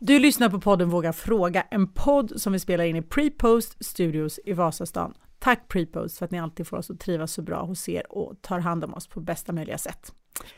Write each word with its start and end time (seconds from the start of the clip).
Du 0.00 0.18
lyssnar 0.18 0.48
på 0.48 0.60
podden 0.60 0.90
Våga 0.90 1.12
Fråga, 1.12 1.64
en 1.70 1.92
podd 1.92 2.32
som 2.36 2.52
vi 2.52 2.58
spelar 2.58 2.84
in 2.84 2.96
i 2.96 3.02
Prepost 3.02 3.84
Studios 3.84 4.40
i 4.44 4.52
Vasastan. 4.52 5.14
Tack 5.38 5.68
Prepost 5.68 6.18
för 6.18 6.24
att 6.24 6.30
ni 6.30 6.40
alltid 6.40 6.66
får 6.66 6.76
oss 6.76 6.90
att 6.90 7.00
trivas 7.00 7.32
så 7.32 7.42
bra 7.42 7.62
hos 7.62 7.88
er 7.88 8.12
och 8.12 8.42
tar 8.42 8.58
hand 8.58 8.84
om 8.84 8.94
oss 8.94 9.06
på 9.06 9.20
bästa 9.20 9.52
möjliga 9.52 9.78
sätt. 9.78 10.12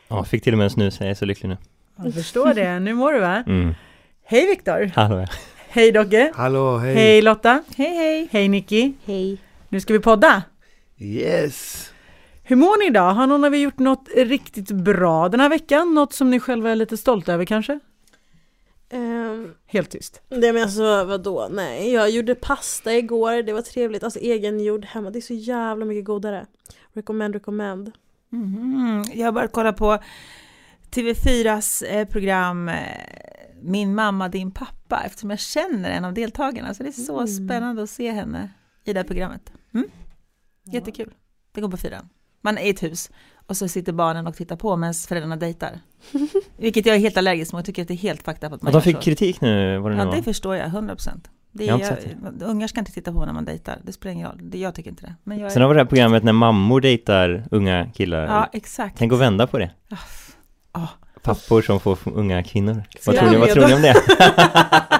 Ja, 0.09 0.25
fick 0.25 0.43
till 0.43 0.55
och 0.55 0.59
med 0.59 0.65
en 0.65 0.71
snus, 0.71 1.01
jag 1.01 1.11
är 1.11 1.15
så 1.15 1.25
lycklig 1.25 1.49
nu. 1.49 1.57
Jag 1.97 2.15
förstår 2.15 2.55
det, 2.55 2.81
nu 2.81 2.95
mår 2.95 3.13
du 3.13 3.21
va? 3.21 3.45
Mm. 3.47 3.75
Hej 4.25 4.47
Viktor! 4.47 4.93
Hallå 4.95 5.27
Hej 5.69 5.93
Dogge! 5.93 6.33
Hallå, 6.35 6.79
hej! 6.79 6.95
Hej 6.95 7.23
Lotta! 7.23 7.63
Hej 7.77 7.97
hej! 7.97 8.29
Hej 8.33 8.49
Nicky! 8.49 8.93
Hej! 9.05 9.39
Nu 9.69 9.81
ska 9.81 9.93
vi 9.93 10.01
podda! 10.01 10.43
Yes! 10.99 11.91
Hur 12.43 12.57
mår 12.57 12.79
ni 12.79 12.87
idag? 12.87 13.15
Har 13.15 13.27
någon 13.27 13.45
av 13.45 13.55
er 13.55 13.59
gjort 13.59 13.79
något 13.79 14.09
riktigt 14.17 14.71
bra 14.71 15.29
den 15.29 15.41
här 15.41 15.49
veckan? 15.49 15.95
Något 15.95 16.13
som 16.13 16.31
ni 16.31 16.41
själva 16.41 16.71
är 16.71 16.77
lite 16.77 16.97
stolta 16.97 17.33
över 17.33 17.45
kanske? 17.45 17.81
Um, 18.93 19.55
Helt 19.67 19.91
tyst. 19.91 20.23
det 20.29 20.53
men 20.53 20.63
alltså 20.63 21.05
vadå, 21.05 21.49
nej 21.51 21.93
jag 21.93 22.11
gjorde 22.11 22.35
pasta 22.35 22.95
igår, 22.95 23.43
det 23.43 23.53
var 23.53 23.63
trevligt, 23.63 24.03
alltså 24.05 24.19
egengjord 24.19 24.85
hemma, 24.85 25.11
det 25.11 25.19
är 25.19 25.21
så 25.21 25.35
jävla 25.35 25.85
mycket 25.85 26.05
godare. 26.05 26.47
Recommend, 26.93 27.35
recommend. 27.35 27.93
Mhm. 28.29 29.05
Jag 29.15 29.27
har 29.27 29.33
börjat 29.33 29.53
kolla 29.53 29.73
på 29.73 29.99
TV4s 30.91 31.83
eh, 31.87 32.05
program 32.09 32.69
eh, 32.69 32.77
Min 33.63 33.95
mamma, 33.95 34.29
din 34.29 34.51
pappa 34.51 35.03
eftersom 35.07 35.31
jag 35.31 35.39
känner 35.39 35.91
en 35.91 36.05
av 36.05 36.15
deltagarna. 36.15 36.75
Så 36.75 36.83
det 36.83 36.89
är 36.89 36.93
så 36.93 37.15
Mm. 37.21 37.27
spännande 37.49 37.83
att 37.83 37.91
se 37.91 38.11
henne 38.11 38.51
i 38.85 38.93
det 38.93 38.99
här 39.01 39.07
programmet. 39.07 39.53
Mm? 39.75 39.87
Jättekul. 40.73 41.15
Det 41.53 41.61
går 41.61 41.69
på 41.69 41.77
fyran. 41.77 42.09
Man 42.41 42.59
är 42.59 42.63
i 42.63 42.71
ett 42.71 42.83
hus 42.83 43.11
och 43.51 43.57
så 43.57 43.69
sitter 43.69 43.93
barnen 43.93 44.27
och 44.27 44.35
tittar 44.37 44.57
på 44.57 44.77
medan 44.77 44.95
föräldrarna 44.95 45.37
dejtar. 45.37 45.71
Vilket 46.57 46.87
jag 46.87 46.97
är 46.97 47.01
helt 47.01 47.17
allergisk 47.17 47.53
mot. 47.53 47.59
Jag 47.59 47.67
tycker 47.67 47.83
att 47.83 47.89
det 47.89 47.95
är 47.95 47.97
helt 47.97 48.23
fucked 48.23 48.45
up 48.45 48.53
att 48.53 48.63
man 48.63 48.75
Och 48.75 48.81
de 48.81 48.83
fick 48.83 48.97
så. 48.97 49.03
kritik 49.03 49.41
nu, 49.41 49.79
vad 49.79 49.91
det 49.93 49.97
nu 49.97 50.03
Ja, 50.03 50.07
var. 50.09 50.17
det 50.17 50.23
förstår 50.23 50.57
jag, 50.57 50.67
100 50.67 50.95
procent. 50.95 51.31
Det 51.53 51.69
är, 51.69 51.79
jag, 51.79 51.99
ungar 52.43 52.67
ska 52.67 52.81
inte 52.81 52.93
titta 52.93 53.13
på 53.13 53.25
när 53.27 53.33
man 53.33 53.45
dejtar, 53.45 53.79
det 53.83 53.93
spelar 53.93 54.13
ingen 54.13 54.29
roll. 54.29 54.39
Det, 54.43 54.59
jag 54.59 54.75
tycker 54.75 54.91
inte 54.91 55.07
det. 55.07 55.15
Men 55.25 55.39
jag 55.39 55.53
Sen 55.53 55.63
har 55.63 55.69
vi 55.69 55.75
det 55.75 55.81
här 55.81 55.87
programmet 55.87 56.25
när 56.25 56.33
mammor 56.33 56.81
dejtar 56.81 57.45
unga 57.51 57.91
killar. 57.95 58.25
Ja, 58.27 58.49
exakt. 58.53 58.99
Tänk 58.99 59.13
att 59.13 59.19
vända 59.19 59.47
på 59.47 59.59
det. 59.59 59.71
Ja. 60.73 60.89
Pappor 61.23 61.63
som 61.63 61.81
får 61.81 61.99
unga 62.05 62.43
kvinnor. 62.43 62.83
Vad 63.07 63.17
tror 63.17 63.31
ni, 63.31 63.37
vad 63.37 63.49
tror 63.49 63.67
ni 63.67 63.75
om 63.75 63.83
det? 63.83 63.95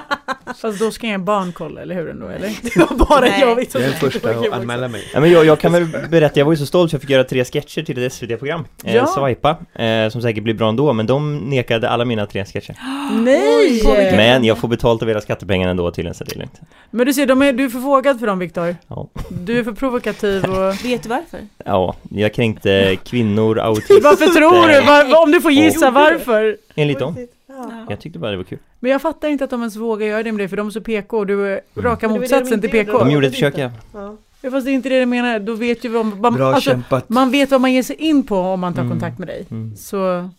Fast 0.53 0.79
då 0.79 0.91
ska 0.91 1.07
inga 1.07 1.19
barn 1.19 1.51
kolla, 1.55 1.81
eller 1.81 1.95
hur 1.95 2.09
ändå? 2.09 2.27
Eller? 2.27 2.47
Det 2.61 2.75
var 2.75 3.05
bara 3.05 3.19
Nej. 3.19 3.39
jag 3.41 3.55
Victor 3.55 3.81
Jag 3.81 3.87
är 3.87 3.91
den 3.91 4.11
första 4.11 4.29
att 4.29 4.51
anmäla 4.53 4.87
mig. 4.87 5.03
Ja, 5.13 5.19
men 5.19 5.31
jag, 5.31 5.45
jag 5.45 5.59
kan 5.59 5.71
väl 5.73 5.85
berätta, 6.09 6.39
jag 6.39 6.45
var 6.45 6.53
ju 6.53 6.57
så 6.57 6.65
stolt 6.65 6.91
för 6.91 6.95
jag 6.95 7.01
fick 7.01 7.09
göra 7.09 7.23
tre 7.23 7.45
sketcher 7.45 7.83
till 7.83 8.03
ett 8.05 8.13
SVT-program. 8.13 8.65
Eh, 8.83 8.95
Ja. 8.95 9.07
Swipa, 9.07 9.57
eh, 9.83 10.09
som 10.09 10.21
säkert 10.21 10.43
blir 10.43 10.53
bra 10.53 10.69
ändå, 10.69 10.93
men 10.93 11.05
de 11.05 11.37
nekade 11.37 11.89
alla 11.89 12.05
mina 12.05 12.25
tre 12.25 12.45
sketcher. 12.45 12.75
Nej! 13.23 13.81
Men 14.15 14.43
jag 14.43 14.57
får 14.57 14.67
betalt 14.67 15.01
av 15.01 15.09
era 15.09 15.21
skattepengar 15.21 15.69
ändå 15.69 15.91
tydligen, 15.91 16.15
så 16.15 16.23
det 16.23 16.35
är 16.35 16.39
lugnt. 16.39 16.59
Men 16.91 17.05
du 17.05 17.13
ser, 17.13 17.25
de 17.25 17.41
är, 17.41 17.53
du 17.53 17.65
är 17.65 17.69
för 17.69 17.79
vågad 17.79 18.19
för 18.19 18.27
dem 18.27 18.39
Viktor. 18.39 18.75
Ja. 18.87 19.07
Du 19.29 19.59
är 19.59 19.63
för 19.63 19.71
provokativ 19.71 20.43
och... 20.45 20.73
Vet 20.85 21.03
du 21.03 21.09
varför? 21.09 21.39
ja, 21.65 21.95
jag 22.09 22.33
kränkte 22.33 22.97
kvinnor, 23.05 23.59
autister. 23.63 24.01
Varför 24.03 24.25
tror 24.25 24.67
du? 24.67 24.81
Var, 24.81 25.23
om 25.23 25.31
du 25.31 25.41
får 25.41 25.51
gissa 25.51 25.91
varför? 25.91 26.57
Enligt 26.75 26.99
dem. 26.99 27.27
Ja. 27.69 27.85
Jag 27.89 27.99
tyckte 27.99 28.19
bara 28.19 28.31
det 28.31 28.37
var 28.37 28.43
kul. 28.43 28.59
Men 28.79 28.91
jag 28.91 29.01
fattar 29.01 29.27
inte 29.27 29.43
att 29.43 29.49
de 29.49 29.59
ens 29.61 29.75
vågar 29.75 30.07
göra 30.07 30.23
det 30.23 30.31
med 30.31 30.39
dig, 30.39 30.47
för 30.47 30.57
de 30.57 30.67
är 30.67 30.71
så 30.71 30.81
PK 30.81 31.17
och 31.17 31.27
du 31.27 31.47
är 31.47 31.61
raka 31.75 32.07
var 32.07 32.13
det 32.13 32.19
de 32.19 32.19
motsatsen 32.19 32.61
till. 32.61 32.69
PK. 32.69 32.97
De 32.99 33.11
gjorde 33.11 33.27
ett 33.27 33.33
det 33.33 33.35
försök, 33.35 33.53
inte. 33.53 33.61
ja. 33.61 33.71
Ja. 34.01 34.15
Ja, 34.41 34.51
fast 34.51 34.65
det 34.65 34.71
är 34.71 34.73
inte 34.73 34.89
det 34.89 34.95
jag 34.99 35.07
menar, 35.07 35.39
då 35.39 35.53
vet 35.53 35.83
ju 35.85 35.89
vad 35.89 36.05
man, 36.05 36.33
Bra 36.33 36.53
alltså, 36.53 36.69
kämpat! 36.69 37.09
man 37.09 37.31
vet 37.31 37.51
vad 37.51 37.61
man 37.61 37.73
ger 37.73 37.83
sig 37.83 37.95
in 37.95 38.23
på 38.23 38.37
om 38.39 38.59
man 38.59 38.73
tar 38.73 38.81
Mm. 38.81 38.91
kontakt 38.91 39.19
med 39.19 39.27
dig. 39.27 39.45
Mm. 39.51 39.75
Så 39.75 40.29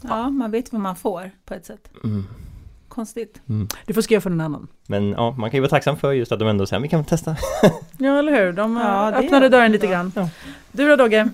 Ja, 0.00 0.30
man 0.30 0.50
vet 0.50 0.72
vad 0.72 0.80
man 0.80 0.96
får 0.96 1.30
på 1.44 1.54
ett 1.54 1.66
sätt. 1.66 1.88
Mm. 2.04 2.26
Konstigt. 2.88 3.40
Mm. 3.48 3.68
du 3.86 3.94
får 3.94 4.02
skriva 4.02 4.20
för 4.20 4.30
någon 4.30 4.40
annan. 4.40 4.68
Men 4.86 5.08
ja, 5.10 5.34
man 5.38 5.50
kan 5.50 5.56
ju 5.58 5.60
vara 5.60 5.70
tacksam 5.70 5.96
för 5.96 6.12
just 6.12 6.32
att 6.32 6.38
de 6.38 6.48
ändå 6.48 6.66
säger, 6.66 6.80
vi 6.82 6.88
kan 6.88 7.04
testa. 7.04 7.36
Ja, 7.98 8.18
eller 8.18 8.32
hur? 8.44 8.52
De 8.52 8.76
Ja, 8.76 9.04
ja, 9.04 9.10
det 9.10 9.16
öppnade 9.26 9.48
dörren 9.48 9.72
lite 9.72 9.86
grann. 9.86 10.12
Ja. 10.16 10.28
Du 10.72 10.88
då 10.88 10.96
Dogge? 10.96 11.28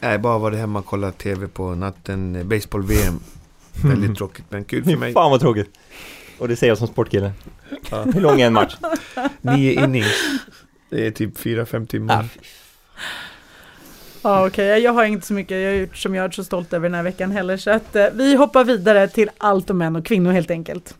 Nej, 0.00 0.18
bara 0.18 0.38
varit 0.38 0.58
hemma 0.58 0.78
och 0.78 0.86
kollat 0.86 1.18
TV 1.18 1.48
på 1.48 1.74
natten, 1.74 2.36
eh, 2.36 2.44
baseball-VM. 2.44 3.20
Väldigt 3.84 4.16
tråkigt, 4.16 4.44
men 4.48 4.64
kul 4.64 4.84
för 4.84 4.96
mig. 4.96 5.12
Fan 5.12 5.30
vad 5.30 5.40
tråkigt. 5.40 5.70
Och 6.38 6.48
det 6.48 6.56
säger 6.56 6.70
jag 6.70 6.78
som 6.78 6.86
sportkille. 6.86 7.32
Ja. 7.90 8.02
Hur 8.02 8.20
lång 8.20 8.40
är 8.40 8.46
en 8.46 8.52
match? 8.52 8.76
Nio 9.40 9.84
innings. 9.84 10.40
Det 10.90 11.06
är 11.06 11.10
typ 11.10 11.38
fyra, 11.38 11.66
fem 11.66 11.86
timmar. 11.86 12.28
Ja 14.22 14.46
okej, 14.46 14.78
jag 14.78 14.92
har 14.92 15.04
inte 15.04 15.26
så 15.26 15.32
mycket 15.32 15.56
jag 15.56 15.68
har 15.68 15.74
gjort 15.74 15.96
som 15.96 16.14
jag 16.14 16.24
är 16.24 16.30
så 16.30 16.44
stolt 16.44 16.72
över 16.72 16.88
den 16.88 16.94
här 16.94 17.02
veckan 17.02 17.30
heller. 17.30 17.56
Så 17.56 17.70
att 17.70 17.96
eh, 17.96 18.06
vi 18.12 18.34
hoppar 18.34 18.64
vidare 18.64 19.08
till 19.08 19.30
allt 19.38 19.70
om 19.70 19.78
män 19.78 19.96
och 19.96 20.06
kvinnor 20.06 20.32
helt 20.32 20.50
enkelt. 20.50 20.94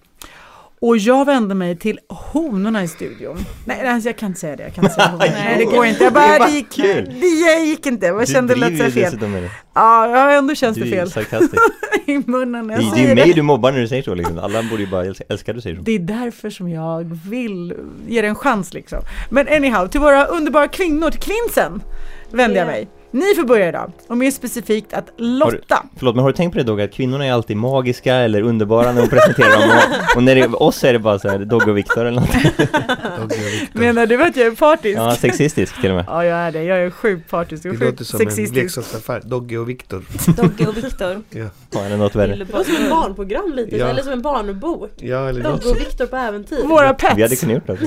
Och 0.80 0.96
jag 0.98 1.24
vänder 1.24 1.54
mig 1.54 1.76
till 1.78 1.98
honorna 2.08 2.82
i 2.84 2.88
studion. 2.88 3.38
Nej, 3.64 3.88
alltså, 3.88 4.08
jag 4.08 4.16
kan 4.16 4.26
inte 4.28 4.40
säga 4.40 4.56
det. 4.56 4.62
Jag 4.62 4.74
kan 4.74 4.84
inte 4.84 4.94
säga 4.94 5.08
honorna. 5.08 5.32
Nej, 5.44 5.58
det 5.58 5.64
går 5.64 5.86
inte. 5.86 6.04
Jag 6.04 6.12
bara, 6.12 6.38
Det 6.38 6.44
det 6.46 6.50
gick, 6.52 6.76
det 7.20 7.64
gick 7.64 7.86
inte. 7.86 8.06
Jag 8.06 8.28
kände 8.28 8.54
det 8.54 8.60
lät 8.60 8.78
så 8.78 8.90
fel. 8.90 9.18
det. 9.20 9.50
Ja, 9.74 10.30
ändå 10.32 10.54
känns 10.54 10.76
det 10.78 10.86
fel 10.86 11.10
i 12.06 12.18
munnen 12.26 12.66
när 12.66 12.76
Det, 12.76 12.82
jag 12.82 12.92
det 12.94 12.98
är 12.98 13.00
ju 13.00 13.02
säger 13.04 13.14
mig 13.14 13.24
det. 13.28 13.32
du 13.32 13.42
mobbar 13.42 13.72
när 13.72 13.78
du 13.80 13.88
säger 13.88 14.02
så 14.02 14.14
liksom. 14.14 14.38
Alla 14.38 14.62
borde 14.62 14.82
ju 14.82 14.88
bara 14.90 15.04
älska, 15.28 15.52
du 15.52 15.60
säger 15.60 15.76
så. 15.76 15.82
Det 15.82 15.92
är 15.94 15.98
därför 15.98 16.50
som 16.50 16.68
jag 16.68 17.18
vill 17.30 17.74
ge 18.08 18.22
det 18.22 18.28
en 18.28 18.34
chans 18.34 18.74
liksom. 18.74 18.98
Men 19.30 19.48
anyhow, 19.48 19.86
till 19.88 20.00
våra 20.00 20.24
underbara 20.24 20.68
kvinnor, 20.68 21.10
till 21.10 21.20
kvinsen 21.20 21.82
vänder 22.30 22.56
jag 22.56 22.66
Ja. 22.66 22.70
mig. 22.70 22.88
Ni 23.10 23.34
får 23.34 23.44
börja 23.44 23.68
idag. 23.68 23.92
Och 24.06 24.16
mer 24.18 24.30
specifikt 24.30 24.92
att 24.92 25.10
Lotta. 25.16 25.82
Förlåt, 25.96 26.14
men 26.14 26.22
har 26.24 26.30
du 26.30 26.36
tänkt 26.36 26.52
på 26.52 26.58
det 26.58 26.64
Dogge, 26.64 26.84
att 26.84 26.92
kvinnorna 26.92 27.26
är 27.26 27.32
alltid 27.32 27.56
magiska 27.56 28.14
eller 28.14 28.42
underbara 28.42 28.92
när 28.92 29.00
de 29.02 29.08
presenterar 29.08 29.50
dem 29.60 29.70
och, 30.10 30.16
och 30.16 30.22
när 30.22 30.34
det 30.34 30.40
är 30.40 30.62
oss 30.62 30.84
är 30.84 30.92
det 30.92 30.98
bara 30.98 31.18
så 31.18 31.28
här 31.28 31.38
Dogge 31.38 31.70
och 31.70 31.76
Viktor 31.76 32.04
eller 32.04 32.20
något. 32.20 33.74
Menar 33.74 34.06
du 34.06 34.22
att 34.22 34.36
jag 34.36 34.46
är 34.46 34.50
partisk? 34.50 34.98
Ja, 34.98 35.16
sexistisk 35.16 35.80
till 35.80 35.90
och 35.90 35.96
med. 35.96 36.04
Ja, 36.08 36.24
jag 36.24 36.38
är 36.38 36.52
det. 36.52 36.62
Jag 36.64 36.78
är 36.78 36.90
sjukt 36.90 37.30
partisk 37.30 37.64
och 37.64 37.70
Det 37.72 37.78
sjukt 37.78 37.90
låter 37.90 38.04
som 38.04 38.20
en 38.20 38.26
sexistisk. 38.26 38.54
leksaksaffär. 38.62 39.20
Dogge 39.24 39.58
och 39.58 39.68
Viktor. 39.68 40.04
Dogge 40.36 40.66
och 40.66 40.76
Viktor. 40.76 41.22
Ja, 41.30 41.44
Ja, 41.70 41.80
eller 41.84 41.96
något 41.96 42.14
värre. 42.14 42.36
Det 42.36 42.52
var 42.52 42.64
som 42.64 42.74
ett 42.76 42.90
barnprogram 42.90 43.52
lite, 43.54 43.76
Ja. 43.76 43.86
eller 43.86 44.02
som 44.02 44.12
en 44.12 44.22
barnbok. 44.22 44.90
ja 44.96 45.28
eller. 45.28 45.42
Dogge 45.42 45.68
och 45.68 45.76
Viktor 45.76 46.06
på 46.06 46.16
äventyr. 46.16 46.62
Våra 46.64 46.96
Vi 47.14 47.22
hade 47.22 47.28
pets. 47.28 47.40
kunnat 47.40 47.54
gjort 47.56 47.66
det. 47.66 47.78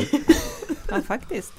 Ja, 0.90 0.96
faktiskt. 1.08 1.54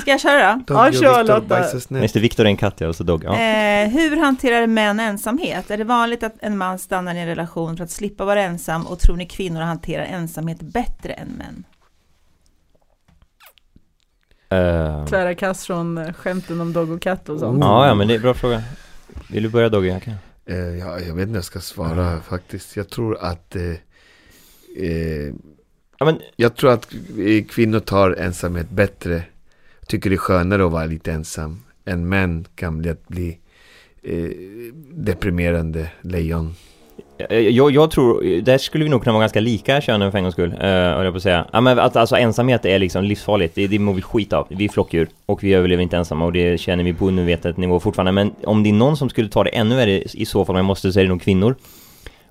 Ska 0.00 0.10
jag 0.10 0.20
köra 0.20 0.62
då? 0.66 0.74
Och 0.74 0.94
kör, 0.94 1.24
Lotta. 1.24 1.78
det, 1.88 2.16
Viktor 2.16 2.44
är 2.44 2.48
en 2.48 2.56
katt 2.56 2.74
ja, 2.78 2.88
och 2.88 2.96
så 2.96 3.04
Dogge. 3.04 3.26
Ja. 3.26 3.32
Eh, 3.32 3.88
hur 3.88 4.16
hanterar 4.16 4.66
män 4.66 5.00
ensamhet? 5.00 5.70
Är 5.70 5.78
det 5.78 5.84
vanligt 5.84 6.22
att 6.22 6.34
en 6.40 6.58
man 6.58 6.78
stannar 6.78 7.14
i 7.14 7.18
en 7.18 7.26
relation 7.26 7.76
för 7.76 7.84
att 7.84 7.90
slippa 7.90 8.24
vara 8.24 8.42
ensam 8.42 8.86
och 8.86 8.98
tror 8.98 9.16
ni 9.16 9.26
kvinnor 9.26 9.60
hanterar 9.60 10.04
ensamhet 10.04 10.60
bättre 10.60 11.12
än 11.12 11.28
män? 11.28 11.64
Eh, 14.48 15.06
Tvära 15.06 15.34
kast 15.34 15.66
från 15.66 15.98
eh, 15.98 16.12
skämten 16.12 16.60
om 16.60 16.72
dogg 16.72 16.90
och 16.90 17.02
katt 17.02 17.28
och 17.28 17.40
sånt. 17.40 17.64
Oh. 17.64 17.68
ja, 17.68 17.86
ja, 17.86 17.94
men 17.94 18.08
det 18.08 18.14
är 18.14 18.16
en 18.16 18.22
bra 18.22 18.34
fråga. 18.34 18.62
Vill 19.30 19.42
du 19.42 19.48
börja 19.48 19.68
Dogge? 19.68 19.88
Jag 19.88 20.02
kan. 20.02 20.14
Eh, 20.46 20.56
ja, 20.56 21.00
jag 21.00 21.14
vet 21.14 21.22
inte 21.22 21.36
jag 21.36 21.44
ska 21.44 21.60
svara 21.60 22.20
faktiskt. 22.20 22.76
Jag 22.76 22.88
tror 22.88 23.18
att 23.20 23.56
eh, 23.56 23.62
eh, 24.76 25.34
Ja, 25.98 26.06
men 26.06 26.20
Jag 26.36 26.56
tror 26.56 26.72
att 26.72 26.88
kvinnor 27.48 27.80
tar 27.80 28.10
ensamhet 28.10 28.70
bättre. 28.70 29.22
Tycker 29.86 30.10
det 30.10 30.16
är 30.16 30.18
skönare 30.18 30.66
att 30.66 30.72
vara 30.72 30.86
lite 30.86 31.12
ensam. 31.12 31.62
Än 31.84 32.08
män 32.08 32.46
kan 32.54 32.78
bli 32.78 32.90
att 32.90 33.08
bli 33.08 33.38
eh, 34.02 34.30
deprimerande 34.90 35.90
lejon. 36.02 36.54
Jag, 37.30 37.70
jag, 37.70 37.90
tror, 37.90 38.40
där 38.42 38.58
skulle 38.58 38.84
vi 38.84 38.90
nog 38.90 39.02
kunna 39.02 39.12
vara 39.12 39.22
ganska 39.22 39.40
lika 39.40 39.80
könen 39.80 40.10
för 40.10 40.18
en 40.18 40.24
gångs 40.24 40.34
skull, 40.34 40.52
uh, 40.52 40.58
höll 40.60 41.04
jag 41.04 41.12
på 41.12 41.16
att 41.16 41.22
säga. 41.22 41.46
Ja 41.52 41.60
men 41.60 41.78
att 41.78 41.96
alltså 41.96 42.16
ensamhet 42.16 42.64
är 42.64 42.78
liksom 42.78 43.04
livsfarligt, 43.04 43.54
det, 43.54 43.66
det 43.66 43.78
mår 43.78 43.94
vi 43.94 44.02
skit 44.02 44.32
av. 44.32 44.46
Vi 44.50 44.64
är 44.64 44.68
flockdjur 44.68 45.08
och 45.26 45.44
vi 45.44 45.54
överlever 45.54 45.82
inte 45.82 45.96
ensamma 45.96 46.24
och 46.24 46.32
det 46.32 46.60
känner 46.60 46.84
vi 46.84 46.94
på 46.94 47.08
undermedvetet 47.08 47.56
nivå 47.56 47.80
fortfarande. 47.80 48.12
Men 48.12 48.34
om 48.44 48.62
det 48.62 48.68
är 48.68 48.72
någon 48.72 48.96
som 48.96 49.08
skulle 49.08 49.28
ta 49.28 49.44
det 49.44 49.50
ännu 49.50 49.76
värre 49.76 50.02
i 50.02 50.26
så 50.26 50.44
fall, 50.44 50.54
om 50.54 50.56
jag 50.56 50.64
måste, 50.64 50.92
så 50.92 51.00
är 51.00 51.04
det 51.04 51.08
nog 51.08 51.22
kvinnor. 51.22 51.54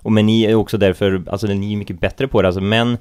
Och 0.02 0.12
men 0.12 0.26
ni 0.26 0.44
är 0.44 0.54
också 0.54 0.78
därför, 0.78 1.22
alltså 1.26 1.46
ni 1.46 1.72
är 1.72 1.76
mycket 1.76 2.00
bättre 2.00 2.28
på 2.28 2.42
det, 2.42 2.48
alltså 2.48 2.60
män 2.60 2.98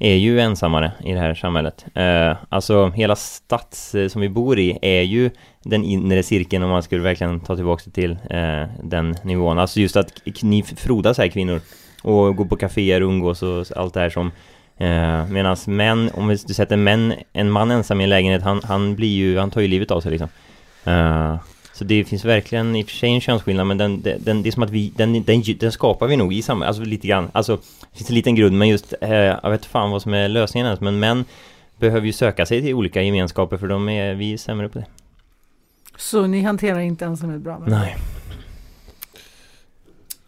är 0.00 0.14
ju 0.14 0.40
ensammare 0.40 0.92
i 1.04 1.12
det 1.12 1.20
här 1.20 1.34
samhället. 1.34 1.86
Eh, 1.94 2.36
alltså 2.48 2.88
hela 2.88 3.16
stads 3.16 3.94
eh, 3.94 4.08
som 4.08 4.20
vi 4.20 4.28
bor 4.28 4.58
i 4.58 4.78
är 4.82 5.02
ju 5.02 5.30
den 5.62 5.84
inre 5.84 6.22
cirkeln 6.22 6.62
om 6.62 6.70
man 6.70 6.82
skulle 6.82 7.02
verkligen 7.02 7.40
ta 7.40 7.56
tillbaka 7.56 7.82
det 7.84 7.90
till 7.90 8.10
eh, 8.30 8.64
den 8.82 9.16
nivån. 9.22 9.58
Alltså 9.58 9.80
just 9.80 9.96
att 9.96 10.12
ni 10.42 10.62
frodas 10.62 11.18
här 11.18 11.28
kvinnor 11.28 11.60
och 12.02 12.36
går 12.36 12.44
på 12.44 12.56
kaféer 12.56 13.00
och 13.02 13.08
umgås 13.08 13.42
och 13.42 13.66
allt 13.76 13.94
det 13.94 14.00
här 14.00 14.10
som 14.10 14.26
eh, 14.78 15.26
Medan 15.26 15.56
män, 15.66 16.10
om 16.14 16.28
vi 16.28 16.38
sätter 16.38 16.76
män, 16.76 17.14
en 17.32 17.50
man 17.50 17.70
ensam 17.70 18.00
i 18.00 18.04
en 18.04 18.10
lägenhet, 18.10 18.42
han, 18.42 18.60
han 18.64 18.94
blir 18.94 19.16
ju, 19.16 19.38
han 19.38 19.50
tar 19.50 19.60
ju 19.60 19.68
livet 19.68 19.90
av 19.90 20.00
sig 20.00 20.10
liksom. 20.10 20.28
Eh, 20.84 21.36
så 21.80 21.84
det 21.84 22.04
finns 22.04 22.24
verkligen 22.24 22.76
i 22.76 22.82
och 22.82 22.88
för 22.88 22.96
sig 22.96 23.10
en 23.10 23.20
könsskillnad 23.20 23.66
men 23.66 23.78
den, 23.78 24.02
den, 24.02 24.24
den, 24.24 24.42
det 24.42 24.48
är 24.48 24.50
som 24.50 24.62
att 24.62 24.70
vi, 24.70 24.92
den, 24.96 25.22
den, 25.22 25.42
den 25.58 25.72
skapar 25.72 26.06
vi 26.06 26.16
nog 26.16 26.34
i 26.34 26.42
samhället, 26.42 26.68
alltså 26.68 26.82
lite 26.82 27.06
grann. 27.06 27.30
Alltså, 27.32 27.56
det 27.90 27.98
finns 27.98 28.10
en 28.10 28.14
liten 28.14 28.34
grund 28.34 28.58
men 28.58 28.68
just, 28.68 28.94
eh, 29.00 29.10
jag 29.12 29.50
vet 29.50 29.64
fan 29.64 29.90
vad 29.90 30.02
som 30.02 30.14
är 30.14 30.28
lösningen 30.28 30.66
ens, 30.66 30.80
men 30.80 30.98
män 30.98 31.24
behöver 31.78 32.06
ju 32.06 32.12
söka 32.12 32.46
sig 32.46 32.62
till 32.62 32.74
olika 32.74 33.02
gemenskaper 33.02 33.56
för 33.56 33.68
de 33.68 33.88
är, 33.88 34.14
vi 34.14 34.32
är 34.32 34.36
sämre 34.36 34.68
på 34.68 34.78
det. 34.78 34.86
Så 35.96 36.26
ni 36.26 36.42
hanterar 36.42 36.78
inte 36.78 37.04
ensamhet 37.04 37.40
bra? 37.40 37.58
Men... 37.58 37.70
Nej. 37.70 37.96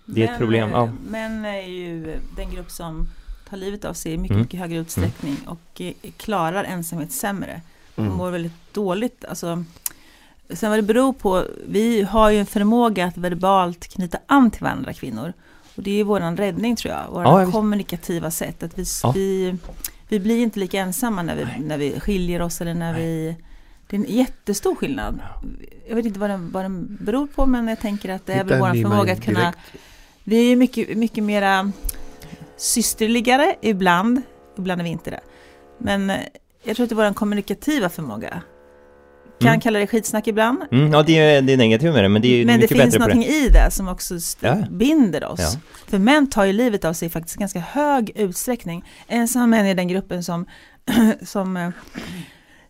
Det 0.05 0.23
är 0.23 0.33
ett 0.33 0.39
problem, 0.39 0.71
ja. 0.71 0.91
Män 1.09 1.45
är 1.45 1.69
ju 1.69 2.17
den 2.37 2.51
grupp 2.51 2.71
som 2.71 3.09
tar 3.51 3.57
livet 3.57 3.85
av 3.85 3.95
sig 3.95 4.13
i 4.13 4.19
mycket, 4.19 4.31
Mm. 4.35 4.43
mycket 4.43 4.61
högre 4.61 4.79
utsträckning 4.79 5.37
och 5.47 5.81
eh, 5.81 5.93
klarar 6.17 6.65
ensamhet 6.65 7.13
sämre. 7.13 7.61
Mm. 7.97 8.13
mår 8.13 8.31
väldigt 8.31 8.75
dåligt. 8.75 9.25
Alltså, 9.25 9.65
sen 10.55 10.71
vad 10.71 10.79
det 10.79 10.83
beror 10.83 11.13
på, 11.13 11.45
vi 11.67 12.03
har 12.03 12.31
ju 12.31 12.39
en 12.39 12.47
förmåga 12.47 13.07
att 13.07 13.17
verbalt 13.17 13.89
knyta 13.89 14.19
an 14.27 14.51
till 14.51 14.63
varandra 14.63 14.93
kvinnor. 14.93 15.33
Och 15.77 15.83
det 15.83 16.01
är 16.01 16.05
våran 16.05 16.37
räddning 16.37 16.77
tror 16.77 16.95
jag, 16.95 17.11
våra 17.11 17.45
Ja, 17.45 17.51
kommunikativa 17.51 18.31
sätt. 18.31 18.63
Att 18.63 18.79
vi, 18.79 18.85
Ja. 19.03 19.13
vi, 19.13 19.57
vi 20.09 20.21
blir 20.21 20.43
inte 20.43 20.59
lika 20.61 20.81
ensamma 20.81 21.23
när 21.23 21.37
vi, 21.37 21.47
när 21.65 21.79
vi 21.79 22.01
skiljer 22.01 22.43
oss 22.43 22.61
eller 22.61 22.75
när 22.75 22.95
vi... 22.95 23.37
Det 23.87 23.97
är 23.97 24.01
en 24.01 24.07
jättestor 24.17 24.75
skillnad. 24.75 25.19
Jag 25.89 25.97
vet 25.97 26.05
inte 26.07 26.21
vad 26.21 26.31
den, 26.31 26.51
vad 26.51 26.65
den 26.65 26.99
beror 27.01 27.27
på 27.27 27.47
men 27.47 27.69
jag 27.69 27.81
tänker 27.81 28.09
att 28.09 28.27
det 28.27 28.33
är 28.33 28.45
väl 28.45 28.59
vår 28.61 28.83
förmåga 28.83 29.13
att 29.13 29.23
kunna... 29.23 29.41
direkt. 29.41 29.59
Vi 30.25 30.37
är 30.37 30.45
ju 30.45 30.57
mycket, 30.57 30.97
mycket 30.99 31.25
mera 31.25 31.73
systerligare 32.57 33.55
ibland, 33.61 34.23
ibland 34.59 34.81
är 34.81 34.85
vi 34.85 34.91
inte 34.91 35.11
det. 35.11 35.21
Men 35.79 36.11
eh, 36.11 36.17
jag 36.63 36.77
tror 36.77 36.85
att 36.85 36.91
det 36.91 36.95
är 36.95 37.09
vår 37.09 37.15
kommunikativa 37.15 37.89
förmåga. 37.89 38.43
Kan 39.43 39.49
Mm. 39.49 39.61
kalla 39.61 39.79
det 39.79 39.87
skitsnack 39.87 40.27
ibland. 40.27 40.62
Mm, 40.73 40.93
ja, 40.93 41.03
det 41.03 41.19
är, 41.19 41.43
det 41.43 41.53
är 41.53 41.56
negativt 41.56 41.94
med 41.94 42.05
det, 42.05 42.09
men 42.09 42.23
det 42.23 42.29
är 42.29 42.44
Men 42.47 42.47
det 42.47 42.62
mycket 42.62 42.69
finns 42.79 42.85
bättre 42.94 42.99
på 43.00 43.09
det. 43.09 43.15
någonting 43.15 43.35
i 43.44 43.49
det 43.49 43.71
som 43.71 43.89
också 43.89 44.15
Ja. 44.41 44.56
binder 44.71 45.25
oss. 45.25 45.41
Ja. 45.41 45.61
För 45.89 45.99
män 45.99 46.31
tar 46.31 46.44
ju 46.44 46.53
livet 46.53 46.85
av 46.85 46.93
sig 46.93 47.06
i 47.06 47.11
faktiskt 47.11 47.37
ganska 47.37 47.61
hög 47.61 48.12
utsträckning. 48.15 48.85
Ensamma 49.09 49.47
män 49.47 49.67
är 49.67 49.75
den 49.75 49.89
gruppen 49.89 50.25
som, 50.25 50.47
som 51.23 51.56
eh, 51.56 51.69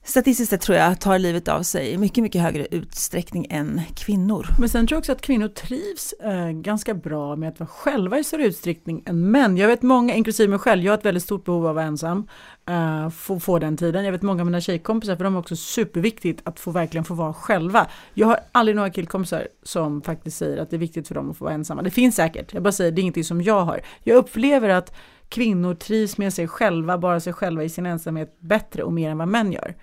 statistiskt 0.04 0.50
sett 0.50 0.60
tror 0.60 0.78
jag 0.78 1.00
tar 1.00 1.18
livet 1.18 1.48
av 1.48 1.62
sig 1.62 1.90
i 1.90 1.98
mycket, 1.98 2.22
mycket 2.22 2.42
högre 2.42 2.66
utsträckning 2.70 3.46
än 3.50 3.80
kvinnor. 3.96 4.46
Men 4.58 4.68
sen 4.68 4.86
tror 4.86 4.96
jag 4.96 4.98
också 4.98 5.12
att 5.12 5.20
kvinnor 5.20 5.48
trivs 5.48 6.12
eh, 6.12 6.50
ganska 6.50 6.94
bra 6.94 7.36
med 7.36 7.48
att 7.48 7.60
vara 7.60 7.68
själva 7.68 8.18
i 8.18 8.24
större 8.24 8.44
utsträckning 8.46 9.02
än 9.06 9.30
män. 9.30 9.56
Jag 9.56 9.68
vet 9.68 9.82
många, 9.82 10.14
inklusive 10.14 10.48
mig 10.50 10.58
själv, 10.58 10.82
jag 10.82 10.92
har 10.92 10.98
ett 10.98 11.04
väldigt 11.04 11.22
stort 11.22 11.44
behov 11.44 11.64
av 11.64 11.70
att 11.70 11.74
vara 11.74 11.84
ensam. 11.84 12.28
eh, 12.68 13.10
få, 13.10 13.40
få 13.40 13.58
den 13.58 13.76
tiden. 13.76 14.04
Jag 14.04 14.12
vet 14.12 14.22
många 14.22 14.42
av 14.42 14.46
mina 14.46 14.60
tjejkompisar, 14.60 15.16
för 15.16 15.24
de 15.24 15.34
är 15.34 15.38
också 15.38 15.56
superviktigt 15.56 16.40
att 16.44 16.60
få 16.60 16.70
verkligen 16.70 17.04
få 17.04 17.14
vara 17.14 17.34
själva. 17.34 17.86
Jag 18.14 18.26
har 18.26 18.38
aldrig 18.52 18.76
några 18.76 18.90
killkompisar 18.90 19.48
som 19.62 20.02
faktiskt 20.02 20.36
säger 20.36 20.62
att 20.62 20.70
det 20.70 20.76
är 20.76 20.78
viktigt 20.78 21.08
för 21.08 21.14
dem 21.14 21.30
att 21.30 21.36
få 21.36 21.44
vara 21.44 21.54
ensamma. 21.54 21.82
Det 21.82 21.90
finns 21.90 22.16
säkert, 22.16 22.54
jag 22.54 22.62
bara 22.62 22.72
säger 22.72 22.92
det 22.92 23.00
är 23.00 23.02
ingenting 23.02 23.24
som 23.24 23.42
jag 23.42 23.60
har. 23.64 23.80
Jag 24.04 24.16
upplever 24.16 24.68
att 24.68 24.94
kvinnor 25.32 25.74
trivs 25.74 26.18
med 26.18 26.32
sig 26.32 26.48
själva, 26.48 26.98
bara 26.98 27.20
sig 27.20 27.32
själva 27.32 27.64
i 27.64 27.68
sin 27.68 27.86
ensamhet 27.86 28.36
bättre 28.40 28.82
och 28.82 28.92
mer 28.92 29.10
än 29.10 29.18
vad 29.18 29.28
män 29.28 29.52
gör. 29.52 29.74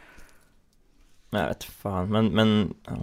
Jag 1.29 1.47
vet 1.47 1.63
fan, 1.63 2.09
men, 2.09 2.27
men 2.27 2.73
ja. 2.87 2.97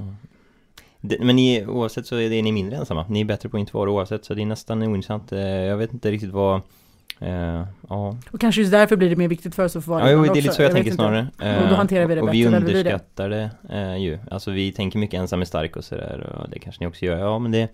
Men 1.20 1.36
ni, 1.36 1.66
oavsett 1.66 2.06
så 2.06 2.16
är 2.16 2.30
det, 2.30 2.42
ni 2.42 2.52
mindre 2.52 2.76
ensamma. 2.76 3.06
Ni 3.08 3.20
är 3.20 3.24
bättre 3.24 3.48
på 3.48 3.56
att 3.56 3.60
inte 3.60 3.76
vara 3.76 3.90
oavsett 3.90 4.24
så 4.24 4.34
det 4.34 4.42
är 4.42 4.46
nästan 4.46 4.82
ointressant. 4.82 5.32
Eh, 5.32 5.40
Jag 5.40 5.76
vet 5.76 5.92
inte 5.92 6.10
riktigt 6.10 6.30
vad 6.30 6.60
eh, 7.20 7.62
Ja, 7.88 8.16
Och 8.32 8.40
kanske 8.40 8.60
just 8.60 8.72
därför 8.72 8.96
blir 8.96 9.10
det 9.10 9.16
mer 9.16 9.28
viktigt 9.28 9.54
för 9.54 9.64
oss 9.64 9.76
att 9.76 9.84
få 9.84 9.90
vara 9.90 10.10
ja 10.10 10.10
jo, 10.10 10.22
det 10.22 10.38
är 10.38 10.42
lite 10.42 10.54
så 10.54 10.62
jag, 10.62 10.68
vet 10.68 10.74
tänker 10.76 10.92
snarare. 10.92 11.26
Och 11.38 11.44
då 11.44 11.46
Eh, 11.46 11.76
hanterar 11.76 12.06
vi 12.06 12.14
det 12.14 12.20
Och 12.20 12.26
bättre, 12.26 12.38
vi 12.38 12.44
eller 12.44 12.58
hur 12.58 12.64
blir 12.64 12.74
det? 12.74 12.80
underskattar 12.80 13.28
det 13.28 13.50
eh, 13.70 13.96
ju. 13.96 14.18
Alltså 14.30 14.50
vi 14.50 14.72
tänker 14.72 14.98
mycket 14.98 15.20
ensam 15.20 15.40
är 15.40 15.44
stark 15.44 15.76
och 15.76 15.84
sådär 15.84 16.38
Och 16.42 16.50
det 16.50 16.58
kanske 16.58 16.84
ni 16.84 16.88
också 16.90 17.04
gör. 17.04 17.18
Ja 17.18 17.38
men 17.38 17.52
det 17.52 17.68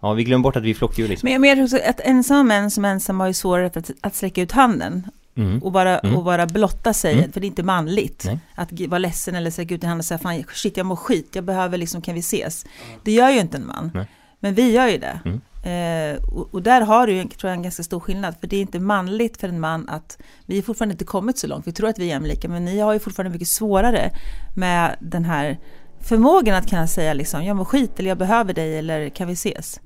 Ja 0.00 0.12
vi 0.12 0.24
glömmer 0.24 0.42
bort 0.42 0.56
att 0.56 0.62
vi 0.62 0.70
är 0.70 0.74
flockdjur 0.74 1.08
liksom 1.08 1.26
Men 1.26 1.32
jag 1.32 1.40
menar 1.40 1.62
också 1.62 1.76
att 1.86 2.00
ensamma 2.00 2.42
män 2.42 2.70
som 2.70 2.84
ensamma 2.84 3.24
har 3.24 3.28
ju 3.28 3.34
svårare 3.34 3.66
att, 3.66 3.90
att 4.00 4.14
sträcka 4.14 4.42
ut 4.42 4.52
handen 4.52 5.06
mm. 5.36 5.62
och 5.62 5.72
bara, 5.72 5.98
Mm. 5.98 6.16
och 6.16 6.24
bara 6.24 6.46
blotta 6.46 6.92
sig, 6.92 7.12
Mm. 7.18 7.32
för 7.32 7.40
det 7.40 7.46
är 7.46 7.48
inte 7.48 7.62
manligt. 7.62 8.22
Nej. 8.26 8.38
Att 8.54 8.72
vara 8.72 8.98
ledsen 8.98 9.34
eller 9.34 9.50
sträcka 9.50 9.74
ut 9.74 9.82
en 9.82 9.88
hand 9.88 9.98
och 9.98 10.04
säga 10.04 10.18
fan 10.18 10.44
shit 10.52 10.76
jag 10.76 10.86
mår 10.86 10.96
skit, 10.96 11.28
jag 11.32 11.44
behöver 11.44 11.78
liksom, 11.78 12.02
kan 12.02 12.14
vi 12.14 12.20
ses? 12.20 12.66
Det 13.04 13.12
gör 13.12 13.30
ju 13.30 13.40
inte 13.40 13.56
en 13.56 13.66
man. 13.66 13.90
Nej. 13.94 14.06
Men 14.40 14.54
vi 14.54 14.72
gör 14.72 14.88
ju 14.88 14.98
det. 14.98 15.20
Mm. 15.24 15.40
Eh, 15.62 16.24
och, 16.24 16.54
och 16.54 16.62
där 16.62 16.80
har 16.80 17.06
du 17.06 17.12
ju, 17.12 17.24
tror 17.24 17.48
jag, 17.50 17.56
en 17.56 17.62
ganska 17.62 17.82
stor 17.82 18.00
skillnad, 18.00 18.34
för 18.40 18.46
det 18.46 18.56
är 18.56 18.60
inte 18.60 18.78
manligt 18.78 19.36
för 19.40 19.48
en 19.48 19.60
man 19.60 19.88
att, 19.88 20.18
vi 20.46 20.56
har 20.56 20.62
fortfarande 20.62 20.92
inte 20.92 21.04
kommit 21.04 21.38
så 21.38 21.46
långt, 21.46 21.66
vi 21.66 21.72
tror 21.72 21.88
att 21.88 21.98
vi 21.98 22.04
är 22.04 22.08
jämlika, 22.08 22.48
men 22.48 22.64
ni 22.64 22.78
har 22.80 22.92
ju 22.92 22.98
fortfarande 22.98 23.32
mycket 23.32 23.48
svårare 23.48 24.10
med 24.56 24.96
den 25.00 25.24
här 25.24 25.58
förmågan 26.00 26.56
att 26.56 26.70
kunna 26.70 26.86
säga 26.86 27.14
liksom, 27.14 27.44
jag 27.44 27.56
mår 27.56 27.64
skit 27.64 27.98
eller 27.98 28.08
jag 28.08 28.18
behöver 28.18 28.54
dig 28.54 28.78
eller 28.78 29.08
kan 29.08 29.26
vi 29.28 29.32
ses? 29.32 29.80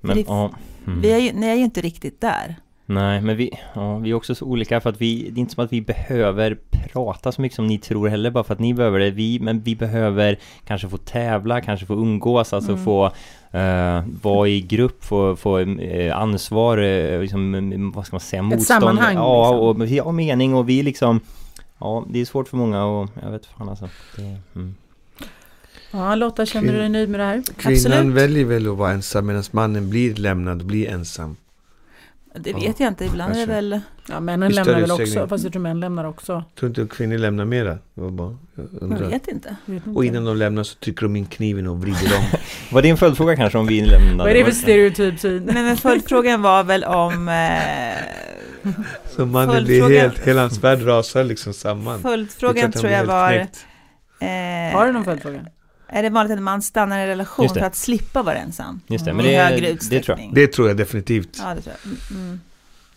Men 0.00 0.16
det- 0.16 0.24
ja 0.28 0.50
mm. 0.86 1.00
Vi 1.00 1.12
är 1.12 1.18
ju, 1.18 1.32
ni 1.32 1.46
är 1.46 1.54
ju 1.54 1.64
inte 1.64 1.80
riktigt 1.80 2.20
där. 2.20 2.56
Nej, 2.86 3.20
men 3.20 3.36
vi, 3.36 3.50
ja, 3.74 3.98
vi 3.98 4.10
är 4.10 4.14
också 4.14 4.34
så 4.34 4.44
olika 4.46 4.80
för 4.80 4.90
att 4.90 5.00
vi, 5.00 5.30
det 5.30 5.38
är 5.38 5.40
inte 5.40 5.54
som 5.54 5.64
att 5.64 5.72
vi 5.72 5.80
behöver 5.80 6.58
prata 6.92 7.32
så 7.32 7.40
mycket 7.42 7.56
som 7.56 7.66
ni 7.66 7.78
tror 7.78 8.08
heller 8.08 8.30
bara 8.30 8.44
för 8.44 8.54
att 8.54 8.60
ni 8.60 8.74
behöver 8.74 8.98
det. 8.98 9.10
Vi, 9.10 9.38
men 9.40 9.60
vi 9.60 9.76
behöver 9.76 10.38
kanske 10.64 10.88
få 10.88 10.96
tävla, 10.96 11.60
kanske 11.60 11.86
få 11.86 11.94
umgås, 11.94 12.52
alltså 12.52 12.72
Mm. 12.72 12.84
få 12.84 13.04
eh, 13.50 14.04
vara 14.22 14.48
i 14.48 14.60
grupp, 14.60 15.04
få, 15.04 15.36
få 15.36 15.58
eh, 15.58 16.16
ansvar, 16.16 16.78
eh, 16.78 17.20
liksom, 17.20 17.92
vad 17.94 18.06
ska 18.06 18.14
man 18.14 18.20
säga, 18.20 18.42
motstånd. 18.42 18.80
sammanhang, 18.82 19.14
Ja, 19.14 19.50
liksom. 19.52 19.66
och 19.82 19.90
vi 19.92 19.98
har 19.98 20.12
mening 20.12 20.54
och 20.54 20.68
vi 20.68 20.82
liksom, 20.82 21.20
ja, 21.78 22.04
det 22.10 22.20
är 22.20 22.24
svårt 22.24 22.48
för 22.48 22.56
många 22.56 22.84
och 22.84 23.08
jag 23.22 23.30
vet 23.30 23.46
fan 23.46 23.68
alltså. 23.68 23.88
Det, 24.16 24.22
mm. 24.54 24.74
Ja, 25.90 26.14
Lotta, 26.14 26.46
känner 26.46 26.72
du 26.72 26.78
dig 26.78 26.88
nöjd 26.88 27.08
med 27.08 27.20
det 27.20 27.24
här? 27.24 27.42
Kvinnan 27.56 27.76
Absolut. 27.92 28.14
väljer 28.14 28.44
väl 28.44 28.68
att 28.70 28.76
vara 28.76 28.90
ensam 28.92 29.26
medan 29.26 29.42
mannen 29.50 29.90
blir 29.90 30.14
lämnad 30.14 30.60
och 30.60 30.66
blir 30.66 30.88
ensam. 30.88 31.36
Det 32.34 32.50
Ja, 32.50 32.58
vet 32.58 32.80
jag 32.80 32.88
inte, 32.88 33.04
ibland 33.04 33.32
är 33.32 33.34
det 33.34 33.46
kanske. 33.46 33.54
väl... 33.54 33.80
Ja, 34.08 34.20
männen 34.20 34.52
lämnar 34.52 34.80
väl 34.80 34.90
också, 34.90 35.26
fast 35.28 35.44
jag 35.44 35.52
tror 35.52 35.62
män 35.62 35.80
lämnar 35.80 36.04
också. 36.04 36.44
Tror 36.58 36.68
inte 36.68 36.82
att 36.82 36.88
kvinnor 36.90 37.18
lämnar 37.18 37.44
mera? 37.44 37.78
Var 37.94 38.10
bara, 38.10 38.36
jag 38.54 38.66
Jag 38.72 38.82
undrar. 38.82 39.08
vet 39.10 39.28
inte. 39.28 39.56
Jag 39.66 39.74
vet 39.74 39.86
inte. 39.86 39.96
Och 39.98 40.04
innan 40.04 40.24
de 40.24 40.36
lämnar 40.36 40.62
så 40.62 40.74
trycker 40.78 41.02
de 41.02 41.16
in 41.16 41.26
kniven 41.26 41.66
och 41.66 41.80
vrider 41.80 42.16
om. 42.18 42.24
Var 42.72 42.82
det 42.82 42.88
en 42.88 42.96
följdfråga 42.96 43.36
kanske 43.36 43.58
om 43.58 43.66
vi 43.66 43.80
lämnade? 43.80 44.16
Vad 44.18 44.28
är 44.30 44.34
det 44.34 44.44
för 44.44 44.52
stereotyp 44.52 45.20
syn? 45.20 45.42
Nej 45.44 45.62
men 45.62 45.76
följdfrågan 45.76 46.42
var 46.42 46.64
väl 46.64 46.84
om... 46.84 47.28
Eh, 47.28 48.72
Så 49.16 49.26
mannen 49.26 49.64
blir 49.64 49.82
Följdfrågan- 49.82 50.00
helt, 50.00 50.18
hela 50.18 50.40
hans 50.40 50.64
värld 50.64 50.86
rasar 50.86 51.24
liksom 51.24 51.52
samman. 51.52 52.00
Följdfrågan 52.02 52.72
tror 52.72 52.90
jag 52.92 53.04
var... 53.04 53.32
Eh, 53.32 54.72
Har 54.72 54.86
du 54.86 54.92
någon 54.92 55.04
följdfråga? 55.04 55.40
Är 55.92 56.02
det 56.02 56.10
vanligt 56.10 56.32
att 56.32 56.38
en 56.38 56.42
man 56.44 56.62
stannar 56.62 56.98
i 56.98 57.02
en 57.02 57.06
relation 57.08 57.48
för 57.48 57.60
att 57.60 57.76
slippa 57.76 58.22
vara 58.22 58.36
ensam? 58.36 58.80
Just 58.86 59.04
det, 59.04 59.10
I 59.10 59.14
men 59.14 59.26
I 59.26 59.30
det, 59.30 59.36
högre 59.38 59.72
det 59.90 60.00
tror 60.02 60.18
jag. 60.20 60.30
Det 60.34 60.46
tror 60.46 60.68
jag 60.68 60.76
definitivt. 60.76 61.38
Ja, 61.38 61.54
det 61.54 61.60
tror 61.62 61.74
jag. 61.84 61.92
Mm, 62.12 62.26
mm, 62.28 62.40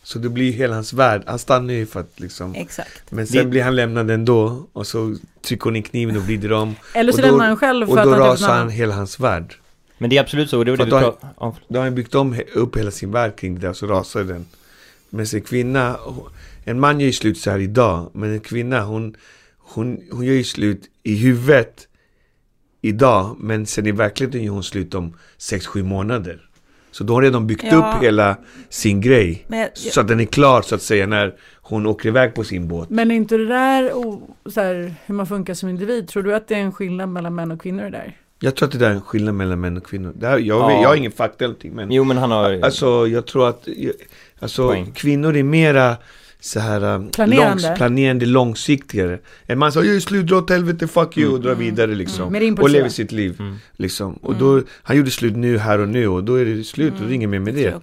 Så 0.04 0.20
det 0.20 0.30
blir 0.30 0.52
hela 0.52 0.76
hans 0.76 0.94
värld. 0.94 1.24
Han 1.26 1.40
stannar 1.40 1.74
ju 1.74 1.86
för 1.86 2.00
att 2.00 2.20
liksom... 2.20 2.56
exakt. 2.56 3.12
Men 3.12 3.28
sen 3.28 3.38
Det- 3.38 3.46
blir 3.46 3.64
han 3.64 3.76
lämnad 3.76 4.12
ändå. 4.12 4.68
Och 4.74 4.88
så 4.88 5.16
trycker 5.42 5.64
hon 5.64 5.76
in 5.76 5.84
kniven 5.84 6.18
och 6.18 6.24
vrider 6.24 6.52
om. 6.52 6.76
Eller 6.94 7.12
så 7.12 7.18
Och 7.18 7.22
då- 7.22 7.28
lämnar 7.28 7.48
han 7.48 7.58
själv 7.58 7.90
Och 7.90 7.96
för 7.96 8.02
att 8.02 8.06
då 8.06 8.12
han 8.12 8.20
träffat 8.20 8.42
rasar 8.42 8.58
han 8.58 8.70
hela 8.70 8.94
hans 8.96 9.20
värld. 9.20 9.54
Men 9.98 10.10
det 10.10 10.18
är 10.18 10.22
absolut 10.22 10.50
så, 10.50 10.58
och 10.58 10.66
det 10.66 10.72
var 10.72 10.78
det 10.78 10.92
pratade 10.92 11.14
om. 11.36 11.56
Då 11.68 11.80
har 11.80 11.84
han 11.84 11.96
byggt 11.96 12.16
om 12.16 12.40
upp 12.54 12.78
hela 12.78 12.92
sin 12.92 13.12
värld 13.12 13.36
kring 13.36 13.56
det 13.56 13.62
där 13.62 13.70
och 13.70 13.78
så 13.78 13.88
rasar 13.88 14.24
den. 14.24 14.46
Men 15.10 15.26
en 15.34 15.42
kvinna, 15.42 15.98
en 16.64 16.80
man 16.80 17.00
gör 17.00 17.08
ju 17.08 17.14
slut 17.14 17.38
så 17.38 17.50
här 17.52 17.60
idag. 17.60 18.10
Men 18.14 18.34
en 18.34 18.40
kvinna 18.40 18.82
hon, 18.82 19.16
hon, 19.58 20.00
hon 20.12 20.26
gör 20.26 20.34
ju 20.34 20.44
slut 20.44 20.84
i 21.04 21.16
huvudet 21.16 21.88
idag. 22.88 23.36
Men 23.40 23.66
sen 23.66 23.88
i 23.88 23.92
verkligheten 23.92 24.44
gör 24.44 24.52
hon 24.54 24.64
slut 24.64 24.94
om 24.96 25.14
6-7 25.40 25.84
månader. 25.84 26.40
Så 26.92 27.04
då 27.04 27.14
har 27.14 27.16
hon 27.16 27.24
redan 27.24 27.48
byggt 27.48 27.64
Ja. 27.64 27.78
upp 27.98 28.04
hela 28.04 28.38
sin 28.70 29.02
grej. 29.02 29.46
Men 29.48 29.60
jag, 29.60 29.78
Så 29.78 30.02
att 30.02 30.08
den 30.08 30.20
är 30.20 30.26
klar 30.26 30.62
så 30.62 30.76
att 30.76 30.82
säga 30.82 31.08
när 31.08 31.34
hon 31.62 31.86
åker 31.86 32.10
iväg 32.10 32.34
på 32.34 32.44
sin 32.44 32.68
båt. 32.68 32.90
Men 32.90 33.12
är 33.12 33.16
inte 33.16 33.38
det 33.38 33.48
där 33.48 33.94
o- 33.94 34.36
så 34.46 34.62
här, 34.62 34.96
hur 35.06 35.16
man 35.16 35.28
funkar 35.28 35.54
som 35.54 35.70
individ? 35.70 36.08
Tror 36.08 36.24
du 36.24 36.36
att 36.36 36.48
det 36.48 36.56
är 36.56 36.60
en 36.60 36.72
skillnad 36.72 37.10
mellan 37.10 37.36
män 37.36 37.52
och 37.52 37.62
kvinnor 37.62 37.90
där? 37.90 38.18
Jag 38.40 38.56
tror 38.56 38.68
att 38.68 38.72
det 38.72 38.78
där 38.80 38.90
är 38.90 38.94
en 38.94 39.02
skillnad 39.02 39.36
mellan 39.36 39.62
män 39.62 39.78
och 39.78 39.86
kvinnor. 39.86 40.14
Det 40.16 40.28
här, 40.28 40.38
jag, 40.38 40.60
Ja. 40.72 40.82
jag 40.82 40.90
har 40.90 40.96
ingen 40.96 41.12
fakta 41.12 41.44
eller 41.46 41.50
någonting 41.54 41.74
men 41.76 41.92
Jo 41.92 42.04
men 42.04 42.18
han 42.18 42.32
har... 42.32 42.60
Alltså 42.64 43.08
jag 43.08 43.26
tror 43.28 43.50
att 43.50 43.68
alltså, 44.40 44.68
Poäng. 44.68 44.92
kvinnor 44.92 45.36
är 45.36 45.44
mera 45.44 45.96
så 46.44 46.60
här 46.60 46.84
um, 46.84 47.10
Planerande. 47.12 47.64
Långs, 47.64 47.78
planerande, 47.78 48.26
långsiktigare. 48.26 49.20
En 49.46 49.60
man 49.60 49.72
säger 49.72 49.88
'Jag 49.88 49.96
är 49.96 50.00
slut, 50.00 50.28
dra 50.28 50.38
åt 50.38 50.50
helvete, 50.50 50.88
fuck 50.88 51.18
you' 51.18 51.34
och 51.34 51.42
drar 51.42 51.56
vidare 51.56 51.96
liksom. 51.96 52.32
Mer 52.32 52.62
och 52.62 52.70
lever 52.70 52.90
sitt 52.90 53.12
liv. 53.12 53.36
Mm. 53.40 53.56
Liksom. 53.78 54.14
Och 54.14 54.36
då, 54.36 54.62
han 54.84 54.98
gjorde 54.98 55.12
slut 55.12 55.36
nu, 55.36 55.58
här 55.58 55.80
och 55.80 55.90
nu 55.90 56.08
och 56.08 56.24
då 56.24 56.36
är 56.36 56.46
det 56.46 56.64
slut 56.64 56.94
och 56.94 57.08
det 57.08 57.14
är 57.14 57.16
inget 57.16 57.30
mer 57.30 57.40
med 57.40 57.54
det. 57.54 57.74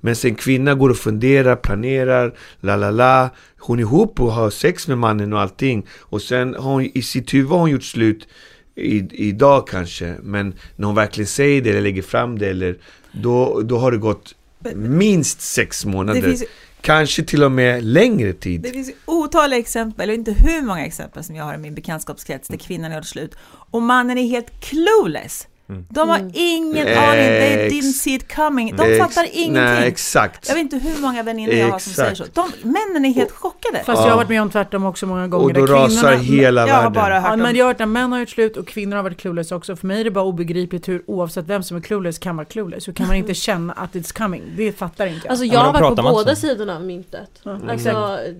Men 0.00 0.16
sen 0.16 0.34
kvinna 0.34 0.74
går 0.74 0.90
och 0.90 0.96
funderar, 0.96 1.56
planerar, 1.56 2.34
la 2.60 2.76
la 2.76 2.90
la. 2.90 3.30
Hon 3.58 3.78
är 3.78 3.82
ihop 3.82 4.20
och 4.20 4.32
har 4.32 4.50
sex 4.50 4.88
med 4.88 4.98
mannen 4.98 5.32
och 5.32 5.40
allting. 5.40 5.86
Och 6.00 6.22
sen 6.22 6.54
har 6.54 6.72
hon 6.72 6.90
i 6.94 7.02
sitt 7.02 7.34
huvud 7.34 7.50
har 7.50 7.58
hon 7.58 7.70
gjort 7.70 7.84
slut 7.84 8.28
i, 8.74 9.28
idag 9.28 9.68
kanske. 9.68 10.14
Men 10.22 10.54
när 10.76 10.86
hon 10.86 10.94
verkligen 10.94 11.28
säger 11.28 11.62
det 11.62 11.70
eller 11.70 11.80
lägger 11.80 12.02
fram 12.02 12.38
det 12.38 12.48
eller 12.48 12.76
då, 13.12 13.60
då 13.64 13.78
har 13.78 13.92
det 13.92 13.98
gått 13.98 14.34
minst 14.74 15.40
sex 15.40 15.84
Det 15.84 15.90
månader. 15.90 16.36
Kanske 16.84 17.22
till 17.22 17.42
och 17.42 17.52
med 17.52 17.84
längre 17.84 18.32
tid. 18.32 18.60
det 18.62 18.70
finns 18.70 18.90
otaliga 19.04 19.58
exempel, 19.58 20.08
och 20.08 20.14
inte 20.14 20.32
hur 20.32 20.62
många 20.62 20.86
exempel 20.86 21.24
som 21.24 21.36
jag 21.36 21.44
har 21.44 21.54
i 21.54 21.58
min 21.58 21.74
bekantskapskrets 21.74 22.48
där 22.48 22.56
kvinnan 22.56 22.92
gör 22.92 23.02
slut 23.02 23.34
och 23.70 23.82
mannen 23.82 24.18
är 24.18 24.22
helt 24.22 24.60
clueless. 24.60 25.46
De 25.66 26.08
har 26.08 26.18
Mm. 26.18 26.30
ingen 26.34 26.88
aning, 26.88 27.26
they 27.26 27.68
didn't 27.68 27.92
see 27.92 28.14
it 28.14 28.34
coming. 28.36 28.76
De 28.76 28.82
Ex- 28.82 28.98
fattar 28.98 29.24
ingenting. 29.32 29.52
Nej, 29.52 29.88
exakt. 29.88 30.48
Jag 30.48 30.54
vet 30.54 30.60
inte 30.72 30.76
hur 30.88 31.02
många 31.02 31.22
väninnor 31.22 31.54
jag 31.54 31.68
har 31.68 31.78
som 31.78 31.92
säger 31.92 32.14
så. 32.14 32.24
De, 32.32 32.52
männen 32.62 33.04
är 33.04 33.12
helt 33.14 33.30
chockade. 33.32 33.78
Fast 33.84 33.98
Ja. 34.00 34.04
jag 34.04 34.10
har 34.10 34.16
varit 34.16 34.28
med 34.28 34.42
om 34.42 34.50
tvärtom 34.50 34.84
också 34.84 35.06
många 35.06 35.28
gånger. 35.28 35.44
Och 35.46 35.52
då 35.52 35.66
där 35.66 35.72
rasar 35.72 36.12
kvinnorna- 36.16 36.22
hela 36.22 36.60
jag 36.66 36.74
har 36.74 36.80
världen. 36.82 36.92
bara 36.92 37.20
hört 37.20 37.30
Ja, 37.30 37.36
men 37.36 37.56
jag 37.56 37.64
har 37.64 37.70
hört 37.70 37.78
när 37.78 37.86
män 37.86 38.12
har 38.12 38.18
gjort 38.20 38.28
slut 38.28 38.56
och 38.56 38.66
kvinnor 38.68 38.96
har 38.96 39.02
varit 39.02 39.18
clueless 39.18 39.52
också. 39.52 39.76
För 39.76 39.86
mig 39.86 40.00
är 40.00 40.04
det 40.04 40.10
bara 40.10 40.24
obegripligt 40.24 40.88
hur 40.88 41.02
oavsett 41.06 41.44
vem 41.46 41.62
som 41.62 41.76
är 41.76 41.80
clueless 41.80 42.18
kan 42.18 42.36
vara 42.36 42.44
clueless. 42.46 42.88
Hur 42.88 42.92
kan 42.92 43.06
man 43.06 43.16
inte 43.16 43.34
känna 43.48 43.72
att 43.72 43.92
it's 43.94 44.18
coming? 44.18 44.42
Det 44.56 44.72
fattar 44.72 45.06
inte 45.06 45.20
jag. 45.24 45.30
Alltså 45.30 45.44
Ja, 45.46 45.52
jag 45.54 45.60
har 45.60 45.72
varit 45.80 45.96
på 45.96 46.02
båda 46.02 46.34
så. 46.34 46.40
sidorna 46.40 46.76
av 46.76 46.84
myntet. 46.84 47.30
Ja, 47.42 47.58
Alltså, 47.70 47.88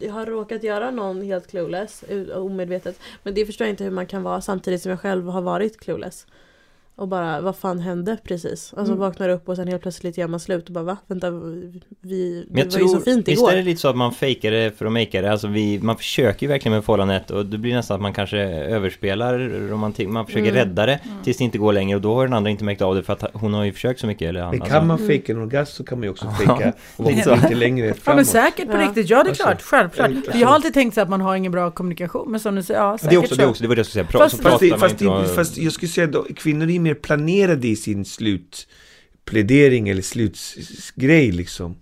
jag 0.01 0.13
har 0.13 0.27
råkat 0.27 0.63
göra 0.63 0.91
någon 0.91 1.23
helt 1.23 1.51
clueless, 1.51 2.05
omedvetet. 2.35 2.99
Men 3.23 3.35
det 3.35 3.47
förstår 3.47 3.67
jag 3.67 3.73
inte 3.73 3.85
hur 3.85 3.91
man 3.91 4.07
kan 4.07 4.23
vara 4.23 4.41
samtidigt 4.41 4.83
som 4.83 4.91
jag 4.91 5.01
själv 5.01 5.29
har 5.29 5.43
varit 5.43 5.81
clueless. 5.81 6.27
Och 6.97 7.09
bara, 7.09 7.41
vad 7.41 7.57
fan 7.57 7.79
hände 7.79 8.17
precis? 8.25 8.75
Alltså 8.77 8.93
Mm. 8.93 9.01
vaknar 9.01 9.29
upp 9.29 9.49
och 9.49 9.57
sen 9.57 9.69
helt 9.69 9.83
plötsligt 9.83 10.19
gör 10.19 10.29
man 10.29 10.41
slut 10.41 10.67
och 10.67 10.73
bara 10.73 10.85
va? 10.85 10.97
Vänta, 11.07 11.31
vi, 11.31 12.47
det 12.51 12.55
var 12.55 12.65
ju 12.65 12.71
tror, 12.71 12.89
så 12.89 13.01
fint 13.01 13.29
visst 13.29 13.39
igår. 13.41 13.53
är 13.53 13.57
det 13.57 13.63
lite 13.63 13.81
så 13.81 13.89
att 13.89 13.97
man 13.97 14.13
fejkar 14.13 14.51
det 14.51 14.79
för 14.79 14.87
att 14.87 14.93
makea 14.93 15.23
det, 15.23 15.33
alltså 15.33 15.47
vi, 15.49 15.79
man 15.83 15.97
försöker 15.97 16.47
ju 16.47 16.49
verkligen 16.49 16.75
med 16.75 16.85
förhållandet 16.85 17.31
och 17.31 17.47
det 17.47 17.59
blir 17.59 17.75
nästan 17.75 17.95
att 17.95 18.01
man 18.01 18.13
kanske 18.13 18.39
överspelar 18.39 19.39
romantik, 19.69 20.09
man 20.09 20.27
försöker 20.27 20.45
Mm. 20.51 20.55
rädda 20.55 20.87
det 20.87 21.01
tills 21.25 21.37
det 21.39 21.45
inte 21.45 21.59
går 21.59 21.73
längre 21.73 21.97
och 21.97 22.03
då 22.03 22.15
har 22.15 22.25
den 22.25 22.33
andra 22.35 22.51
inte 22.51 22.65
märkt 22.65 22.83
av 22.83 22.95
det 22.95 23.03
för 23.03 23.13
att 23.13 23.25
hon 23.33 23.55
har 23.55 23.65
ju 23.65 23.73
försökt 23.73 24.01
så 24.01 24.07
mycket 24.07 24.29
eller 24.29 24.41
han, 24.41 24.51
Men 24.51 24.61
alltså. 24.63 24.75
kan 24.77 24.87
man 24.87 24.99
fejka 24.99 25.33
en 25.33 25.39
orgasm 25.39 25.77
så 25.77 25.85
kan 25.85 25.99
man 25.99 26.03
ju 26.05 26.11
också 26.11 26.27
fejka 26.39 26.73
och 26.97 27.05
vara 27.05 27.15
Lite 27.15 27.23
så. 27.49 27.55
längre 27.55 27.87
Ja 27.87 27.93
men 27.93 28.01
framåt. 28.03 28.27
säkert 28.27 28.67
på 28.71 28.77
Ja. 28.77 28.83
riktigt, 28.89 29.11
ja 29.11 29.17
det 29.17 29.27
är 29.27 29.29
Alltså, 29.29 29.45
klart, 29.45 29.63
självklart. 29.63 30.11
alltså- 30.11 30.37
jag 30.39 30.49
har 30.49 30.55
alltid 30.55 30.75
tänkt 30.75 30.95
så 30.95 31.01
att 31.01 31.09
man 31.09 31.21
har 31.21 31.37
ingen 31.37 31.53
bra 31.53 31.71
kommunikation, 31.71 32.31
men 32.31 32.41
som 32.41 32.55
du 32.55 32.63
säger, 32.63 32.81
ja 32.81 32.93
det 32.93 32.99
säkert 32.99 33.13
är 33.15 33.19
också, 33.19 33.35
det 33.35 33.43
är 33.43 33.45
så. 33.45 33.51
också, 33.51 33.63
det 33.63 33.69
var 33.69 33.75
det 33.75 33.79
jag 33.79 33.87
skulle 33.87 34.05
säga, 34.05 34.11
pra, 34.13 34.19
Fast- 34.19 34.37
så 34.37 34.43
Fast, 34.43 34.61
det, 34.61 34.79
fast, 34.79 35.01
inte 35.03 35.21
det, 35.21 35.29
fast 35.29 35.59
jag 35.59 35.73
skulle 35.73 35.89
säga 35.89 36.09
att 36.19 36.37
kvinnor 36.37 36.71
är 36.71 36.84
mer 36.85 36.95
planerade 36.95 37.69
i 37.69 37.77
sin 37.77 38.05
slutplädering 38.05 39.89
eller 39.89 40.03
slutsgrej 40.03 41.33
liksom. 41.33 41.77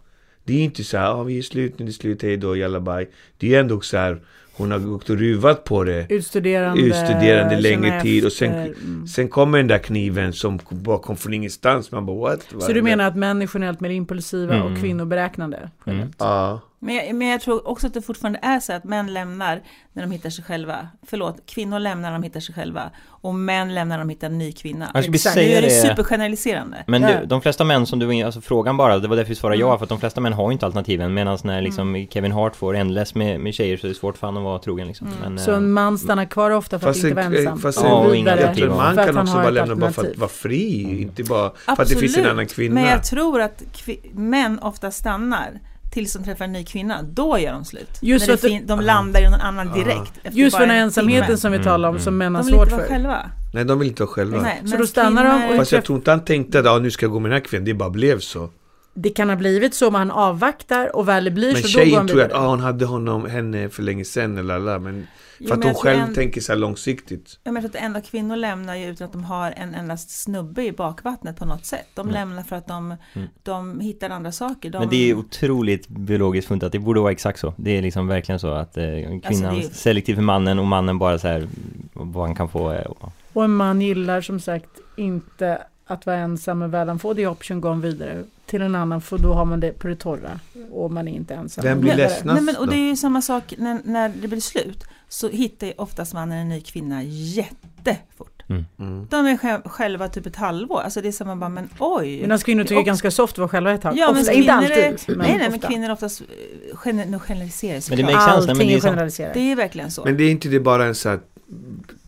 Det 0.45 0.55
är 0.55 0.65
inte 0.65 0.85
så 0.85 0.97
här, 0.99 1.07
ah, 1.11 1.23
vi 1.23 1.39
är 1.39 1.43
slut 1.43 1.79
nu, 1.79 1.85
det 1.85 1.91
är 1.91 1.93
slut, 1.93 2.23
hej 2.23 2.37
då, 2.37 2.57
jalla 2.57 2.81
bye. 2.81 3.07
Det 3.39 3.55
är 3.55 3.61
ändå 3.61 3.81
så 3.81 3.97
här, 3.97 4.21
hon 4.55 4.71
har 4.71 4.79
gått 4.79 5.11
och 5.11 5.17
ruvat 5.19 5.65
på 5.65 5.85
det. 5.85 6.07
Utstuderande, 6.09 6.83
Utstuderande 6.83 7.61
längre 7.61 7.89
känna 7.89 8.01
tid 8.01 8.25
och 8.25 8.33
sen- 8.33 8.53
mm. 8.55 9.07
Sen 9.07 9.29
kommer 9.29 9.59
den 9.59 9.67
där 9.67 9.79
kniven 9.79 10.33
som 10.33 10.59
bara 10.71 10.99
kom 10.99 11.17
från 11.17 11.35
ingenstans. 11.35 11.91
Man 11.93 12.07
bara 12.07 12.17
what? 12.21 12.47
Så 12.63 12.73
du 12.73 12.83
menar 12.83 13.05
att 13.09 13.17
män 13.17 13.43
är 13.43 13.51
generellt 13.55 13.81
mer 13.81 13.91
impulsiva 13.91 14.55
Mm. 14.55 14.73
och 14.73 14.81
kvinnor 14.81 15.05
beräknande? 15.05 15.71
Mm. 15.87 16.09
Ja. 16.19 16.61
Men 16.85 16.95
jag, 16.95 17.15
men 17.15 17.29
jag 17.29 17.41
tror 17.41 17.69
också 17.69 17.87
att 17.87 17.95
det 17.95 18.03
fortfarande 18.03 18.39
är 18.43 18.61
så 18.61 18.73
att 18.73 18.85
män 18.85 19.13
lämnar 19.13 19.63
när 19.93 20.03
de 20.03 20.11
hittar 20.13 20.31
sig 20.31 20.45
själva. 20.45 20.89
Förlåt, 21.07 21.37
kvinnor 21.47 21.79
lämnar 21.79 22.09
när 22.11 22.13
de 22.19 22.23
hittar 22.23 22.41
sig 22.41 22.55
själva. 22.55 22.91
Och 23.09 23.35
män 23.35 23.75
lämnar 23.75 23.97
när 23.97 24.05
de 24.05 24.09
hittar 24.09 24.27
en 24.27 24.39
ny 24.39 24.53
kvinna. 24.53 24.91
Jag 24.95 25.03
skulle 25.05 25.15
Exakt. 25.15 25.37
Nu 25.37 25.43
säga 25.43 25.59
är 25.59 25.63
det 25.63 25.69
det 25.69 25.89
supergeneraliserande. 25.89 26.85
Men 26.87 27.03
du, 27.03 27.27
de 27.27 27.43
flesta 27.43 27.65
män 27.65 27.87
som 27.87 27.99
du 27.99 28.25
alltså 28.25 28.41
frågan 28.41 28.77
bara, 28.77 28.99
det 28.99 29.09
var 29.09 29.17
därför 29.17 29.29
vi 29.29 29.35
svarade 29.35 29.57
Mm. 29.57 29.69
ja, 29.69 29.79
för 29.79 29.85
att 29.85 29.89
de 29.89 30.01
flesta 30.01 30.21
män 30.21 30.33
har 30.33 30.49
ju 30.49 30.53
inte 30.53 30.67
alternativen 30.67 31.15
Medan 31.15 31.39
när 31.45 31.61
liksom 31.63 32.07
Kevin 32.11 32.33
Hart 32.33 32.57
får 32.57 32.77
endless 32.77 33.15
med, 33.15 33.41
med 33.41 33.55
tjejer 33.55 33.77
så 33.77 33.87
är 33.87 33.89
det 33.89 33.95
svårt 33.95 34.19
för 34.19 34.27
han 34.27 34.37
att 34.37 34.43
vara 34.43 34.59
trogen 34.59 34.87
liksom 34.89 35.07
Mm. 35.07 35.19
Men, 35.35 35.39
Så 35.45 35.51
eh, 35.51 35.57
en 35.57 35.73
man 35.73 35.99
stannar 35.99 36.25
kvar 36.25 36.51
ofta 36.51 36.79
för 36.79 36.91
att 36.91 36.97
inte 36.97 37.15
vara 37.15 37.25
en, 37.25 37.37
ensam. 37.37 37.59
fast 37.59 37.79
och 37.79 37.87
Ja, 37.87 38.03
vidare. 38.09 38.41
en 38.63 38.69
man 38.77 38.97
kan 38.97 39.19
också 39.19 39.35
bara 39.35 39.51
lämna 39.51 39.75
bara 39.77 39.93
för 39.93 40.11
att 40.11 40.17
vara 40.17 40.31
fri. 40.31 40.85
Mm. 40.85 41.03
Inte 41.03 41.23
bara 41.25 41.51
för 41.77 41.83
att 41.83 41.89
det 41.89 41.97
finns 41.97 42.17
en 42.17 42.27
annan 42.27 42.47
kvinna. 42.47 42.75
Men 42.75 42.85
jag 42.85 43.05
tror 43.05 43.41
att 43.41 43.63
kvi- 43.73 44.15
män 44.15 44.59
ofta 44.59 44.91
stannar 44.91 45.61
tills 45.93 46.13
de 46.13 46.25
träffar 46.25 46.45
en 46.45 46.53
ny 46.53 46.65
kvinna. 46.65 47.03
Då 47.03 47.39
gör 47.39 47.53
de 47.53 47.65
slut. 47.65 47.99
Just 48.03 48.27
När 48.27 48.35
att 48.35 48.41
fin- 48.41 48.67
de 48.67 48.81
landar 48.81 49.21
i 49.21 49.25
någon 49.31 49.41
annan 49.41 49.73
direkt. 49.73 50.13
efter 50.23 50.31
Just 50.39 50.57
för 50.57 50.61
den 50.61 50.71
här 50.71 50.77
en 50.79 50.83
ensamheten 50.85 51.27
timme. 51.27 51.37
som 51.39 51.53
vi 51.53 51.59
talar 51.59 51.89
om 51.89 51.95
Mm, 51.95 52.05
som 52.05 52.19
män 52.19 52.35
har 52.35 52.43
De 52.43 52.47
vill 52.47 52.55
svårt 52.55 52.67
inte 52.67 52.75
vara 52.77 52.87
för. 52.87 52.93
själva. 52.95 53.31
Nej, 53.55 53.65
de 53.65 53.79
vill 53.79 53.89
inte 53.89 54.03
vara 54.03 54.11
själva. 54.13 54.43
Nej, 54.43 54.63
Så 54.65 54.77
då 54.77 54.87
stannar 54.87 55.25
de 55.25 55.51
och- 55.51 55.57
Fast 55.57 55.73
jag 55.73 55.85
tror 55.85 55.99
inte 55.99 56.11
han 56.11 56.25
tänkte 56.25 56.59
att 56.61 56.67
ah, 56.67 56.79
nu 56.79 56.91
ska 56.91 57.05
jag 57.07 57.13
gå 57.13 57.19
med 57.21 57.31
den 57.31 57.39
här 57.41 57.45
kvinnan. 57.45 57.65
Det 57.65 57.75
bara 57.75 57.91
blev 57.91 58.19
så. 58.19 58.51
Det 58.95 59.11
kan 59.11 59.29
ha 59.29 59.37
blivit 59.37 59.75
så, 59.75 59.91
man 59.91 60.11
avvaktar 60.11 60.97
och 60.97 61.09
väl 61.09 61.25
det 61.25 61.31
blir 61.31 61.53
Men 61.53 61.63
så 61.63 61.69
då 61.69 61.79
går 61.79 61.85
tjejen 61.85 61.99
han 61.99 62.09
tror 62.09 62.21
jag 62.21 62.27
att 62.27 62.31
vidare. 62.33 62.45
ah, 62.47 62.51
hon 62.51 62.61
hade 62.61 62.85
honom, 62.85 63.27
henne 63.31 63.69
för 63.69 63.83
länge 63.83 64.05
sedan 64.05 64.39
eller 64.39 64.55
alla. 64.55 64.79
Men 64.79 65.07
Jo, 65.39 65.47
för 65.49 65.55
att 65.55 65.59
men 65.59 65.69
hon 65.69 65.75
tror 65.75 65.83
själv 65.83 66.01
en- 66.03 66.15
tänker 66.15 66.41
så 66.41 66.53
här 66.53 66.59
långsiktigt. 66.59 67.39
Jag 67.45 67.55
menar 67.55 67.69
att 67.69 67.75
enda 67.75 68.01
kvinnor 68.01 68.37
lämnar 68.37 68.77
ju 68.77 68.87
utan 68.87 69.05
att 69.07 69.13
de 69.13 69.25
har 69.25 69.55
en 69.57 69.75
endast 69.75 70.11
snubbe 70.23 70.65
i 70.65 70.73
bakvattnet 70.73 71.37
på 71.39 71.45
något 71.45 71.65
sätt. 71.67 71.87
De 71.95 72.01
Mm. 72.01 72.15
lämnar 72.15 72.43
för 72.43 72.57
att 72.57 72.67
de, 72.67 72.95
Mm. 73.15 73.29
de 73.43 73.81
hittar 73.81 74.11
andra 74.11 74.33
saker. 74.33 74.71
De, 74.71 74.79
Men 74.79 74.89
det 74.89 75.11
är 75.11 75.15
otroligt 75.15 75.89
biologiskt 75.89 76.49
funtat, 76.49 76.73
det 76.73 76.79
borde 76.79 77.01
vara 77.01 77.13
exakt 77.13 77.39
så 77.39 77.55
Det 77.57 77.79
är 77.79 77.83
liksom 77.83 78.07
verkligen 78.07 78.39
så 78.39 78.51
att 78.51 78.77
eh, 78.77 78.85
kvinnan 78.85 79.21
Alltså, 79.25 79.47
är- 79.71 79.75
selektiv 79.75 80.15
för 80.15 80.23
mannen 80.23 80.59
och 80.59 80.67
mannen 80.67 80.99
bara 80.99 81.19
så 81.19 81.29
här 81.29 81.49
vad 81.93 82.27
han 82.27 82.35
kan 82.37 82.49
få 82.49 82.73
eh, 82.73 82.83
och- 82.87 83.13
Och 83.33 83.45
en 83.45 83.57
man 83.57 83.81
gillar 83.81 84.21
som 84.21 84.41
sagt 84.41 84.71
inte 84.97 85.59
att 85.87 86.07
vara 86.07 86.17
ensam, 86.17 86.59
men 86.59 86.71
väl 86.71 86.89
han 86.89 86.99
får 86.99 87.15
det 87.15 87.27
option 87.27 87.61
går 87.61 87.69
han 87.69 87.81
vidare 87.81 88.23
till 88.47 88.63
en 88.63 88.75
annan, 88.75 89.01
för 89.01 89.19
då 89.19 89.33
har 89.33 89.45
man 89.45 89.61
det 89.61 89.73
på 89.79 89.89
det 89.89 89.97
torra 89.97 90.41
och 90.71 90.91
man 90.93 91.09
är 91.09 91.13
inte 91.13 91.35
ensam. 91.35 91.65
Vem 91.65 91.81
blir 91.81 91.95
ledsnast 91.97 92.25
Nej, 92.25 92.43
men, 92.43 92.57
och 92.57 92.69
det 92.69 92.77
är 92.77 92.89
ju 92.89 92.97
samma 92.97 93.23
sak 93.23 93.55
när, 93.59 93.81
när 93.85 94.09
det 94.09 94.29
blir 94.29 94.41
slut. 94.41 94.85
Så 95.09 95.29
hittar 95.29 95.67
ju 95.67 95.73
oftast 95.77 96.15
mannen 96.15 96.39
en 96.39 96.49
ny 96.49 96.61
kvinna 96.61 97.03
jättefort. 97.03 98.43
Mm. 98.49 99.07
De 99.11 99.27
är 99.27 99.37
själv, 99.37 99.61
själva 99.65 100.09
typ 100.09 100.27
ett 100.27 100.37
halvår. 100.37 100.81
Alltså 100.81 101.01
det 101.01 101.09
är 101.09 101.13
som 101.13 101.27
man 101.27 101.41
bara, 101.41 101.49
men 101.49 101.69
oj. 101.79 102.21
Medan 102.21 102.39
kvinnor 102.39 102.63
tycker 102.63 102.75
det 102.75 102.79
är 102.79 102.81
Och- 102.81 102.87
ganska 102.87 103.11
soft 103.11 103.33
att 103.33 103.39
vara 103.39 103.49
själva 103.49 103.73
ett 103.73 103.83
tag. 103.83 103.95
Ja, 103.97 104.09
men 104.13 104.19
inte 104.21 104.33
kvinnor 104.33 104.49
är- 104.51 104.89
alltid. 104.89 105.17
nej, 105.17 105.17
nej, 105.19 105.39
men 105.39 105.55
ofta. 105.55 105.69
kvinnor 105.69 105.85
är 105.89 105.93
oftast, 105.93 106.21
eh, 106.21 106.77
gener, 106.77 107.07
nu 107.07 107.19
generaliserar 107.19 107.75
jag 107.75 107.83
Men 107.89 107.97
det 107.99 108.03
såklart. 108.05 108.15
makes 108.15 108.25
sense, 108.35 108.47
men 108.47 108.51
Allting 108.51 108.69
det 108.69 108.75
är 108.75 108.77
är 108.77 108.81
generaliserat. 108.81 109.35
Det 109.35 109.41
är 109.53 109.57
verkligen 109.57 109.91
så. 109.91 110.05
Men 110.05 110.17
det 110.17 110.25
är 110.25 110.31
inte 110.31 110.49
det 110.49 110.61
bara 110.61 110.85
en 110.87 110.95
så 110.95 111.09
här 111.09 111.21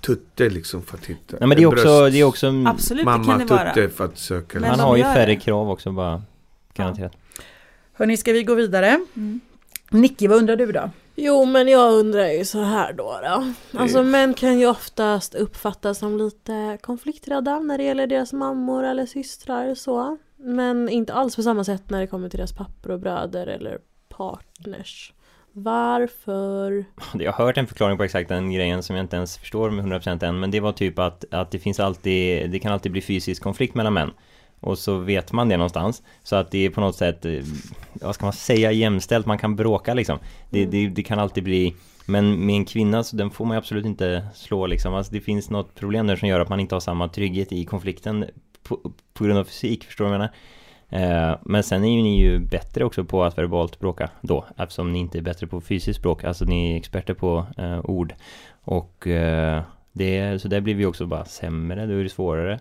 tutte 0.01 0.49
liksom 0.49 0.83
för 0.83 0.97
att 0.97 1.05
hitta? 1.07 1.37
Nej 1.41 1.49
men 1.49 1.57
det 1.57 1.63
är 1.63 1.67
också, 1.67 1.85
bröst- 1.85 2.13
det 2.13 2.21
är 2.21 2.25
också 2.25 2.53
Absolut, 2.67 3.01
det 3.05 3.11
Mamma 3.11 3.25
kan 3.25 3.39
det 3.39 3.45
vara. 3.45 3.75
tutte 3.75 3.89
för 3.97 4.05
att 4.05 4.19
söka. 4.19 4.61
Men 4.61 4.71
Han 4.71 4.79
de 4.79 4.85
har 4.85 4.97
ju 4.97 5.03
färre 5.03 5.27
det. 5.27 5.37
krav 5.37 5.71
också 5.71 5.93
bara 5.93 6.23
Garanterat 6.75 7.13
Hörni, 7.93 8.17
ska 8.17 8.33
vi 8.33 8.43
gå 8.45 8.55
vidare? 8.55 9.01
Mm. 9.17 9.41
Nicky, 9.91 10.29
vad 10.29 10.39
undrar 10.39 10.57
du 10.57 10.73
då? 10.73 10.91
Jo 11.17 11.45
men 11.45 11.69
jag 11.69 11.93
undrar 11.93 12.27
ju 12.29 12.45
så 12.45 12.63
här 12.63 12.93
då. 12.93 13.21
då. 13.23 13.53
Alltså 13.79 14.03
män 14.03 14.35
kan 14.35 14.59
ju 14.59 14.67
oftast 14.67 15.35
uppfattas 15.35 15.99
som 15.99 16.19
lite 16.19 16.79
konflikträdda 16.83 17.59
när 17.59 17.79
det 17.79 17.85
gäller 17.85 18.07
deras 18.07 18.33
mammor 18.33 18.85
eller 18.85 19.07
systrar 19.07 19.75
så. 19.75 20.19
Men 20.37 20.89
inte 20.89 21.13
alls 21.13 21.37
på 21.37 21.43
samma 21.43 21.65
sätt 21.65 21.91
när 21.91 22.01
det 22.01 22.07
kommer 22.07 22.29
till 22.29 22.39
deras 22.39 22.53
pappor 22.53 22.91
och 22.91 23.01
bröder 23.01 23.47
eller 23.47 23.79
partners. 24.09 25.13
Varför? 25.57 26.85
Jag 27.19 27.33
har 27.33 27.45
hört 27.45 27.59
en 27.59 27.67
förklaring 27.67 27.97
på 27.97 28.05
exakt 28.05 28.29
den 28.29 28.53
grejen 28.53 28.83
som 28.83 28.97
jag 28.97 29.05
inte 29.05 29.17
ens 29.17 29.39
förstår 29.39 29.71
med 29.71 29.85
100% 29.85 30.25
än 30.25 30.41
Men 30.41 30.51
det 30.51 30.61
var 30.61 30.73
typ 30.73 30.99
att, 30.99 31.25
att 31.31 31.51
det 31.51 31.59
finns 31.59 31.81
alltid, 31.81 32.51
det 32.51 32.59
kan 32.59 32.73
alltid 32.73 32.93
bli 32.93 33.01
fysisk 33.01 33.43
konflikt 33.43 33.75
mellan 33.75 33.93
män 33.93 34.11
Och 34.61 34.79
så 34.79 34.99
vet 34.99 35.33
man 35.33 35.49
det 35.49 35.57
någonstans 35.57 36.03
Så 36.23 36.37
att 36.37 36.51
det 36.51 36.59
är 36.59 36.71
på 36.71 36.81
något 36.81 36.97
sätt, 36.97 37.25
eh, 37.25 37.33
vad 37.93 38.15
ska 38.15 38.27
man 38.27 38.33
säga, 38.33 38.73
jämställt, 38.73 39.27
man 39.27 39.39
kan 39.39 39.57
bråka 39.57 39.95
liksom 39.95 40.19
Det, 40.51 40.59
Mm. 40.59 40.71
det, 40.71 40.89
det 40.89 41.03
kan 41.03 41.19
alltid 41.19 41.45
bli 41.45 41.75
Men 42.07 42.47
med 42.47 42.57
en 42.57 42.65
kvinna 42.65 43.05
så 43.05 43.17
den 43.17 43.31
får 43.31 43.45
man 43.45 43.57
absolut 43.57 43.87
inte 43.87 44.27
slå 44.35 44.67
liksom 44.67 44.95
Alltså 44.95 45.13
det 45.13 45.21
finns 45.21 45.51
något 45.51 45.75
problem 45.75 46.07
där 46.07 46.17
som 46.17 46.29
gör 46.29 46.41
att 46.41 46.49
man 46.49 46.61
inte 46.61 46.75
har 46.75 46.81
samma 46.81 47.09
trygghet 47.09 47.53
i 47.53 47.65
konflikten 47.65 48.25
På, 48.63 48.93
på 49.15 49.25
grund 49.25 49.39
av 49.39 49.45
fysik, 49.45 49.85
förstår 49.85 50.05
du 50.05 50.09
vad 50.11 50.15
jag 50.15 50.19
menar? 50.19 50.35
Eh, 50.95 51.37
Men 51.43 51.63
sen 51.63 51.85
är 51.85 51.97
ju 51.97 52.03
ni 52.03 52.19
ju 52.19 52.39
bättre 52.39 52.85
också 52.85 53.05
på 53.05 53.25
att 53.25 53.39
verbalt 53.39 53.79
bråka 53.79 54.11
då 54.21 54.45
Eftersom 54.57 54.93
ni 54.93 54.99
inte 54.99 55.19
är 55.19 55.23
bättre 55.23 55.47
på 55.47 55.61
fysiskt 55.61 55.99
språk 56.01 56.25
Alltså 56.25 56.45
ni 56.45 56.73
är 56.73 56.77
experter 56.77 57.15
på 57.15 57.47
eh, 57.59 57.81
ord 57.85 58.15
Och 58.65 59.07
eh, 59.07 59.63
det, 59.93 60.43
så 60.43 60.49
där 60.49 60.61
blir 60.61 60.75
vi 60.75 60.87
också 60.87 61.07
bara 61.07 61.25
sämre, 61.25 61.87
då 61.87 61.93
är 61.93 62.03
det 62.03 62.09
svårare 62.09 62.61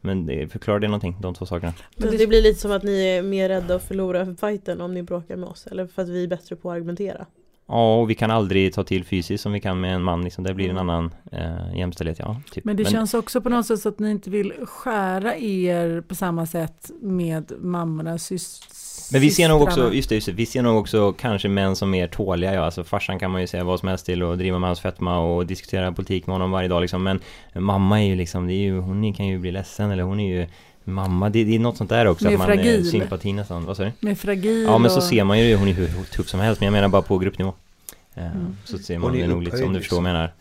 Men 0.00 0.26
det, 0.26 0.48
förklarar 0.48 0.80
det 0.80 0.88
någonting, 0.88 1.16
de 1.20 1.34
två 1.34 1.46
sakerna? 1.46 1.72
Men 1.96 2.16
det 2.18 2.26
blir 2.26 2.42
lite 2.42 2.60
som 2.60 2.72
att 2.72 2.82
ni 2.82 3.06
är 3.06 3.22
mer 3.22 3.48
rädda 3.48 3.74
att 3.74 3.82
förlora 3.82 4.34
fighten 4.40 4.80
om 4.80 4.94
ni 4.94 5.02
bråkar 5.02 5.36
med 5.36 5.48
oss. 5.48 5.66
Eller 5.66 5.86
för 5.86 6.02
att 6.02 6.08
vi 6.08 6.22
är 6.22 6.28
bättre 6.28 6.56
på 6.56 6.70
att 6.70 6.76
argumentera. 6.76 7.26
Ja, 7.70 7.96
och 7.96 8.10
vi 8.10 8.14
kan 8.14 8.30
aldrig 8.30 8.74
ta 8.74 8.84
till 8.84 9.04
fysiskt 9.04 9.42
som 9.42 9.52
vi 9.52 9.60
kan 9.60 9.80
med 9.80 9.94
en 9.94 10.02
man 10.02 10.24
liksom, 10.24 10.44
det 10.44 10.54
blir 10.54 10.70
en 10.70 10.78
annan 10.78 11.14
eh, 11.32 11.76
jämställdhet, 11.78 12.18
ja 12.18 12.40
typ. 12.52 12.64
Men 12.64 12.76
det 12.76 12.84
känns 12.84 13.14
också 13.14 13.40
på 13.40 13.48
något 13.48 13.66
sätt 13.66 13.80
så 13.80 13.88
att 13.88 13.98
ni 13.98 14.10
inte 14.10 14.30
vill 14.30 14.52
skära 14.64 15.36
er 15.36 16.00
på 16.00 16.14
samma 16.14 16.46
sätt 16.46 16.90
med 17.00 17.52
mammorna, 17.60 18.16
sys- 18.16 19.12
Men 19.12 19.20
vi 19.20 19.30
ser 19.30 19.48
nog 19.48 19.60
systrarna. 19.60 19.84
också, 19.84 19.96
just 19.96 20.08
det, 20.08 20.14
just 20.14 20.26
det, 20.26 20.32
vi 20.32 20.46
ser 20.46 20.62
nog 20.62 20.78
också 20.78 21.12
kanske 21.12 21.48
män 21.48 21.76
som 21.76 21.90
mer 21.90 22.06
tåliga, 22.06 22.54
ja. 22.54 22.64
Alltså 22.64 22.84
farsan 22.84 23.18
kan 23.18 23.30
man 23.30 23.40
ju 23.40 23.46
säga 23.46 23.64
vad 23.64 23.80
som 23.80 23.88
helst 23.88 24.06
till 24.06 24.22
och 24.22 24.38
driva 24.38 24.58
med 24.58 24.68
hans 24.68 24.80
fetma 24.80 25.18
och 25.18 25.46
diskutera 25.46 25.92
politik 25.92 26.26
med 26.26 26.34
honom 26.34 26.50
varje 26.50 26.68
dag 26.68 26.80
liksom. 26.80 27.02
Men 27.02 27.20
mamma 27.54 28.02
är 28.02 28.06
ju 28.06 28.16
liksom, 28.16 28.46
det 28.46 28.52
är 28.52 28.62
ju, 28.62 28.78
hon 28.78 29.14
kan 29.14 29.26
ju 29.26 29.38
bli 29.38 29.52
ledsen 29.52 29.90
eller 29.90 30.02
hon 30.02 30.20
är 30.20 30.38
ju 30.38 30.46
Mamma, 30.84 31.30
det, 31.30 31.44
det 31.44 31.54
är 31.54 31.58
något 31.58 31.76
sånt 31.76 31.90
där 31.90 32.06
också, 32.06 32.24
Mer 32.24 32.32
att 32.32 32.38
man 32.38 32.46
fragil. 32.46 32.80
är 32.80 32.82
sympati 32.84 33.32
nästan, 33.32 33.64
vad 33.64 33.76
du? 33.76 33.92
Med 34.00 34.18
fragil 34.18 34.62
Ja 34.62 34.78
men 34.78 34.90
så 34.90 34.96
och... 34.96 35.02
ser 35.02 35.24
man 35.24 35.38
ju 35.38 35.56
hon 35.56 35.68
är 35.68 35.72
hur 35.72 36.04
tuff 36.04 36.28
som 36.28 36.40
helst, 36.40 36.60
men 36.60 36.66
jag 36.66 36.72
menar 36.72 36.88
bara 36.88 37.02
på 37.02 37.18
gruppnivå 37.18 37.54
eh, 38.14 38.26
Mm. 38.26 38.56
Så 38.64 38.78
ser 38.78 38.98
man 38.98 39.12
det 39.12 39.26
nog 39.26 39.42
lite, 39.42 39.64
om 39.64 39.72
du 39.72 39.78
förstår 39.80 40.02
vad 40.02 40.10
jag 40.10 40.12
menar 40.12 40.32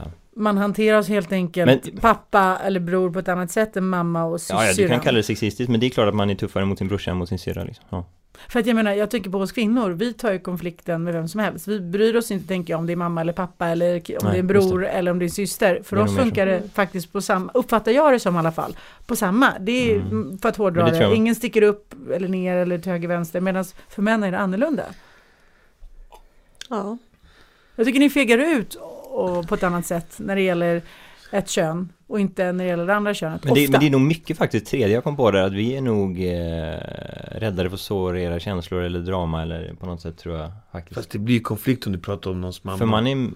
eh, 0.00 0.06
Man 0.36 0.56
hanteras 0.58 1.08
helt 1.08 1.32
enkelt 1.32 1.84
Men- 1.84 2.00
pappa 2.00 2.58
eller 2.64 2.80
bror 2.80 3.10
på 3.10 3.18
ett 3.18 3.28
annat 3.28 3.50
sätt 3.50 3.76
än 3.76 3.88
mamma 3.88 4.24
och 4.24 4.40
Ja, 4.48 4.64
ja, 4.66 4.72
du 4.76 4.88
kan 4.88 5.00
kalla 5.00 5.16
det 5.16 5.22
sexistiskt, 5.22 5.70
men 5.70 5.80
det 5.80 5.86
är 5.86 5.90
klart 5.90 6.08
att 6.08 6.14
man 6.14 6.30
är 6.30 6.34
tuffare 6.34 6.64
mot 6.64 6.78
sin 6.78 6.88
brorsa 6.88 7.10
än 7.10 7.16
mot 7.16 7.28
sin 7.28 7.38
syrra 7.38 7.64
liksom. 7.64 7.84
ja. 7.88 8.04
För 8.48 8.60
att 8.60 8.66
jag 8.66 8.74
menar, 8.76 8.92
jag 8.92 9.10
tycker 9.10 9.30
på 9.30 9.38
oss 9.38 9.52
kvinnor, 9.52 9.90
vi 9.90 10.12
tar 10.12 10.32
ju 10.32 10.38
konflikten 10.38 11.02
med 11.02 11.14
vem 11.14 11.28
som 11.28 11.40
helst. 11.40 11.68
Vi 11.68 11.80
bryr 11.80 12.16
oss 12.16 12.30
inte, 12.30 12.48
tänker 12.48 12.72
jag, 12.72 12.78
om 12.78 12.86
det 12.86 12.92
är 12.92 12.96
mamma 12.96 13.20
eller 13.20 13.32
pappa 13.32 13.66
eller 13.68 13.94
om 13.94 14.02
Nej, 14.08 14.18
det 14.22 14.28
är 14.28 14.38
en 14.38 14.46
bror 14.46 14.86
eller 14.86 15.10
om 15.10 15.18
det 15.18 15.22
är 15.22 15.26
en 15.26 15.30
syster. 15.30 15.80
För 15.84 15.96
oss 15.96 16.16
funkar 16.16 16.46
det 16.46 16.62
faktiskt 16.74 17.12
på 17.12 17.20
samma, 17.20 17.52
uppfattar 17.54 17.92
jag 17.92 18.12
det 18.12 18.20
som 18.20 18.36
i 18.36 18.38
alla 18.38 18.52
fall, 18.52 18.76
på 19.06 19.16
samma. 19.16 19.52
Det 19.60 19.92
är, 19.92 19.96
Mm. 19.96 20.38
för 20.38 20.48
att 20.48 20.56
hårdra 20.56 20.90
det 20.90 20.98
det, 20.98 21.14
ingen 21.14 21.34
sticker 21.34 21.62
upp 21.62 21.94
eller 22.14 22.28
ner 22.28 22.56
eller 22.56 22.78
till 22.78 22.92
höger 22.92 23.08
vänster, 23.08 23.40
medan 23.40 23.64
för 23.88 24.02
män 24.02 24.22
är 24.22 24.30
det 24.32 24.38
annorlunda. 24.38 24.84
Ja. 26.68 26.98
Jag 27.76 27.86
tycker 27.86 28.00
ni 28.00 28.10
fegar 28.10 28.38
ut 28.38 28.74
och, 29.10 29.48
på 29.48 29.54
ett 29.54 29.62
annat 29.62 29.86
sätt 29.86 30.14
när 30.16 30.36
det 30.36 30.42
gäller 30.42 30.82
ett 31.32 31.48
kön 31.48 31.92
och 32.06 32.20
inte 32.20 32.52
när 32.52 32.64
det 32.64 32.70
gäller 32.70 32.86
det 32.86 32.94
andra 32.94 33.14
könet. 33.14 33.44
Men 33.44 33.54
det, 33.54 33.70
men 33.70 33.80
det 33.80 33.86
är 33.86 33.90
nog 33.90 34.00
mycket 34.00 34.36
faktiskt 34.38 34.66
tredje 34.66 34.88
jag 34.94 35.04
kom 35.04 35.16
på 35.16 35.30
där, 35.30 35.42
att 35.42 35.52
vi 35.52 35.76
är 35.76 35.80
nog 35.80 36.24
eh, 36.24 36.78
räddare 37.40 37.68
för 37.68 37.74
att 37.74 37.80
såra 37.80 38.20
era 38.20 38.40
känslor 38.40 38.82
eller 38.82 39.00
drama 39.00 39.42
eller 39.42 39.74
på 39.74 39.86
något 39.86 40.00
sätt 40.00 40.18
tror 40.18 40.36
jag 40.38 40.52
faktiskt. 40.72 40.94
Fast 40.94 41.10
det 41.10 41.18
blir 41.18 41.40
konflikt 41.40 41.86
om 41.86 41.92
du 41.92 41.98
pratar 41.98 42.30
om 42.30 42.40
någons 42.40 42.64
mamma 42.64 42.78
För 42.78 42.86
man 42.86 43.06
är... 43.06 43.30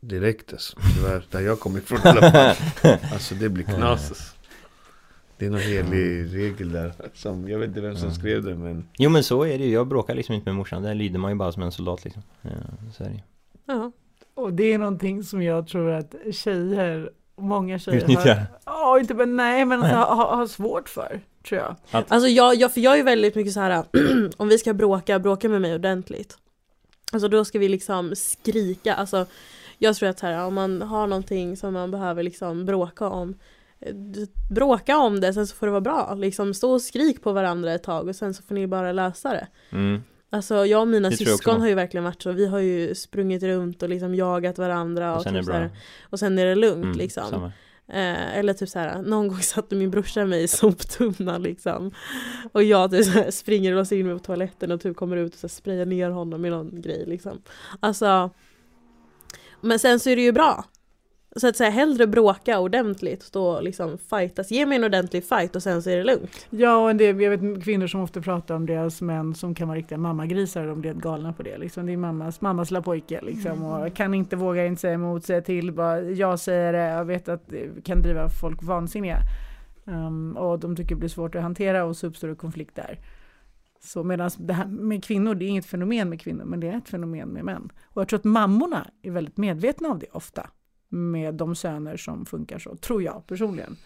direkt 0.00 0.52
alltså. 0.52 0.78
Tyvärr, 0.96 1.22
där 1.30 1.40
jag 1.40 1.60
kommer 1.60 1.78
ifrån. 1.78 1.98
Alltså 3.12 3.34
det 3.34 3.48
blir 3.48 3.64
knas 3.64 4.08
alltså. 4.08 4.34
Det 5.36 5.46
är 5.46 5.50
någon 5.50 5.60
helig 5.60 6.34
regel 6.34 6.72
där. 6.72 6.92
Som, 7.14 7.48
jag 7.48 7.58
vet 7.58 7.68
inte 7.68 7.80
vem 7.80 7.96
som 7.96 8.04
Mm. 8.08 8.14
skrev 8.18 8.42
det 8.44 8.54
men 8.54 8.88
Jo 8.98 9.10
men 9.10 9.24
så 9.24 9.42
är 9.42 9.58
det 9.58 9.64
ju, 9.64 9.72
jag 9.72 9.86
bråkar 9.86 10.14
liksom 10.14 10.34
inte 10.34 10.44
med 10.48 10.54
morsan, 10.54 10.82
där 10.82 10.94
lyder 10.94 11.18
man 11.18 11.30
ju 11.30 11.34
bara 11.36 11.52
som 11.52 11.62
en 11.62 11.72
soldat 11.72 12.04
liksom. 12.04 12.22
Ja, 12.42 12.50
så 12.96 13.04
är 13.04 13.08
det. 13.08 13.22
Ja. 13.66 13.92
Och 14.34 14.52
det 14.52 14.72
är 14.72 14.78
någonting 14.78 15.22
som 15.24 15.42
jag 15.42 15.66
tror 15.68 15.90
att 15.90 16.14
tjejer, 16.32 17.10
många 17.38 17.78
tjejer 17.78 17.98
Utnyttjar. 17.98 18.46
har, 18.64 18.94
ja, 18.94 18.98
inte 18.98 19.14
bara, 19.14 19.26
nej 19.26 19.64
men 19.64 19.82
alltså, 19.82 19.96
har, 19.96 20.36
har 20.36 20.46
svårt 20.46 20.88
för, 20.88 21.20
tror 21.48 21.60
jag. 21.60 21.76
Alltså 22.08 22.28
jag, 22.28 22.54
jag, 22.54 22.72
för 22.72 22.80
jag 22.80 22.98
är 22.98 23.02
väldigt 23.02 23.34
mycket 23.34 23.52
så 23.52 23.60
här 23.60 23.84
om 24.36 24.48
vi 24.48 24.58
ska 24.58 24.74
bråka, 24.74 25.18
bråka 25.18 25.48
med 25.48 25.60
mig 25.60 25.74
ordentligt. 25.74 26.38
Alltså 27.12 27.28
då 27.28 27.44
ska 27.44 27.58
vi 27.58 27.68
liksom 27.68 28.16
skrika, 28.16 28.94
alltså 28.94 29.26
jag 29.78 29.96
tror 29.96 30.08
att 30.08 30.20
här, 30.20 30.44
om 30.44 30.54
man 30.54 30.82
har 30.82 31.06
någonting 31.06 31.56
som 31.56 31.74
man 31.74 31.90
behöver 31.90 32.22
liksom 32.22 32.64
bråka 32.64 33.08
om 33.08 33.34
eh, 33.80 33.94
Bråka 34.50 34.98
om 34.98 35.20
det, 35.20 35.34
sen 35.34 35.46
så 35.46 35.56
får 35.56 35.66
det 35.66 35.70
vara 35.70 35.80
bra. 35.80 36.14
Liksom 36.14 36.54
stå 36.54 36.72
och 36.72 36.82
skrik 36.82 37.22
på 37.22 37.32
varandra 37.32 37.72
ett 37.72 37.82
tag 37.82 38.08
och 38.08 38.16
sen 38.16 38.34
så 38.34 38.42
får 38.42 38.54
ni 38.54 38.66
bara 38.66 38.92
lösa 38.92 39.32
det. 39.32 39.46
Mm. 39.70 40.02
Alltså 40.30 40.66
jag 40.66 40.80
och 40.80 40.88
mina 40.88 41.10
Det 41.10 41.16
syskon 41.16 41.60
har 41.60 41.68
ju 41.68 41.74
verkligen 41.74 42.04
varit 42.04 42.22
så, 42.22 42.32
vi 42.32 42.46
har 42.46 42.58
ju 42.58 42.94
sprungit 42.94 43.42
runt 43.42 43.82
och 43.82 43.88
liksom 43.88 44.14
jagat 44.14 44.58
varandra 44.58 45.12
och, 45.12 45.16
Och 45.16 45.22
sen 45.22 45.36
är 45.36 45.40
typ 45.40 45.46
det 45.46 45.52
så 45.52 45.58
bra. 45.58 45.70
och 46.02 46.18
sen 46.18 46.38
är 46.38 46.46
det 46.46 46.54
lugnt 46.54 46.84
Mm, 46.84 46.98
liksom. 46.98 47.44
Eh, 47.88 48.38
eller 48.38 48.52
typ 48.52 48.68
så 48.68 48.78
här, 48.78 49.02
någon 49.02 49.28
gång 49.28 49.38
satte 49.42 49.74
min 49.74 49.90
brorsa 49.90 50.24
mig 50.24 50.42
i 50.42 50.48
soptunnan 50.48 51.42
liksom. 51.42 51.90
Och 52.52 52.62
jag 52.62 52.90
typ 52.90 53.04
så 53.04 53.10
här, 53.10 53.30
springer 53.30 53.72
och 53.72 53.78
låser 53.78 53.96
in 53.96 54.06
mig 54.06 54.14
på 54.18 54.24
toaletten 54.24 54.70
och 54.72 54.80
typ 54.80 54.96
kommer 54.96 55.16
ut 55.16 55.34
och 55.34 55.38
så 55.40 55.46
här, 55.46 55.48
sprayar 55.48 55.86
ner 55.86 56.10
honom 56.10 56.40
med 56.40 56.50
någon 56.50 56.80
grej 56.82 57.04
liksom. 57.06 57.42
Alltså 57.80 58.30
Men 59.60 59.78
sen 59.78 60.00
så 60.00 60.10
är 60.10 60.16
det 60.16 60.22
ju 60.22 60.32
bra. 60.32 60.64
Så 61.36 61.48
att 61.48 61.56
säga 61.56 61.70
hellre 61.70 62.06
bråka 62.06 62.58
ordentligt, 62.60 63.22
stå 63.22 63.46
och 63.46 63.62
liksom 63.62 63.98
fightas. 63.98 64.50
Ge 64.50 64.66
mig 64.66 64.76
en 64.76 64.84
ordentlig 64.84 65.24
fight 65.24 65.56
och 65.56 65.62
sen 65.62 65.82
så 65.82 65.90
är 65.90 65.96
det 65.96 66.04
lugnt. 66.04 66.46
Ja, 66.50 66.76
och 66.76 66.90
en 66.90 66.96
del, 66.96 67.20
jag 67.20 67.30
vet 67.30 67.64
kvinnor 67.64 67.86
som 67.86 68.00
ofta 68.00 68.20
pratar 68.20 68.54
om 68.54 68.66
deras 68.66 69.00
män 69.00 69.34
som 69.34 69.54
kan 69.54 69.68
vara 69.68 69.78
riktiga 69.78 69.98
mammagrisar, 69.98 70.66
de 70.66 70.80
blir 70.80 70.94
galna 70.94 71.32
på 71.32 71.42
det. 71.42 71.58
Liksom. 71.58 71.86
Det 71.86 71.92
är 71.92 71.96
mammas, 71.96 72.40
mammas 72.40 72.70
lilla 72.70 72.82
pojke 72.82 73.20
liksom, 73.22 73.64
och 73.64 73.94
kan 73.94 74.14
inte, 74.14 74.36
våga 74.36 74.66
inte 74.66 74.80
säga 74.80 74.94
emot, 74.94 75.24
säga 75.24 75.40
till, 75.40 75.72
bara 75.72 76.00
jag 76.00 76.40
säger 76.40 76.72
det, 76.72 76.78
jag 76.78 77.04
vet 77.04 77.28
att 77.28 77.48
det 77.48 77.84
kan 77.84 78.02
driva 78.02 78.28
folk 78.28 78.62
vansinniga. 78.62 79.18
Um, 79.84 80.36
och 80.36 80.58
de 80.58 80.76
tycker 80.76 80.94
det 80.94 80.98
blir 80.98 81.08
svårt 81.08 81.34
att 81.34 81.42
hantera 81.42 81.84
och 81.84 81.96
så 81.96 82.06
uppstår 82.06 82.28
det 82.28 82.34
konflikt 82.34 82.76
där. 82.76 82.98
Så 83.80 84.04
medan 84.04 84.30
det 84.38 84.52
här 84.52 84.66
med 84.66 85.04
kvinnor, 85.04 85.34
det 85.34 85.44
är 85.44 85.48
inget 85.48 85.66
fenomen 85.66 86.08
med 86.08 86.20
kvinnor, 86.20 86.44
men 86.44 86.60
det 86.60 86.68
är 86.68 86.76
ett 86.76 86.88
fenomen 86.88 87.28
med 87.28 87.44
män. 87.44 87.72
Och 87.84 88.00
jag 88.00 88.08
tror 88.08 88.18
att 88.18 88.24
mammorna 88.24 88.90
är 89.02 89.10
väldigt 89.10 89.36
medvetna 89.36 89.88
om 89.88 89.98
det 89.98 90.06
ofta, 90.12 90.50
med 90.88 91.34
de 91.34 91.54
söner 91.54 91.96
som 91.96 92.26
funkar 92.26 92.58
så, 92.58 92.76
tror 92.76 93.02
jag 93.02 93.26
personligen. 93.26 93.76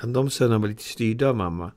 kan 0.00 0.12
de 0.12 0.30
sönerna 0.30 0.58
vara 0.58 0.68
lite 0.70 0.82
styrda 0.82 1.28
av 1.28 1.36
mamma? 1.36 1.70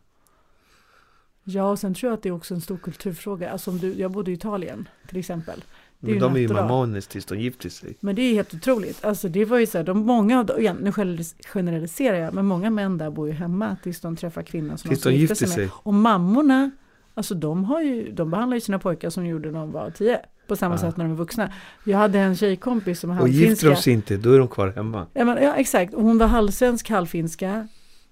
Ja, 1.43 1.71
och 1.71 1.79
sen 1.79 1.93
tror 1.93 2.09
jag 2.09 2.17
att 2.17 2.23
det 2.23 2.29
är 2.29 2.33
också 2.33 2.53
en 2.53 2.61
stor 2.61 2.77
kulturfråga. 2.77 3.51
Alltså 3.51 3.71
om 3.71 3.77
du, 3.77 3.93
jag 3.93 4.11
bodde 4.11 4.31
i 4.31 4.33
Italien 4.33 4.89
till 5.07 5.17
exempel. 5.17 5.63
Det 5.99 6.05
är 6.05 6.07
Men 6.07 6.13
ju 6.13 6.19
de 6.19 6.35
är 6.35 6.39
ju 6.39 6.53
mammones 6.53 7.07
tills 7.07 7.25
de 7.25 7.39
gifter 7.39 7.69
sig. 7.69 7.97
Men 7.99 8.15
det 8.15 8.21
är 8.21 8.33
helt 8.33 8.53
otroligt. 8.53 9.05
Alltså 9.05 9.29
det 9.29 9.45
var 9.45 9.57
ju 9.59 9.65
så 9.65 9.77
här, 9.77 9.85
de 9.85 9.97
många 9.97 10.39
av 10.39 10.45
dem, 10.45 10.59
igen, 10.59 10.77
nu 10.81 10.89
generalis- 10.91 11.35
generaliserar 11.47 12.17
jag, 12.17 12.33
men 12.33 12.45
många 12.45 12.69
män 12.69 12.97
där 12.97 13.09
bor 13.09 13.27
ju 13.27 13.33
hemma 13.33 13.77
tills 13.83 13.99
de 14.01 14.15
träffar 14.15 14.43
kvinnan 14.43 14.77
som 14.77 14.89
Tills 14.89 15.03
de 15.03 15.09
de 15.09 15.15
gifter 15.15 15.35
sig 15.35 15.57
med. 15.65 15.69
Och 15.73 15.93
mammorna, 15.93 16.71
alltså 17.13 17.35
de 17.35 17.63
har 17.63 17.81
ju, 17.81 18.11
de 18.11 18.31
behandlar 18.31 18.55
ju 18.55 18.61
sina 18.61 18.79
pojkar 18.79 19.09
som 19.09 19.23
de 19.23 19.29
gjorde 19.29 19.51
när 19.51 19.59
de 19.59 19.71
var 19.71 19.89
tio. 19.89 20.19
På 20.47 20.55
samma 20.55 20.73
Ja. 20.75 20.77
sätt 20.77 20.97
när 20.97 21.05
de 21.05 21.11
är 21.11 21.15
vuxna. 21.15 21.51
Jag 21.83 21.97
hade 21.97 22.19
en 22.19 22.35
tjejkompis 22.35 22.99
som 22.99 23.11
är 23.11 23.21
Och 23.21 23.27
gifter 23.29 23.45
halvfinska. 23.47 23.69
de 23.69 23.75
sig 23.75 23.93
inte, 23.93 24.17
då 24.17 24.33
är 24.33 24.39
de 24.39 24.47
kvar 24.47 24.73
hemma. 24.75 25.05
Ja, 25.13 25.25
men, 25.25 25.43
ja 25.43 25.53
exakt, 25.55 25.93
och 25.93 26.03
hon 26.03 26.17
var 26.17 26.27
halvsvensk, 26.27 26.89
halvfinska. 26.89 27.67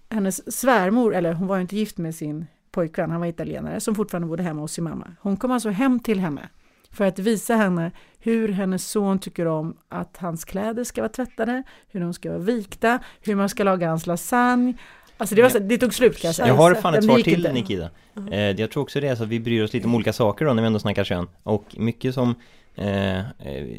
Hennes 0.09 0.55
svärmor, 0.59 1.15
eller 1.15 1.33
hon 1.33 1.47
var 1.47 1.55
ju 1.55 1.62
inte 1.62 1.75
gift 1.75 1.97
med 1.97 2.15
sin 2.15 2.45
pojkvän, 2.71 3.12
han 3.12 3.19
var 3.19 3.27
italienare, 3.27 3.79
som 3.79 3.95
fortfarande 3.95 4.27
bodde 4.27 4.43
hemma 4.43 4.62
hos 4.62 4.71
sin 4.71 4.83
mamma. 4.83 5.07
Hon 5.21 5.38
kom 5.38 5.51
alltså 5.51 5.69
hem 5.69 5.99
till 5.99 6.19
henne 6.19 6.49
för 6.91 7.05
att 7.05 7.19
visa 7.19 7.55
henne 7.55 7.91
hur 8.19 8.47
hennes 8.49 8.88
son 8.89 9.19
tycker 9.19 9.45
om 9.45 9.77
att 9.89 10.17
hans 10.17 10.45
kläder 10.45 10.83
ska 10.83 11.01
vara 11.01 11.09
tvättade, 11.12 11.63
hur 11.91 11.99
de 11.99 12.13
ska 12.13 12.29
vara 12.29 12.39
vikta, 12.39 12.99
hur 13.21 13.36
man 13.36 13.49
ska 13.49 13.63
laga 13.63 13.89
hans 13.89 14.07
lasagne. 14.07 14.73
Alltså 15.17 15.36
det, 15.36 15.41
var 15.41 15.49
så, 15.49 15.60
det 15.60 15.78
tog 15.78 15.93
slut 15.93 16.17
kan 16.17 16.28
jag 16.28 16.36
säga. 16.36 16.47
Jag 16.47 16.56
har 16.56 16.75
fan 16.75 16.93
ett 16.93 17.01
Det 17.01 17.08
svar 17.08 17.19
till 17.19 17.34
inte. 17.34 17.51
Nikita. 17.51 17.89
Eh, 18.32 18.39
jag 18.39 18.71
tror 18.71 18.84
också 18.84 18.99
det 18.99 19.08
är 19.08 19.15
så 19.15 19.23
att 19.23 19.30
vi 19.30 19.39
bryr 19.39 19.63
oss 19.63 19.73
lite 19.73 19.88
om 19.88 19.95
olika 19.95 20.13
saker 20.13 20.45
då 20.45 20.54
när 20.54 20.62
vi 20.62 20.67
ändå 20.67 20.80
snackar 20.80 21.04
kön. 21.04 21.28
Och 21.43 21.65
mycket 21.78 22.13
som 22.13 22.36
eh, 22.75 23.19
eh, 23.19 23.23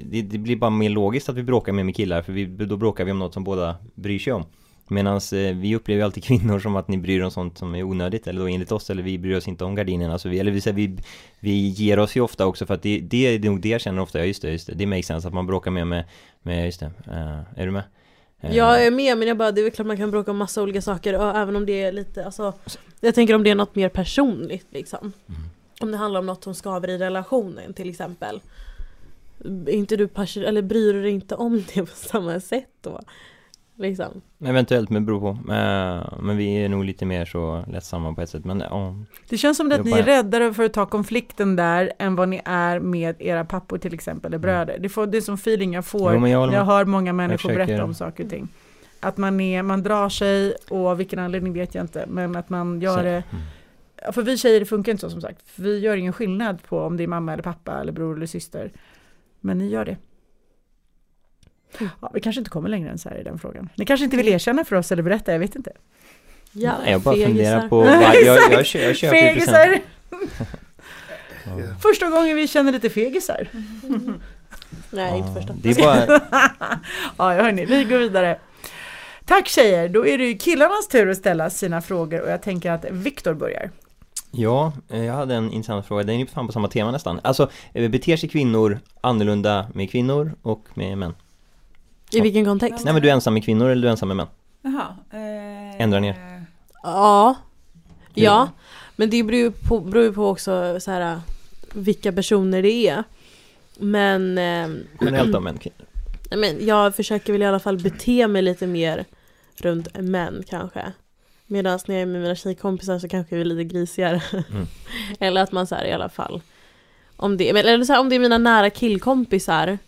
det, 0.05 0.23
det 0.23 0.39
blir 0.39 0.57
bara 0.57 0.71
mer 0.71 0.91
logiskt 0.91 1.29
att 1.29 1.37
vi 1.37 1.43
bråkar 1.43 1.73
mer 1.73 1.85
med 1.85 1.97
killar 1.97 2.23
för 2.23 2.33
vi, 2.33 2.45
då 2.47 2.77
bråkar 2.77 3.05
vi 3.05 3.11
om 3.11 3.19
något 3.19 3.35
som 3.35 3.45
båda 3.45 3.77
bryr 3.95 4.19
sig 4.19 4.33
om. 4.33 4.45
Medan 4.89 5.17
eh, 5.17 5.57
vi 5.57 5.77
upplever 5.77 6.01
ju 6.01 6.05
alltid 6.05 6.25
kvinnor 6.31 6.59
som 6.59 6.77
att 6.77 6.89
ni 6.89 6.99
bryr 6.99 7.21
er 7.21 7.25
om 7.25 7.31
sånt 7.31 7.59
som 7.59 7.75
är 7.75 7.83
onödigt 7.83 8.27
eller 8.27 8.41
då 8.41 8.47
enligt 8.47 8.73
oss 8.73 8.91
eller 8.91 9.03
vi 9.03 9.19
bryr 9.19 9.37
oss 9.37 9.49
inte 9.49 9.65
om 9.65 9.75
gardinerna 9.75 10.19
så 10.19 10.29
vi, 10.29 10.39
eller 10.39 10.53
vi, 10.53 10.61
säger, 10.61 10.77
vi, 10.77 10.97
vi 11.41 11.69
ger 11.69 11.99
oss 11.99 12.17
ju 12.17 12.21
ofta 12.21 12.47
också 12.47 12.67
för 12.67 12.75
att 12.75 12.83
det, 12.83 13.01
det 13.01 13.27
är 13.27 13.39
nog 13.39 13.61
det 13.61 13.69
jag 13.69 13.81
känner 13.81 14.03
ofta, 14.03 14.19
ja 14.19 14.25
just 14.25 14.43
det, 14.43 14.53
just 14.53 14.67
det, 14.67 14.75
det 14.75 14.87
makes 14.87 15.07
sense 15.07 15.29
att 15.29 15.35
man 15.35 15.47
bråkar 15.47 15.71
mer 15.71 15.85
med, 15.85 16.05
med 16.43 16.65
just 16.65 16.81
det, 16.81 16.91
eh, 17.07 17.61
är 17.61 17.67
du 17.67 17.71
med? 17.71 17.83
Eh, 18.41 18.57
Jag 18.57 18.87
är 18.87 18.91
med 18.91 19.19
men 19.19 19.29
jag 19.29 19.37
bara, 19.37 19.53
det 19.53 19.61
är 19.61 19.63
väl 19.63 19.73
klart 19.73 19.87
man 19.87 19.97
kan 19.97 20.11
bråka 20.11 20.31
om 20.31 20.37
massa 20.37 20.63
olika 20.63 20.83
saker 20.83 21.15
även 21.37 21.57
om 21.57 21.67
det 21.67 21.83
är 21.83 21.93
lite, 21.93 22.25
alltså 22.25 22.53
Jag 23.01 23.15
tänker 23.15 23.35
om 23.35 23.43
det 23.43 23.51
är 23.51 23.55
något 23.55 23.75
mer 23.75 23.89
personligt 23.89 24.67
liksom 24.71 25.13
Mm. 25.29 25.41
Om 25.81 25.91
det 25.91 25.97
handlar 25.97 26.21
om 26.21 26.27
något 26.27 26.45
som 26.45 26.55
skaver 26.55 26.89
i 26.91 26.99
relationen 26.99 27.75
till 27.75 27.91
exempel 27.91 28.41
inte 29.69 29.97
du 29.97 30.09
passion, 30.09 30.45
eller 30.45 30.63
bryr 30.63 30.93
du 30.93 31.03
dig 31.03 31.11
inte 31.11 31.35
om 31.35 31.65
det 31.75 31.81
på 31.81 31.97
samma 31.97 32.41
sätt 32.41 32.71
då? 32.81 33.01
Liksom 33.79 34.21
Eventuellt, 34.45 34.91
men 34.91 35.07
beror 35.07 35.21
på. 35.21 35.53
Eh, 35.53 36.19
men 36.21 36.37
vi 36.37 36.65
är 36.65 36.69
nog 36.69 36.85
lite 36.85 37.07
mer 37.07 37.25
så 37.25 37.65
lättsamma 37.69 38.15
på 38.15 38.21
ett 38.21 38.31
sätt. 38.31 38.45
Men 38.45 38.61
ja, 38.61 38.95
Det 39.29 39.37
känns 39.39 39.57
som 39.57 39.67
att 39.67 39.77
Jag 39.77 39.87
ni 39.87 39.93
är 39.93 40.03
räddare 40.03 40.55
för 40.55 40.65
att 40.65 40.73
ta 40.73 40.87
konflikten 40.87 41.57
där 41.57 41.93
än 41.99 42.17
vad 42.17 42.29
ni 42.29 42.41
är 42.45 42.81
med 42.81 43.17
era 43.19 43.45
pappor 43.45 43.79
till 43.79 43.95
exempel, 43.95 44.29
eller 44.31 44.39
bröder. 44.39 44.79
Det, 44.79 44.89
får, 44.89 45.07
det 45.07 45.17
är 45.17 45.21
som 45.21 45.35
feeling 45.35 45.73
jag 45.73 45.85
får 45.85 46.11
Mm. 46.11 46.23
Jo, 46.23 46.29
jag 46.29 46.53
jag 46.53 46.65
hör 46.65 46.85
många 46.85 47.13
människor 47.13 47.49
försöker- 47.49 47.67
berätta 47.67 47.85
om 47.85 47.95
saker 47.95 48.25
och 48.25 48.31
ting. 48.31 48.49
Att 49.01 49.17
man, 49.17 49.41
är, 49.41 49.63
man 49.63 49.83
drar 49.83 50.09
sig 50.09 50.55
och 50.71 50.87
av 50.87 50.97
vilken 50.97 51.19
anledning 51.19 51.53
vet 51.53 51.75
jag 51.75 51.85
inte, 51.85 52.05
men 52.09 52.37
att 52.37 52.49
man 52.51 52.81
gör 52.81 52.97
Så- 52.97 53.03
det 53.03 53.23
Mm. 53.31 53.43
För 54.13 54.23
vi 54.23 54.37
tjejer 54.37 54.61
det 54.61 54.67
funkar 54.67 54.93
inte 54.93 55.01
så 55.01 55.11
som 55.11 55.21
sagt. 55.21 55.43
Vi 55.57 55.79
gör 55.79 55.97
ingen 55.97 56.13
skillnad 56.13 56.63
på 56.69 56.81
om 56.81 56.97
det 56.97 57.03
är 57.03 57.07
mamma 57.09 57.33
eller 57.33 57.43
pappa 57.43 57.81
eller 57.81 57.93
bror 57.93 58.17
eller 58.17 58.27
syster. 58.27 58.73
Men 59.41 59.59
ni 59.59 59.69
gör 59.69 59.85
det. 59.85 59.97
Ja, 62.01 62.11
vi 62.15 62.21
kanske 62.21 62.41
inte 62.41 62.51
kommer 62.51 62.69
längre 62.69 62.91
än 62.91 62.99
så 62.99 63.09
här 63.09 63.17
i 63.21 63.23
den 63.23 63.39
frågan. 63.39 63.69
Ni 63.77 63.85
kanske 63.87 64.05
inte 64.05 64.17
vill 64.17 64.29
erkänna 64.29 64.65
för 64.65 64.77
oss 64.77 64.93
eller 64.93 65.03
berätta, 65.03 65.33
jag 65.33 65.39
vet 65.39 65.57
inte. 65.57 65.73
Ja, 66.53 66.73
Nej, 66.83 66.93
jag 66.93 67.01
bara 67.01 67.15
fegisar. 67.15 67.29
funderar 67.29 67.69
på, 67.69 67.77
vad- 67.81 67.89
jag, 68.03 68.23
jag, 68.23 68.53
jag, 68.53 68.67
kö- 68.67 68.79
jag 68.79 68.97
köper 68.97 69.17
ju. 69.17 69.23
Fegisar! 69.23 69.79
Ja. 71.49 71.53
Första 71.83 72.11
gången 72.11 72.37
vi 72.37 72.49
känner 72.49 72.73
lite 72.73 72.91
fegisar. 72.91 73.49
Nej 74.91 75.17
inte 75.19 75.29
Ja, 75.29 75.35
första 75.35 75.53
Det 75.63 75.71
är 75.71 75.83
bara, 75.83 76.21
Ja, 77.19 77.43
hörni, 77.43 77.65
vi 77.65 77.85
går 77.85 77.99
vidare. 77.99 78.39
Tack 79.25 79.49
tjejer, 79.49 79.89
då 79.89 80.07
är 80.07 80.19
det 80.19 80.25
ju 80.25 80.39
killarnas 80.39 80.89
tur 80.89 81.11
att 81.11 81.17
ställa 81.17 81.51
sina 81.51 81.83
frågor 81.83 82.21
och 82.23 82.31
jag 82.31 82.43
tänker 82.43 82.71
att 82.71 82.85
Viktor 82.91 83.35
börjar. 83.35 83.71
ja, 84.31 84.73
eh, 84.89 85.05
jag 85.05 85.15
hade 85.15 85.35
en 85.35 85.53
intressant 85.53 85.87
fråga, 85.87 86.03
den 86.03 86.21
är 86.21 86.27
fan 86.27 86.47
på 86.47 86.53
samma 86.53 86.69
tema 86.69 86.91
nästan. 86.91 87.21
Alltså, 87.25 87.51
eh, 87.75 87.91
beter 87.91 88.17
sig 88.17 88.29
kvinnor 88.29 88.79
annorlunda 89.01 89.67
med 89.75 89.91
kvinnor 89.91 90.33
och 90.43 90.65
med 90.75 90.99
män? 90.99 91.15
I 92.13 92.21
vilken 92.21 92.45
kontext? 92.45 92.85
Nej 92.85 92.95
men 92.95 93.03
du 93.03 93.09
är 93.09 93.13
ensam 93.13 93.35
med 93.35 93.45
kvinnor 93.45 93.69
eller 93.71 93.83
du 93.83 93.89
är 93.89 93.93
ensam 93.93 94.09
med 94.09 94.17
män? 94.17 94.27
Jaha. 94.63 94.97
Eh, 95.11 95.83
Ändra 95.83 96.01
ner. 96.01 96.45
Ja 96.83 97.37
Ja 98.15 98.49
Men 98.97 99.11
det 99.11 99.23
beror 99.23 99.41
ju 99.41 99.51
på, 99.51 99.81
beror 99.81 100.13
på 100.13 100.29
också 100.29 100.81
så 100.81 100.91
här 100.91 101.21
vilka 101.73 102.13
personer 102.13 102.63
det 102.63 102.89
är 102.89 103.05
Men 103.79 104.39
ehm, 104.39 104.87
Generellt 105.01 105.33
då 105.33 105.41
män, 105.41 105.59
kvinnor? 105.59 105.87
Nej, 106.31 106.39
men 106.39 106.67
jag 106.67 106.97
försöker 106.97 107.33
väl 107.33 107.43
i 107.43 107.47
alla 107.47 107.61
fall 107.61 107.79
bete 107.79 108.29
mig 108.29 108.43
lite 108.43 108.67
mer 108.67 109.05
runt 109.57 109.99
män 110.01 110.45
kanske. 110.49 110.93
Medan 111.47 111.79
när 111.87 111.95
jag 111.95 112.03
är 112.03 112.07
med 112.07 112.21
mina 112.21 112.35
tjejkompisar 112.35 112.99
så 112.99 113.09
kanske 113.09 113.35
vi 113.35 113.41
är 113.41 113.45
lite 113.45 113.65
grisigare. 113.65 114.23
Mm. 114.33 114.67
eller 115.21 115.43
att 115.43 115.53
man 115.53 115.67
så 115.67 115.75
här 115.75 115.85
i 115.85 115.93
alla 115.93 116.09
fall 116.09 116.43
om 117.17 117.37
det, 117.37 117.49
eller 117.49 117.85
så 117.85 117.93
här, 117.93 118.01
om 118.01 118.09
det 118.09 118.15
är 118.15 118.21
mina 118.21 118.39
nära 118.39 118.71
killkompisar 118.71 119.79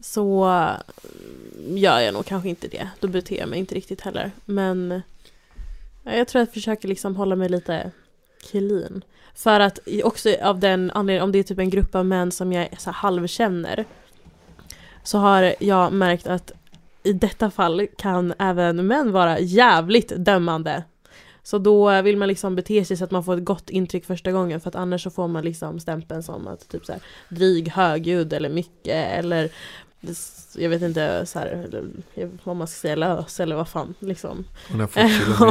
så 0.00 0.44
mm, 0.44 1.76
gör 1.76 2.00
jag 2.00 2.14
nog 2.14 2.26
kanske 2.26 2.48
inte 2.48 2.68
det. 2.68 2.88
Då 3.00 3.08
beter 3.08 3.38
jag 3.38 3.48
mig 3.48 3.58
inte 3.58 3.74
riktigt 3.74 4.00
heller. 4.00 4.30
Men 4.44 5.02
jag 6.04 6.28
tror 6.28 6.42
att 6.42 6.48
jag 6.48 6.54
försöker 6.54 6.88
liksom 6.88 7.16
hålla 7.16 7.36
mig 7.36 7.48
lite 7.48 7.90
clean. 8.50 9.04
För 9.34 9.60
att 9.60 9.78
också 10.04 10.34
av 10.42 10.58
den 10.58 10.90
anledningen, 10.90 11.24
om 11.24 11.32
det 11.32 11.38
är 11.38 11.42
typ 11.42 11.58
en 11.58 11.70
grupp 11.70 11.94
av 11.94 12.06
män 12.06 12.32
som 12.32 12.52
jag 12.52 12.68
så 12.78 12.90
här 12.90 12.94
halvkänner 12.94 13.84
så 15.02 15.18
har 15.18 15.54
jag 15.60 15.92
märkt 15.92 16.26
att 16.26 16.52
i 17.02 17.12
detta 17.12 17.50
fall 17.50 17.86
kan 17.98 18.34
även 18.38 18.86
män 18.86 19.12
vara 19.12 19.38
jävligt 19.38 20.12
dömande. 20.16 20.84
Så 21.42 21.58
då 21.58 22.02
vill 22.02 22.16
man 22.16 22.28
liksom 22.28 22.56
bete 22.56 22.84
sig 22.84 22.96
så 22.96 23.04
att 23.04 23.10
man 23.10 23.24
får 23.24 23.36
ett 23.36 23.44
gott 23.44 23.70
intryck 23.70 24.04
första 24.04 24.32
gången 24.32 24.60
för 24.60 24.68
att 24.68 24.74
annars 24.74 25.02
så 25.02 25.10
får 25.10 25.28
man 25.28 25.44
liksom 25.44 25.80
stämpeln 25.80 26.22
som 26.22 26.48
att 26.48 26.68
typ 26.68 26.86
så 26.86 26.92
här 26.92 27.02
dryg, 27.28 27.68
högljudd 27.68 28.32
eller 28.32 28.48
mycket 28.48 29.18
eller 29.18 29.50
jag 30.56 30.70
vet 30.70 30.82
inte 30.82 31.26
så 31.26 31.38
här, 31.38 31.68
vad 32.44 32.56
man 32.56 32.66
ska 32.66 32.76
säga, 32.80 32.96
lös 32.96 33.40
eller 33.40 33.56
vad 33.56 33.68
fan 33.68 33.94
liksom. 33.98 34.44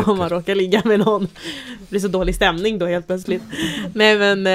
Om 0.06 0.18
man 0.18 0.30
råkar 0.30 0.56
ligga 0.56 0.82
med 0.86 1.00
någon. 1.00 1.28
Det 1.80 1.90
blir 1.90 2.00
så 2.00 2.08
dålig 2.08 2.36
stämning 2.36 2.80
då 2.80 2.86
helt 2.86 3.08
plötsligt. 3.08 3.44
Nej 3.94 4.36
men 4.36 4.48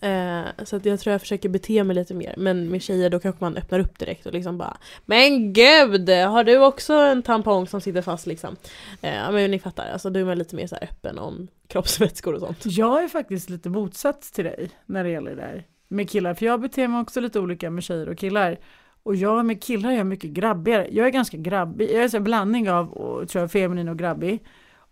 eh, 0.00 0.64
Så 0.64 0.76
att 0.76 0.84
jag 0.84 1.00
tror 1.00 1.12
jag 1.12 1.20
försöker 1.20 1.48
bete 1.48 1.84
mig 1.84 1.96
lite 1.96 2.14
mer. 2.14 2.34
Men 2.36 2.68
med 2.68 2.82
tjejer 2.82 3.10
då 3.10 3.20
kanske 3.20 3.44
man 3.44 3.56
öppnar 3.56 3.78
upp 3.78 3.98
direkt 3.98 4.26
och 4.26 4.32
liksom 4.32 4.58
bara 4.58 4.76
Men 5.04 5.52
gud! 5.52 6.10
Har 6.10 6.44
du 6.44 6.58
också 6.58 6.94
en 6.94 7.22
tampong 7.22 7.66
som 7.66 7.80
sitter 7.80 8.02
fast 8.02 8.26
liksom? 8.26 8.56
Ja 9.00 9.30
men 9.30 9.50
ni 9.50 9.58
fattar, 9.58 9.90
alltså 9.92 10.10
då 10.10 10.20
är 10.20 10.24
man 10.24 10.38
lite 10.38 10.56
mer 10.56 10.66
så 10.66 10.74
här 10.74 10.84
öppen 10.84 11.18
om 11.18 11.48
kroppsvätskor 11.66 12.34
och 12.34 12.40
sånt. 12.40 12.58
Jag 12.64 13.04
är 13.04 13.08
faktiskt 13.08 13.50
lite 13.50 13.68
motsats 13.68 14.32
till 14.32 14.44
dig 14.44 14.70
när 14.86 15.04
det 15.04 15.10
gäller 15.10 15.30
det 15.30 15.42
där 15.42 15.64
med 15.90 16.10
killar, 16.10 16.34
för 16.34 16.46
jag 16.46 16.60
beter 16.60 16.88
mig 16.88 17.00
också 17.00 17.20
lite 17.20 17.40
olika 17.40 17.70
med 17.70 17.82
tjejer 17.82 18.08
och 18.08 18.18
killar. 18.18 18.58
Och 19.02 19.16
jag 19.16 19.46
med 19.46 19.62
killar 19.62 19.90
är 19.90 19.96
jag 19.96 20.06
mycket 20.06 20.30
grabbigare. 20.30 20.88
Jag 20.90 21.06
är 21.06 21.10
ganska 21.10 21.36
grabbig, 21.36 21.90
jag 21.90 22.04
är 22.04 22.16
en 22.16 22.24
blandning 22.24 22.70
av 22.70 22.92
och, 22.92 23.28
tror 23.28 23.42
jag, 23.42 23.52
feminin 23.52 23.88
och 23.88 23.98
grabbig. 23.98 24.44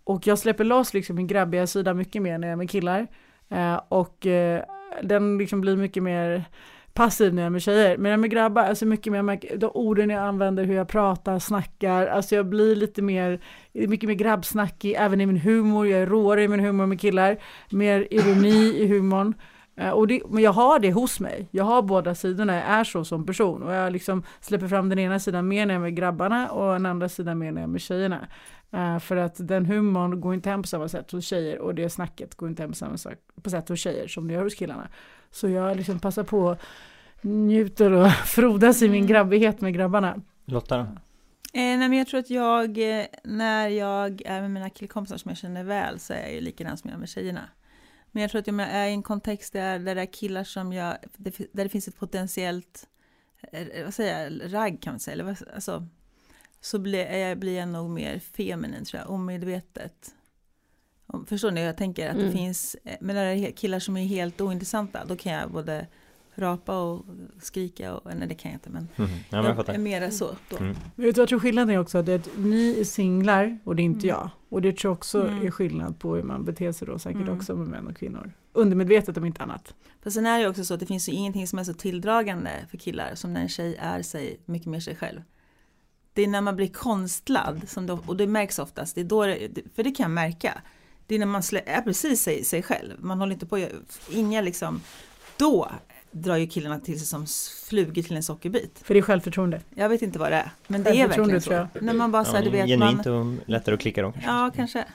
Och 0.03 0.27
jag 0.27 0.39
släpper 0.39 0.63
loss 0.63 0.93
liksom 0.93 1.15
min 1.15 1.27
grabbiga 1.27 1.67
sida 1.67 1.93
mycket 1.93 2.21
mer 2.21 2.37
när 2.37 2.47
jag 2.47 2.53
är 2.53 2.57
med 2.57 2.69
killar. 2.69 3.07
Eh, 3.49 3.81
och 3.89 4.25
eh, 4.25 4.63
den 5.03 5.37
liksom 5.37 5.61
blir 5.61 5.75
mycket 5.75 6.03
mer 6.03 6.45
passiv 6.93 7.33
när 7.33 7.41
jag 7.41 7.45
är 7.45 7.49
med 7.49 7.61
tjejer. 7.61 7.97
Men 7.97 8.03
när 8.03 8.09
jag 8.09 8.17
är 8.17 8.21
med 8.21 8.31
grabbar, 8.31 8.63
alltså 8.63 8.85
mycket 8.85 9.13
mer, 9.13 9.21
märker, 9.21 9.57
de 9.57 9.71
orden 9.73 10.09
jag 10.09 10.23
använder, 10.23 10.63
hur 10.63 10.75
jag 10.75 10.87
pratar, 10.87 11.39
snackar, 11.39 12.07
alltså 12.07 12.35
jag 12.35 12.45
blir 12.45 12.75
lite 12.75 13.01
mer, 13.01 13.39
mycket 13.73 14.07
mer 14.07 14.13
grabbsnackig, 14.13 14.95
även 14.97 15.21
i 15.21 15.25
min 15.25 15.37
humor, 15.37 15.87
jag 15.87 16.01
är 16.01 16.07
råare 16.07 16.43
i 16.43 16.47
min 16.47 16.59
humor 16.59 16.85
med 16.85 17.01
killar, 17.01 17.37
mer 17.69 18.07
ironi 18.11 18.75
i 18.77 18.87
humorn. 18.87 19.33
Eh, 19.79 19.89
Och 19.89 20.07
det, 20.07 20.21
men 20.29 20.43
jag 20.43 20.53
har 20.53 20.79
det 20.79 20.91
hos 20.91 21.19
mig. 21.19 21.47
Jag 21.51 21.63
har 21.63 21.81
båda 21.81 22.15
sidorna, 22.15 22.55
jag 22.55 22.63
är 22.63 22.83
så 22.83 23.05
som 23.05 23.25
person. 23.25 23.63
Och 23.63 23.73
jag 23.73 23.93
liksom 23.93 24.23
släpper 24.41 24.67
fram 24.67 24.89
den 24.89 24.99
ena 24.99 25.19
sidan 25.19 25.47
mer 25.47 25.65
när 25.65 25.73
jag 25.73 25.79
är 25.79 25.83
med 25.83 25.95
grabbarna 25.95 26.49
och 26.51 26.73
den 26.73 26.85
andra 26.85 27.09
sidan 27.09 27.37
mer 27.37 27.51
när 27.51 27.61
jag 27.61 27.67
är 27.67 27.71
med 27.71 27.81
tjejerna. 27.81 28.27
Eh, 28.71 28.99
för 28.99 29.15
att 29.17 29.35
den 29.47 29.65
humorn 29.65 30.21
går 30.21 30.33
inte 30.33 30.49
hem 30.49 30.61
på 30.61 30.67
samma 30.67 30.87
sätt 30.87 31.11
hos 31.11 31.25
tjejer 31.25 31.59
och 31.59 31.75
det 31.75 31.89
snacket 31.89 32.35
går 32.35 32.49
inte 32.49 32.63
hem 32.63 32.71
på 32.71 32.75
samma 32.75 32.97
sak, 32.97 33.13
på 33.43 33.49
sätt 33.49 33.69
hos 33.69 33.79
tjejer 33.79 34.07
som 34.07 34.27
det 34.27 34.33
gör 34.33 34.43
hos 34.43 34.55
killarna. 34.55 34.87
Så 35.31 35.49
jag 35.49 35.77
liksom 35.77 35.99
passar 35.99 36.23
på, 36.23 36.57
njuter 37.21 37.91
och 37.91 38.11
frodas 38.25 38.81
i 38.81 38.89
min 38.89 39.07
grabbighet 39.07 39.61
med 39.61 39.73
grabbarna. 39.73 40.15
Lotta 40.45 40.77
då? 40.77 40.83
Eh, 40.83 40.87
nej 41.53 41.77
men 41.77 41.93
jag 41.93 42.07
tror 42.07 42.19
att 42.19 42.29
jag, 42.29 42.99
eh, 42.99 43.05
när 43.23 43.67
jag 43.67 44.21
är 44.25 44.41
med 44.41 44.51
mina 44.51 44.69
killkompisar 44.69 45.17
som 45.17 45.29
jag 45.29 45.37
känner 45.37 45.63
väl 45.63 45.99
så 45.99 46.13
är 46.13 46.21
jag 46.21 46.33
ju 46.33 46.41
likadan 46.41 46.77
som 46.77 46.89
jag 46.89 46.95
är 46.95 46.99
med 46.99 47.09
tjejerna. 47.09 47.41
Men 48.11 48.21
jag 48.21 48.31
tror 48.31 48.39
att 48.41 48.47
om 48.47 48.59
jag 48.59 48.69
är 48.69 48.87
i 48.87 48.91
en 48.91 49.03
kontext 49.03 49.53
där, 49.53 49.79
där 49.79 49.95
det 49.95 50.01
är 50.01 50.05
killar 50.13 50.43
som 50.43 50.73
jag, 50.73 50.97
där 51.51 51.63
det 51.63 51.69
finns 51.69 51.87
ett 51.87 51.97
potentiellt, 51.97 52.87
eh, 53.51 53.83
vad 53.83 53.93
säger 53.93 54.23
jag, 54.29 54.53
ragg 54.53 54.81
kan 54.81 54.93
man 54.93 54.99
säga, 54.99 55.13
eller 55.13 55.23
vad, 55.23 55.37
alltså, 55.55 55.87
så 56.61 56.79
blir 56.79 57.11
jag, 57.11 57.37
blir 57.39 57.57
jag 57.57 57.67
nog 57.69 57.89
mer 57.89 58.19
feminin 58.19 58.85
tror 58.85 59.01
jag, 59.01 59.09
omedvetet. 59.09 60.15
Om- 61.05 61.25
Förstår 61.25 61.51
ni 61.51 61.59
hur 61.61 61.67
jag 61.67 61.77
tänker? 61.77 62.09
Att 62.09 62.15
det 62.15 62.21
Mm. 62.21 62.33
finns, 62.33 62.75
eh, 62.83 62.97
men 63.01 63.15
när 63.15 63.25
det 63.25 63.39
är 63.39 63.51
killar 63.51 63.79
som 63.79 63.97
är 63.97 64.05
helt 64.05 64.41
ointressanta, 64.41 65.05
då 65.05 65.15
kan 65.15 65.31
jag 65.33 65.51
både 65.51 65.87
rapa 66.39 66.77
och 66.81 67.05
skrika 67.41 67.95
och, 67.95 68.15
nej 68.15 68.27
det 68.27 68.35
kan 68.35 68.51
jag 68.51 68.55
inte 68.55 68.69
men, 68.69 68.87
Mhm. 68.95 69.09
Ja, 69.29 69.41
men 69.41 69.55
jag 69.57 69.69
är 69.69 69.77
mera 69.77 70.11
så 70.11 70.35
då. 70.49 70.57
Mm. 70.57 70.75
Vet 70.95 71.15
du 71.15 71.21
jag 71.21 71.29
tror 71.29 71.39
skillnaden 71.39 71.75
är 71.75 71.79
också? 71.79 72.01
Det 72.01 72.11
är 72.13 72.15
att 72.19 72.29
ni 72.37 72.79
är 72.79 72.83
singlar 72.83 73.59
och 73.63 73.75
det 73.75 73.81
är 73.81 73.83
inte 73.83 74.07
Mm. 74.07 74.17
jag. 74.19 74.29
Och 74.49 74.61
det 74.61 74.77
tror 74.77 74.89
jag 74.91 74.97
också 74.97 75.27
Mm. 75.27 75.45
är 75.47 75.51
skillnad 75.51 75.99
på 75.99 76.15
hur 76.15 76.23
man 76.23 76.45
beter 76.45 76.71
sig 76.71 76.87
då 76.87 76.99
säkert 76.99 77.21
Mm. 77.21 77.37
också 77.37 77.55
med 77.55 77.67
män 77.67 77.87
och 77.87 77.97
kvinnor. 77.97 78.31
Undermedvetet 78.53 79.17
om 79.17 79.25
inte 79.25 79.43
annat. 79.43 79.73
För 80.03 80.09
sen 80.09 80.25
är 80.25 80.37
det 80.37 80.43
ju 80.43 80.49
också 80.49 80.65
så 80.65 80.73
att 80.73 80.79
det 80.79 80.85
finns 80.85 81.09
ju 81.09 81.13
ingenting 81.13 81.47
som 81.47 81.59
är 81.59 81.63
så 81.63 81.73
tilldragande 81.73 82.49
för 82.69 82.77
killar 82.77 83.15
som 83.15 83.33
när 83.33 83.41
en 83.41 83.49
tjej 83.49 83.75
är 83.79 84.01
sig 84.01 84.39
mycket 84.45 84.67
mer 84.67 84.79
sig 84.79 84.95
själv. 84.95 85.21
Det 86.13 86.21
är 86.23 86.27
när 86.27 86.41
man 86.41 86.55
blir 86.55 86.67
konstlad, 86.67 87.61
som 87.69 87.85
då, 87.87 87.99
och 88.05 88.17
det 88.17 88.27
märks 88.27 88.59
oftast, 88.59 88.95
det 88.95 89.01
är 89.01 89.05
då 89.05 89.25
det, 89.25 89.49
för 89.75 89.83
det 89.83 89.91
kan 89.91 90.03
jag 90.03 90.11
märka. 90.11 90.61
Det 91.07 91.15
är 91.15 91.19
när 91.19 91.25
man 91.25 91.43
slä, 91.43 91.61
är 91.65 91.81
precis 91.81 92.21
sig, 92.21 92.43
sig 92.43 92.63
själv, 92.63 92.93
man 92.99 93.19
håller 93.19 93.33
inte 93.33 93.45
på, 93.45 93.67
inga 94.11 94.41
liksom, 94.41 94.81
då 95.37 95.71
drar 96.11 96.35
ju 96.37 96.47
killarna 96.47 96.79
till 96.79 96.99
sig 96.99 97.07
som 97.07 97.25
flugor 97.69 98.01
till 98.03 98.15
en 98.15 98.23
sockerbit. 98.23 98.79
För 98.83 98.93
det 98.93 98.99
är 98.99 99.01
självförtroende. 99.01 99.61
Jag 99.75 99.89
vet 99.89 100.01
inte 100.01 100.19
vad 100.19 100.31
det 100.31 100.35
är, 100.35 100.51
men 100.67 100.83
det 100.83 100.89
är 100.89 101.07
verkligen 101.07 101.41
så. 101.41 101.49
tror 101.49 101.67
När 101.81 101.93
man 101.93 102.11
bara 102.11 102.25
så 102.25 102.35
här, 102.35 102.43
du 102.43 102.57
Ja, 102.57 102.65
vet, 102.65 102.79
man, 102.79 102.87
genuint 103.03 103.39
och 103.41 103.49
lättare 103.49 103.75
att 103.75 103.81
klicka 103.81 104.01
då 104.01 104.11
kanske. 104.11 104.29
ja 104.31 104.51
kanske. 104.55 104.85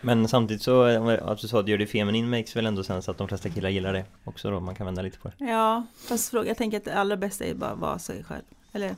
Men 0.00 0.28
samtidigt 0.28 0.62
så, 0.62 0.86
eh, 0.86 1.28
att 1.28 1.38
du 1.38 1.48
sa 1.48 1.60
att 1.60 1.68
gör 1.68 1.78
det 1.78 1.86
feminin 1.86 2.30
makes 2.30 2.56
väl 2.56 2.66
ändå 2.66 2.82
sen 2.84 3.02
så 3.02 3.10
att 3.10 3.18
de 3.18 3.28
flesta 3.28 3.48
killar 3.48 3.70
gillar 3.70 3.92
det 3.92 4.04
också 4.24 4.50
då, 4.50 4.60
man 4.60 4.74
kan 4.74 4.86
vända 4.86 5.02
lite 5.02 5.18
på 5.18 5.28
det. 5.28 5.44
Ja, 5.44 5.86
fast 6.08 6.30
fråga, 6.30 6.48
jag 6.48 6.56
tänker 6.56 6.76
att 6.78 6.84
det 6.84 6.94
allra 6.94 7.16
bästa 7.16 7.44
är 7.44 7.54
bara 7.54 7.70
att 7.70 7.78
vara 7.78 7.98
sig 7.98 8.24
själv. 8.24 8.42
Eller 8.72 8.94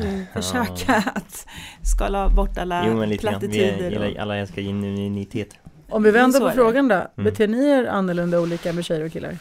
Mm. 0.00 0.24
försöka 0.34 0.94
att 1.14 1.46
skala 1.82 2.28
bort 2.28 2.58
alla 2.58 2.86
Jo 2.86 2.94
men 2.96 3.08
lite 3.08 3.22
grann, 3.22 3.40
vi 3.40 3.48
plattityder. 3.48 3.90
gillar, 3.90 4.10
och- 4.10 4.16
alla 4.16 4.36
älskar 4.36 4.62
genuinitet. 4.62 5.54
Om 5.88 6.02
vi 6.02 6.10
vänder 6.10 6.40
på 6.40 6.50
frågan 6.50 6.88
då. 6.88 6.94
Mm. 6.94 7.08
Beter 7.16 7.48
ni 7.48 7.66
er 7.66 7.84
annorlunda 7.86 8.40
olika 8.40 8.72
med 8.72 8.84
tjejer 8.84 9.04
och 9.04 9.12
killar? 9.12 9.38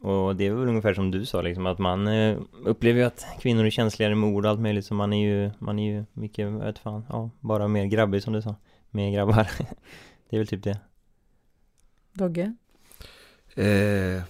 Och 0.00 0.36
det 0.36 0.46
är 0.46 0.52
väl 0.54 0.68
ungefär 0.68 0.94
som 0.94 1.10
du 1.10 1.26
sa 1.26 1.42
liksom 1.42 1.66
att 1.66 1.78
man 1.78 2.08
eh, 2.08 2.38
upplever 2.64 3.00
ju 3.00 3.06
att 3.06 3.26
kvinnor 3.40 3.64
är 3.64 3.70
känsligare 3.70 4.14
med 4.14 4.30
ord 4.30 4.44
och 4.44 4.50
allt 4.50 4.60
möjligt 4.60 4.86
så 4.86 4.94
man 4.94 5.12
är 5.12 5.28
ju, 5.28 5.50
man 5.58 5.78
är 5.78 5.92
ju 5.92 6.04
mycket, 6.12 6.38
jag 6.38 6.50
vet 6.50 6.78
fan, 6.78 7.04
ja, 7.08 7.30
bara 7.40 7.68
mer 7.68 7.84
grabbig 7.84 8.22
som 8.22 8.32
du 8.32 8.42
sa. 8.42 8.54
Mer 8.90 9.10
grabbar. 9.10 9.50
det 10.28 10.36
är 10.36 10.38
väl 10.38 10.46
typ 10.46 10.62
det. 10.62 10.78
Dogge? 12.12 12.54
Eh, 13.54 14.22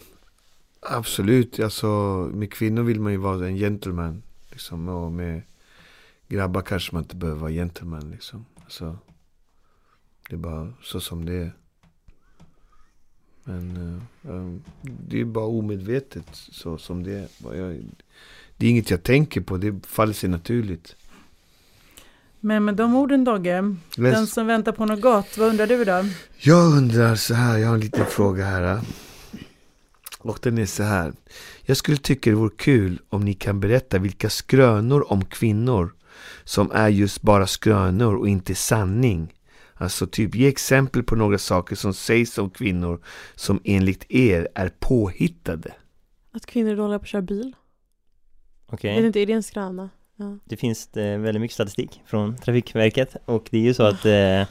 absolut, 0.80 1.60
alltså 1.60 1.86
med 2.34 2.52
kvinnor 2.52 2.82
vill 2.82 3.00
man 3.00 3.12
ju 3.12 3.18
vara 3.18 3.46
en 3.46 3.56
gentleman. 3.56 4.22
Liksom, 4.50 4.88
och 4.88 5.12
med 5.12 5.42
grabbar 6.28 6.60
kanske 6.60 6.94
man 6.94 7.02
inte 7.02 7.16
behöver 7.16 7.40
vara 7.40 7.50
gentleman. 7.50 8.10
Liksom. 8.10 8.46
Alltså, 8.64 8.98
det 10.28 10.34
är 10.34 10.38
bara 10.38 10.72
så 10.82 11.00
som 11.00 11.24
det 11.24 11.34
är. 11.34 11.52
Men 13.48 13.76
eh, 14.24 14.30
eh, 14.34 14.54
det 15.08 15.20
är 15.20 15.24
bara 15.24 15.44
omedvetet 15.44 16.26
så 16.32 16.78
som 16.78 17.02
det 17.02 17.12
är. 17.12 17.56
Jag, 17.56 17.76
det 18.56 18.66
är 18.66 18.70
inget 18.70 18.90
jag 18.90 19.02
tänker 19.02 19.40
på, 19.40 19.56
det 19.56 19.86
faller 19.86 20.12
sig 20.12 20.28
naturligt. 20.28 20.96
Men 22.40 22.64
med 22.64 22.74
de 22.74 22.94
orden 22.96 23.24
Dogge, 23.24 23.74
Läs- 23.96 24.14
den 24.14 24.26
som 24.26 24.46
väntar 24.46 24.72
på 24.72 24.86
något 24.86 25.00
gott, 25.00 25.38
vad 25.38 25.48
undrar 25.48 25.66
du 25.66 25.82
idag? 25.82 26.06
Jag 26.38 26.76
undrar 26.76 27.14
så 27.14 27.34
här, 27.34 27.58
jag 27.58 27.68
har 27.68 27.74
en 27.74 27.80
liten 27.80 28.06
fråga 28.06 28.44
här. 28.44 28.80
Och 30.18 30.38
den 30.42 30.58
är 30.58 30.66
så 30.66 30.82
här. 30.82 31.12
Jag 31.62 31.76
skulle 31.76 31.96
tycka 31.96 32.30
det 32.30 32.36
vore 32.36 32.54
kul 32.56 32.98
om 33.08 33.24
ni 33.24 33.34
kan 33.34 33.60
berätta 33.60 33.98
vilka 33.98 34.30
skrönor 34.30 35.12
om 35.12 35.24
kvinnor 35.24 35.92
som 36.44 36.70
är 36.72 36.88
just 36.88 37.22
bara 37.22 37.46
skrönor 37.46 38.14
och 38.16 38.28
inte 38.28 38.54
sanning. 38.54 39.34
Alltså 39.78 40.06
typ 40.06 40.34
ge 40.34 40.48
exempel 40.48 41.02
på 41.02 41.16
några 41.16 41.38
saker 41.38 41.76
som 41.76 41.94
sägs 41.94 42.38
om 42.38 42.50
kvinnor 42.50 43.00
som 43.34 43.60
enligt 43.64 44.06
er 44.08 44.48
är 44.54 44.70
påhittade. 44.78 45.72
Att 46.32 46.46
kvinnor 46.46 46.72
är 46.72 46.76
dåliga 46.76 46.98
på 46.98 47.02
att 47.02 47.08
köra 47.08 47.22
bil. 47.22 47.56
Okej. 48.66 48.96
Vet 48.96 49.04
inte, 49.04 49.20
är 49.20 49.26
det 49.26 49.32
en 49.32 49.42
skröna? 49.42 49.90
Ja. 50.16 50.38
Det 50.44 50.56
finns 50.56 50.96
eh, 50.96 51.18
väldigt 51.18 51.40
mycket 51.40 51.54
statistik 51.54 52.02
från 52.06 52.36
Trafikverket 52.36 53.16
och 53.24 53.48
det 53.50 53.58
är 53.58 53.62
ju 53.62 53.74
så 53.74 53.82
att 53.82 54.04
eh, 54.04 54.42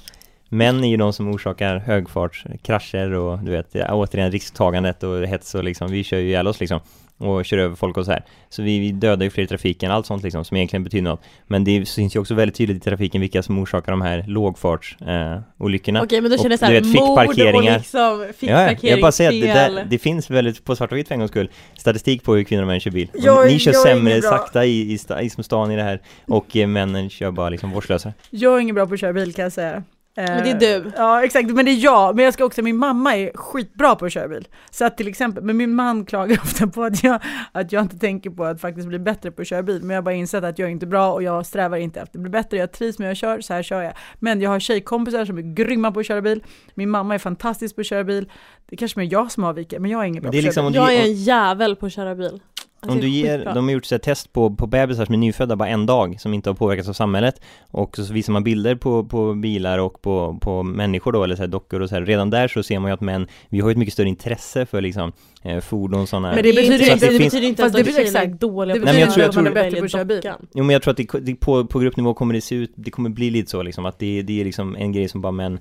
män 0.49 0.83
är 0.83 0.87
ju 0.87 0.97
de 0.97 1.13
som 1.13 1.27
orsakar 1.27 1.77
högfartskrascher 1.77 3.11
och 3.11 3.39
du 3.39 3.51
vet, 3.51 3.75
återigen 3.75 4.31
risktagandet 4.31 5.03
och 5.03 5.27
hets 5.27 5.55
och 5.55 5.63
liksom, 5.63 5.91
vi 5.91 6.03
kör 6.03 6.17
ju 6.17 6.27
ihjäl 6.27 6.47
oss 6.47 6.59
liksom. 6.59 6.79
Och 7.17 7.45
kör 7.45 7.57
över 7.57 7.75
folk 7.75 7.97
och 7.97 8.05
så 8.05 8.11
här. 8.11 8.23
Så 8.49 8.61
vi, 8.61 8.79
vi 8.79 8.91
dödar 8.91 9.23
ju 9.23 9.29
fler 9.29 9.43
i 9.43 9.47
trafiken, 9.47 9.91
allt 9.91 10.05
sånt 10.05 10.23
liksom, 10.23 10.45
som 10.45 10.57
egentligen 10.57 10.83
betyder 10.83 11.03
något. 11.03 11.21
Men 11.47 11.63
det 11.63 11.87
syns 11.87 12.15
ju 12.15 12.19
också 12.19 12.33
väldigt 12.33 12.55
tydligt 12.55 12.77
i 12.77 12.79
trafiken 12.79 13.21
vilka 13.21 13.43
som 13.43 13.59
orsakar 13.59 13.91
de 13.91 14.01
här 14.01 14.25
lågfartsolyckorna. 14.27 15.99
Eh. 15.99 16.03
Okej 16.03 16.21
men 16.21 16.31
då 16.31 16.37
känner 16.37 16.49
jag 16.49 16.59
såhär, 16.59 16.81
mord 16.81 17.19
och 17.55 17.63
liksom, 17.63 18.27
fick 18.37 18.49
Ja, 18.49 18.71
ja, 18.71 18.77
jag 18.81 19.01
bara 19.01 19.11
säger 19.11 19.29
att 19.29 19.41
det, 19.41 19.53
där, 19.53 19.85
det 19.89 19.97
finns 19.97 20.29
väldigt, 20.29 20.63
på 20.63 20.75
svart 20.75 20.91
och 20.91 20.97
vitt 20.97 21.07
för 21.07 21.15
en 21.15 21.19
gångs 21.19 21.31
skull, 21.31 21.49
statistik 21.77 22.23
på 22.23 22.35
hur 22.35 22.43
kvinnor 22.43 22.63
och 22.63 22.67
män 22.67 22.79
kör 22.79 22.91
bil. 22.91 23.09
Jag 23.13 23.47
ni 23.47 23.59
kör 23.59 23.73
jag 23.73 23.81
sämre 23.81 24.21
sakta 24.21 24.65
i, 24.65 24.93
i, 24.93 24.99
i 25.21 25.29
som 25.29 25.43
stan 25.43 25.71
i 25.71 25.75
det 25.75 25.83
här, 25.83 26.01
och 26.25 26.57
eh, 26.57 26.67
männen 26.67 27.09
kör 27.09 27.31
bara 27.31 27.49
liksom 27.49 27.71
vårdslösa. 27.71 28.13
Jag 28.29 28.55
är 28.55 28.59
ingen 28.59 28.75
bra 28.75 28.87
på 28.87 28.93
att 28.93 28.99
köra 28.99 29.13
bil 29.13 29.33
kan 29.33 29.43
jag 29.43 29.53
säga. 29.53 29.83
Men 30.17 30.43
det 30.43 30.65
är 30.65 30.81
du. 30.81 30.91
Ja 30.95 31.23
exakt, 31.23 31.49
men 31.49 31.65
det 31.65 31.71
är 31.71 31.83
jag. 31.83 32.15
Men 32.15 32.25
jag 32.25 32.33
ska 32.33 32.45
också, 32.45 32.61
min 32.61 32.77
mamma 32.77 33.15
är 33.15 33.31
skitbra 33.35 33.95
på 33.95 34.05
att 34.05 34.11
köra 34.13 34.27
bil. 34.27 34.47
Så 34.71 34.85
att 34.85 34.97
till 34.97 35.07
exempel, 35.07 35.43
men 35.43 35.57
min 35.57 35.75
man 35.75 36.05
klagar 36.05 36.39
ofta 36.43 36.67
på 36.67 36.83
att 36.83 37.03
jag, 37.03 37.19
att 37.51 37.71
jag 37.71 37.81
inte 37.81 37.97
tänker 37.97 38.29
på 38.29 38.45
att 38.45 38.61
faktiskt 38.61 38.87
bli 38.87 38.99
bättre 38.99 39.31
på 39.31 39.41
att 39.41 39.47
köra 39.47 39.63
bil. 39.63 39.79
Men 39.81 39.89
jag 39.89 39.97
har 39.97 40.01
bara 40.01 40.15
insett 40.15 40.43
att 40.43 40.59
jag 40.59 40.67
är 40.67 40.71
inte 40.71 40.85
bra 40.85 41.13
och 41.13 41.23
jag 41.23 41.45
strävar 41.45 41.77
inte 41.77 41.99
efter 42.01 42.19
att 42.19 42.21
bli 42.21 42.29
bättre. 42.29 42.57
Jag 42.57 42.71
trivs 42.71 42.99
med 42.99 43.05
hur 43.05 43.09
jag 43.09 43.17
kör, 43.17 43.41
så 43.41 43.53
här 43.53 43.63
kör 43.63 43.81
jag. 43.81 43.93
Men 44.19 44.41
jag 44.41 44.49
har 44.49 44.59
tjejkompisar 44.59 45.25
som 45.25 45.37
är 45.37 45.53
grymma 45.55 45.91
på 45.91 45.99
att 45.99 46.05
köra 46.05 46.21
bil. 46.21 46.43
Min 46.73 46.89
mamma 46.89 47.15
är 47.15 47.19
fantastisk 47.19 47.75
på 47.75 47.81
att 47.81 47.87
köra 47.87 48.03
bil. 48.03 48.29
Det 48.69 48.75
är 48.75 48.77
kanske 48.77 48.99
mer 48.99 49.07
jag 49.11 49.31
som 49.31 49.43
avviker, 49.43 49.79
men 49.79 49.91
jag 49.91 50.01
är 50.01 50.05
ingen 50.05 50.21
bra 50.23 50.31
Det 50.31 50.37
är 50.37 50.43
på 50.43 50.49
att 50.49 50.55
köra 50.55 50.67
liksom 50.69 50.85
bil. 50.87 50.95
Jag 50.95 51.05
är 51.05 51.09
en 51.09 51.13
jävel 51.13 51.75
på 51.75 51.85
att 51.85 51.93
köra 51.93 52.15
bil. 52.15 52.39
Alltså, 52.79 52.95
om 52.95 53.01
du 53.01 53.07
ger, 53.09 53.45
de 53.53 53.65
har 53.65 53.71
gjort 53.71 53.85
så 53.85 53.95
här 53.95 53.99
test 53.99 54.33
på, 54.33 54.55
på 54.55 54.67
bebisar 54.67 55.05
som 55.05 55.13
är 55.13 55.17
nyfödda 55.19 55.55
bara 55.55 55.69
en 55.69 55.85
dag, 55.85 56.15
som 56.19 56.33
inte 56.33 56.49
har 56.49 56.55
påverkats 56.55 56.89
av 56.89 56.93
samhället. 56.93 57.41
Och 57.71 57.95
så 57.97 58.13
visar 58.13 58.33
man 58.33 58.43
bilder 58.43 58.75
på, 58.75 59.03
på 59.03 59.33
bilar 59.33 59.77
och 59.79 60.01
på, 60.01 60.37
på 60.41 60.63
människor 60.63 61.11
då, 61.11 61.23
eller 61.23 61.35
så 61.35 61.41
här 61.41 61.47
dockor 61.47 61.79
och 61.81 61.89
så 61.89 61.95
här. 61.95 62.01
Redan 62.05 62.29
där 62.29 62.47
så 62.47 62.63
ser 62.63 62.79
man 62.79 62.89
ju 62.89 62.93
att 62.93 63.01
män, 63.01 63.27
vi 63.49 63.59
har 63.59 63.69
ju 63.69 63.71
ett 63.71 63.77
mycket 63.77 63.93
större 63.93 64.09
intresse 64.09 64.65
för 64.65 64.81
liksom 64.81 65.11
eh, 65.43 65.59
fordon 65.59 66.07
sådana 66.07 66.27
Men 66.27 66.37
det 66.37 66.43
betyder 66.43 66.73
inte, 66.73 66.85
inte- 66.85 67.05
det, 67.05 67.11
det 67.11 67.17
finns- 67.19 67.33
betyder 67.33 67.47
inte 67.47 67.65
att 67.65 67.73
det 67.73 67.77
de 67.79 67.83
betyder- 67.83 67.99
tjejerna 68.03 68.19
är 68.19 68.23
exakt. 68.23 68.41
dåliga 68.41 68.73
Det 68.73 68.79
på 68.79 68.85
Nej, 68.85 68.93
men 68.93 68.99
jag 69.01 69.07
att 69.07 69.13
tror- 69.13 69.23
jag 69.23 69.31
tror- 69.33 69.43
bil, 69.43 69.53
man 69.53 69.57
är 69.63 69.65
bättre 69.65 69.79
på 69.79 69.85
att 69.85 69.91
köra 69.91 70.05
bil. 70.05 70.21
Jo 70.53 70.63
men 70.63 70.69
jag 70.73 70.81
tror 70.81 70.91
att 70.91 70.97
det, 70.97 71.19
det, 71.21 71.35
på, 71.35 71.65
på 71.65 71.79
gruppnivå 71.79 72.13
kommer 72.13 72.33
det 72.33 72.41
se 72.41 72.55
ut, 72.55 72.73
det 72.75 72.91
kommer 72.91 73.09
bli 73.09 73.29
lite 73.29 73.49
så 73.51 73.61
liksom 73.63 73.85
att 73.85 73.99
det, 73.99 74.21
det 74.21 74.41
är 74.41 74.45
liksom 74.45 74.75
en 74.75 74.91
grej 74.91 75.09
som 75.09 75.21
bara 75.21 75.31
män, 75.31 75.59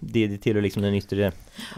det, 0.00 0.26
det 0.26 0.38
tillhör 0.38 0.62
liksom 0.62 0.82
den 0.82 0.94
yttre 0.94 1.32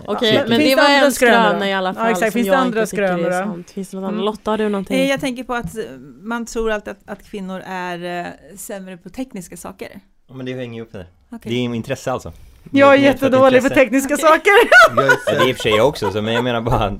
Okej, 0.06 0.34
Ja. 0.34 0.40
men 0.48 0.58
det 0.58 0.64
det 0.64 0.74
var 0.76 0.82
andra 0.84 1.06
en 1.06 1.12
skröna 1.12 1.68
i 1.68 1.72
alla 1.72 1.88
Ja, 1.88 1.94
fall 1.94 2.10
exakt. 2.12 2.32
som 2.32 2.38
Finns 2.38 2.48
det 2.50 2.56
andra 2.58 2.86
skrönor 2.86 3.56
då? 3.56 3.62
Finns 3.72 3.90
det 3.90 3.96
något 3.96 4.04
Mm. 4.08 4.14
annat? 4.14 4.24
Lotta, 4.24 4.50
har 4.50 4.58
du 4.58 4.68
någonting? 4.68 5.00
Eh, 5.00 5.08
Jag 5.10 5.20
tänker 5.20 5.44
på 5.44 5.54
att 5.54 5.76
eh, 5.76 5.82
man 6.22 6.46
tror 6.46 6.70
alltid 6.70 6.90
att, 6.90 6.98
att 7.10 7.30
kvinnor 7.30 7.62
är 7.66 8.20
eh, 8.26 8.32
sämre 8.56 8.96
på 8.96 9.08
tekniska 9.08 9.56
saker. 9.56 9.88
Ja 10.28 10.34
men 10.34 10.46
det 10.46 10.54
hänger 10.54 10.74
ju 10.74 10.82
upp 10.82 10.92
det. 10.92 11.06
Okej. 11.30 11.52
Det 11.52 11.58
är 11.58 11.74
intresse 11.74 12.12
alltså. 12.12 12.32
Jag 12.70 12.92
är 12.94 12.98
jättedålig 12.98 13.62
på 13.62 13.68
tekniska 13.68 14.16
saker. 14.16 14.50
Jag 14.96 15.04
är 15.04 15.10
Ja, 15.26 15.32
det 15.32 15.36
är 15.36 15.48
i 15.48 15.52
och 15.52 15.56
för 15.56 15.62
sig 15.62 15.72
jag 15.72 15.88
också, 15.88 16.10
så, 16.10 16.22
men 16.22 16.34
jag 16.34 16.44
menar 16.44 16.60
bara 16.60 16.92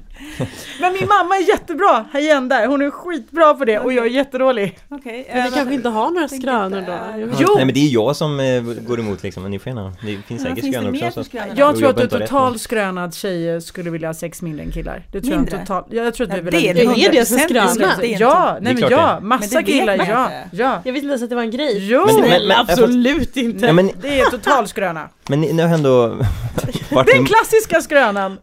Men 0.80 0.92
min 0.92 1.08
mamma 1.08 1.36
är 1.36 1.48
jättebra, 1.48 2.04
här 2.12 2.20
igen 2.20 2.48
där. 2.48 2.66
Hon 2.66 2.82
är 2.82 2.90
skitbra 2.90 3.54
på 3.54 3.64
det 3.64 3.78
och 3.78 3.92
jag 3.92 4.06
är 4.06 4.10
jättedålig. 4.10 4.78
Okej, 4.88 5.26
Men 5.32 5.42
vi 5.42 5.48
eh, 5.48 5.54
kanske 5.54 5.74
inte 5.74 5.88
har 5.88 6.10
några 6.10 6.28
skrönor 6.28 6.80
då? 6.86 6.92
eh, 7.22 7.34
Jo! 7.38 7.48
Nej 7.56 7.64
men 7.64 7.74
det 7.74 7.80
är 7.80 7.92
jag 7.94 8.16
som 8.16 8.40
eh, 8.40 8.62
går 8.62 9.00
emot 9.00 9.22
liksom, 9.22 9.42
men 9.42 9.52
ni 9.52 9.58
får 9.58 9.70
gärna, 9.70 9.92
det 10.02 10.16
finns 10.26 10.42
säkert 10.42 10.58
skrönor 10.74 11.06
också. 11.06 11.24
Så. 11.24 11.30
Jag 11.36 11.56
tror 11.56 11.68
att 11.70 11.80
jobbar 11.80 11.92
du 11.94 12.02
inte 12.02 12.16
är 12.16 12.20
rätt, 12.20 12.28
totalt 12.28 12.60
skröna 12.60 13.04
att 13.04 13.14
tjejer 13.14 13.60
skulle 13.60 13.90
vilja 13.90 14.08
ha 14.08 14.14
sex 14.14 14.42
mindre 14.42 14.64
än 14.64 14.72
killar. 14.72 15.02
Det 15.12 15.20
tror 15.20 15.34
Mindre? 15.36 15.56
jag 15.56 15.66
total, 15.66 15.84
ja, 15.90 16.02
jag 16.02 16.14
tror 16.14 16.26
att 16.26 16.34
vi 16.34 16.38
är 16.38 16.42
vill 16.42 16.52
det. 16.52 17.06
Är 17.06 17.12
det 17.12 17.26
som 17.26 17.38
100% 17.38 17.44
skröna? 17.44 17.94
det 18.00 18.06
är 18.06 18.10
inte- 18.10 18.22
Ja, 18.22 18.58
nej 18.60 18.74
men 18.74 18.90
ja, 18.90 19.20
massa 19.22 19.62
killar, 19.62 19.96
ja, 19.96 20.02
inte. 20.02 20.48
ja. 20.62 20.82
Jag 20.84 20.92
visste 20.92 21.04
inte 21.04 21.08
ens 21.08 21.22
att 21.22 21.28
det 21.30 21.36
var 21.36 21.42
en 21.42 21.50
grej. 21.50 21.88
Jo! 21.90 22.06
Absolut 22.56 23.36
inte! 23.36 23.90
Det 24.02 24.20
är 24.20 24.30
total 24.30 24.68
skröna. 24.68 25.08
Men 25.28 25.40
ni, 25.40 25.52
ni 25.52 25.62
har 25.62 25.74
ändå 25.74 26.06
varit 26.90 27.06
Den 27.14 27.26
klassiska 27.26 27.80
skrönan! 27.80 28.38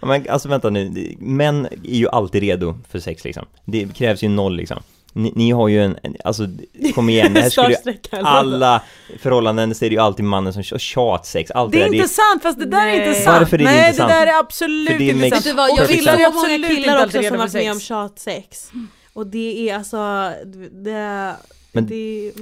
ja, 0.00 0.06
men, 0.06 0.26
alltså 0.30 0.48
vänta 0.48 0.70
nu, 0.70 0.88
det- 0.88 1.14
män 1.18 1.66
är 1.66 1.94
ju 1.96 2.08
alltid 2.08 2.42
redo 2.42 2.78
för 2.90 2.98
sex 3.00 3.24
liksom. 3.24 3.46
Det 3.64 3.94
krävs 3.94 4.22
ju 4.22 4.28
noll 4.28 4.56
liksom. 4.56 4.82
Ni, 5.14 5.32
ni 5.36 5.50
har 5.50 5.68
ju 5.68 5.84
en, 5.84 5.96
alltså 6.24 6.46
kom 6.94 7.08
igen, 7.08 7.34
det 7.34 7.40
här 7.40 7.50
skulle 7.50 7.68
ju, 7.68 7.74
Startsträckan. 7.74 8.26
alla 8.26 8.82
förhållanden 9.20 9.74
så 9.74 9.84
är 9.84 9.90
det 9.90 9.94
ju 9.94 10.00
alltid 10.00 10.24
mannen 10.24 10.52
som 10.52 10.62
kör 10.62 10.78
tjatsex, 10.78 11.50
allt 11.50 11.72
det, 11.72 11.78
Det 11.78 11.84
är 11.84 11.88
där. 11.88 11.94
inte 11.96 12.08
sant, 12.08 12.42
fast 12.42 12.58
det 12.58 12.66
där 12.66 12.86
är 12.86 12.98
Nej. 12.98 13.08
inte 13.08 13.20
sant. 13.20 13.38
Varför 13.40 13.54
är 13.56 13.58
det 13.58 13.64
Nej, 13.64 13.86
inte 13.86 13.96
sant? 13.96 14.08
det 14.10 14.14
där 14.14 14.26
är 14.26 14.38
absolut 14.38 14.98
det 14.98 15.04
inte 15.04 15.20
sant. 15.30 15.32
Vet 15.32 15.44
du 15.44 15.52
vad, 15.52 15.70
jag 15.70 15.76
så 15.76 15.82
Absolut 15.82 16.34
många 16.34 16.54
inte 16.54 16.68
killar 16.68 17.04
också 17.06 17.22
som 17.22 17.38
varit 17.38 17.52
med 17.54 17.70
om 17.72 17.76
sex. 17.76 17.86
tjatsex. 17.86 18.70
Och 19.12 19.26
det 19.26 19.70
är 19.70 19.76
alltså, 19.76 20.32
det, 20.84 21.32
Men- 21.74 21.86
det. 21.86 22.32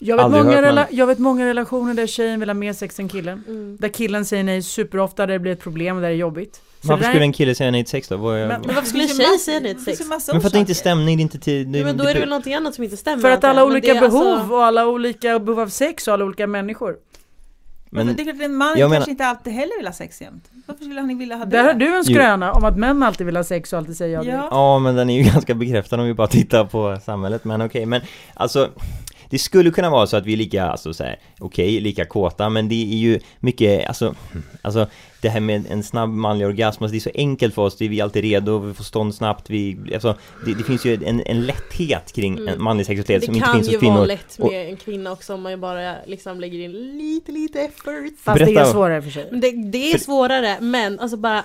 Jag 0.00 0.16
vet, 0.16 0.30
många 0.30 0.62
rela- 0.62 0.86
jag 0.90 1.06
vet 1.06 1.18
många 1.18 1.46
relationer 1.46 1.94
där 1.94 2.06
tjejen 2.06 2.40
vill 2.40 2.48
ha 2.48 2.54
mer 2.54 2.72
sex 2.72 2.98
än 3.00 3.08
killen. 3.08 3.44
Mm. 3.48 3.76
Där 3.80 3.88
killen 3.88 4.24
säger 4.24 4.44
nej 4.44 4.62
superofta, 4.62 5.26
där 5.26 5.32
det 5.34 5.38
blir 5.38 5.52
ett 5.52 5.60
problem 5.60 5.96
och 5.96 6.02
där 6.02 6.08
det 6.08 6.14
är 6.14 6.18
jobbigt. 6.18 6.54
Så 6.82 6.88
Varför 6.88 7.04
skulle 7.04 7.18
är- 7.20 7.22
en 7.24 7.32
kille 7.32 7.54
säga 7.54 7.70
nej 7.70 7.84
till 7.84 7.90
sex 7.90 8.08
då? 8.08 8.16
Vad 8.16 8.36
är, 8.38 8.48
Men- 8.48 8.60
Men 8.66 8.74
varför 8.74 8.88
skulle 8.88 9.02
en 9.02 9.08
tjej 9.08 9.38
säga 9.38 9.60
nej 9.60 9.74
till 9.74 9.84
sex? 9.84 10.00
men 10.08 10.20
för 10.20 10.36
att 10.36 10.42
det 10.42 10.46
inte 10.46 10.58
orsaker. 10.58 10.74
stämning, 10.74 11.16
det 11.16 11.20
är 11.20 11.22
inte 11.22 11.38
tid, 11.38 11.76
Ja, 11.76 11.84
men 11.84 11.96
då 11.96 12.04
är 12.04 12.14
det 12.14 12.20
väl 12.20 12.28
någonting 12.28 12.54
annat 12.54 12.74
som 12.74 12.84
inte 12.84 12.96
stämmer. 12.96 13.22
För 13.22 13.30
att 13.30 13.44
alla 13.44 13.64
olika 13.64 13.92
det 13.92 13.98
är 13.98 14.00
behov 14.00 14.26
alltså- 14.26 14.54
och 14.54 14.64
alla 14.64 14.86
olika 14.88 15.38
behov 15.38 15.60
av 15.60 15.68
sex 15.68 16.08
och 16.08 16.14
alla 16.14 16.24
olika 16.24 16.46
människor. 16.46 16.96
Men, 17.92 18.06
men, 18.06 18.16
det 18.16 18.22
är 18.22 18.24
klart 18.24 18.36
att 18.36 18.42
en 18.42 18.54
man 18.54 18.68
jag 18.68 18.76
kanske 18.78 18.94
menar- 18.94 19.08
inte 19.10 19.26
alltid 19.26 19.52
heller 19.52 19.76
vill 19.78 19.86
ha 19.86 19.92
sex 19.94 20.20
jämt. 20.20 20.44
Varför 20.70 20.84
skulle 20.84 21.00
han 21.00 21.18
vilja 21.18 21.36
ha 21.36 21.44
det? 21.44 21.56
Där 21.56 21.64
har 21.64 21.74
du 21.74 21.96
en 21.96 22.04
skröna 22.04 22.52
om 22.52 22.64
att 22.64 22.76
män 22.76 23.02
alltid 23.02 23.26
vill 23.26 23.36
ha 23.36 23.44
sex 23.44 23.72
och 23.72 23.78
alltid 23.78 23.96
säger 23.96 24.14
ja 24.14 24.22
direkt. 24.22 24.38
Ja. 24.38 24.48
Ja, 24.50 24.78
men 24.78 24.94
den 24.94 25.10
är 25.10 25.22
ju 25.22 25.22
ganska 25.32 25.54
bekräftad 25.54 26.00
om 26.00 26.06
vi 26.06 26.14
bara 26.14 26.26
tittar 26.26 26.64
på 26.64 26.98
samhället, 27.04 27.44
men 27.44 27.62
okej, 27.62 27.86
men 27.86 28.00
alltså 28.34 28.68
det 29.30 29.38
skulle 29.38 29.70
kunna 29.70 29.90
vara 29.90 30.06
så 30.06 30.16
att 30.16 30.26
vi 30.26 30.32
är 30.32 30.36
lika, 30.36 30.64
alltså 30.64 30.94
så 30.94 31.04
här, 31.04 31.18
okej, 31.38 31.80
lika 31.80 32.04
kåta, 32.04 32.48
men 32.48 32.68
det 32.68 32.92
är 32.92 32.96
ju 32.96 33.20
mycket, 33.40 33.88
alltså, 33.88 34.14
alltså 34.62 34.86
det 35.22 35.28
här 35.28 35.40
med 35.40 35.66
en 35.70 35.82
snabb 35.82 36.10
manlig 36.10 36.46
orgasm, 36.46 36.84
alltså 36.84 36.92
det 36.92 36.98
är 36.98 37.00
så 37.00 37.10
enkelt 37.14 37.54
för 37.54 37.62
oss, 37.62 37.76
det 37.76 37.84
är 37.84 37.88
vi 37.88 38.00
alltid 38.00 38.22
redo, 38.24 38.58
vi 38.58 38.74
får 38.74 38.84
stånd 38.84 39.14
snabbt, 39.14 39.50
vi, 39.50 39.78
alltså 39.94 40.14
det, 40.46 40.54
det 40.54 40.64
finns 40.64 40.84
ju 40.84 40.94
en, 41.04 41.22
en 41.26 41.40
lätthet 41.46 42.12
kring 42.12 42.30
Mm. 42.38 42.48
en 42.48 42.62
manlig 42.62 42.86
sexualitet 42.86 43.20
Det 43.20 43.26
som 43.26 43.34
inte 43.34 43.46
kan 43.46 43.54
finns 43.54 43.68
ju 43.68 43.76
hos 43.76 43.82
vara 43.82 43.94
kvinnor. 43.94 44.06
lätt 44.06 44.38
med 44.38 44.68
en 44.68 44.76
kvinna 44.76 45.12
också 45.12 45.34
om 45.34 45.42
man 45.42 45.52
ju 45.52 45.58
bara 45.58 45.94
liksom 46.06 46.40
lägger 46.40 46.58
in 46.58 46.72
lite, 46.98 47.32
lite 47.32 47.60
effort. 47.60 47.84
Fast 48.22 48.38
det 48.38 48.44
är 48.44 48.54
Berätta. 48.54 48.72
svårare 48.72 49.02
för. 49.02 49.26
Men 49.30 49.40
det, 49.40 49.50
det 49.50 49.88
är 49.88 49.92
För- 49.92 50.04
svårare, 50.04 50.56
men 50.60 51.00
alltså 51.00 51.16
bara 51.16 51.44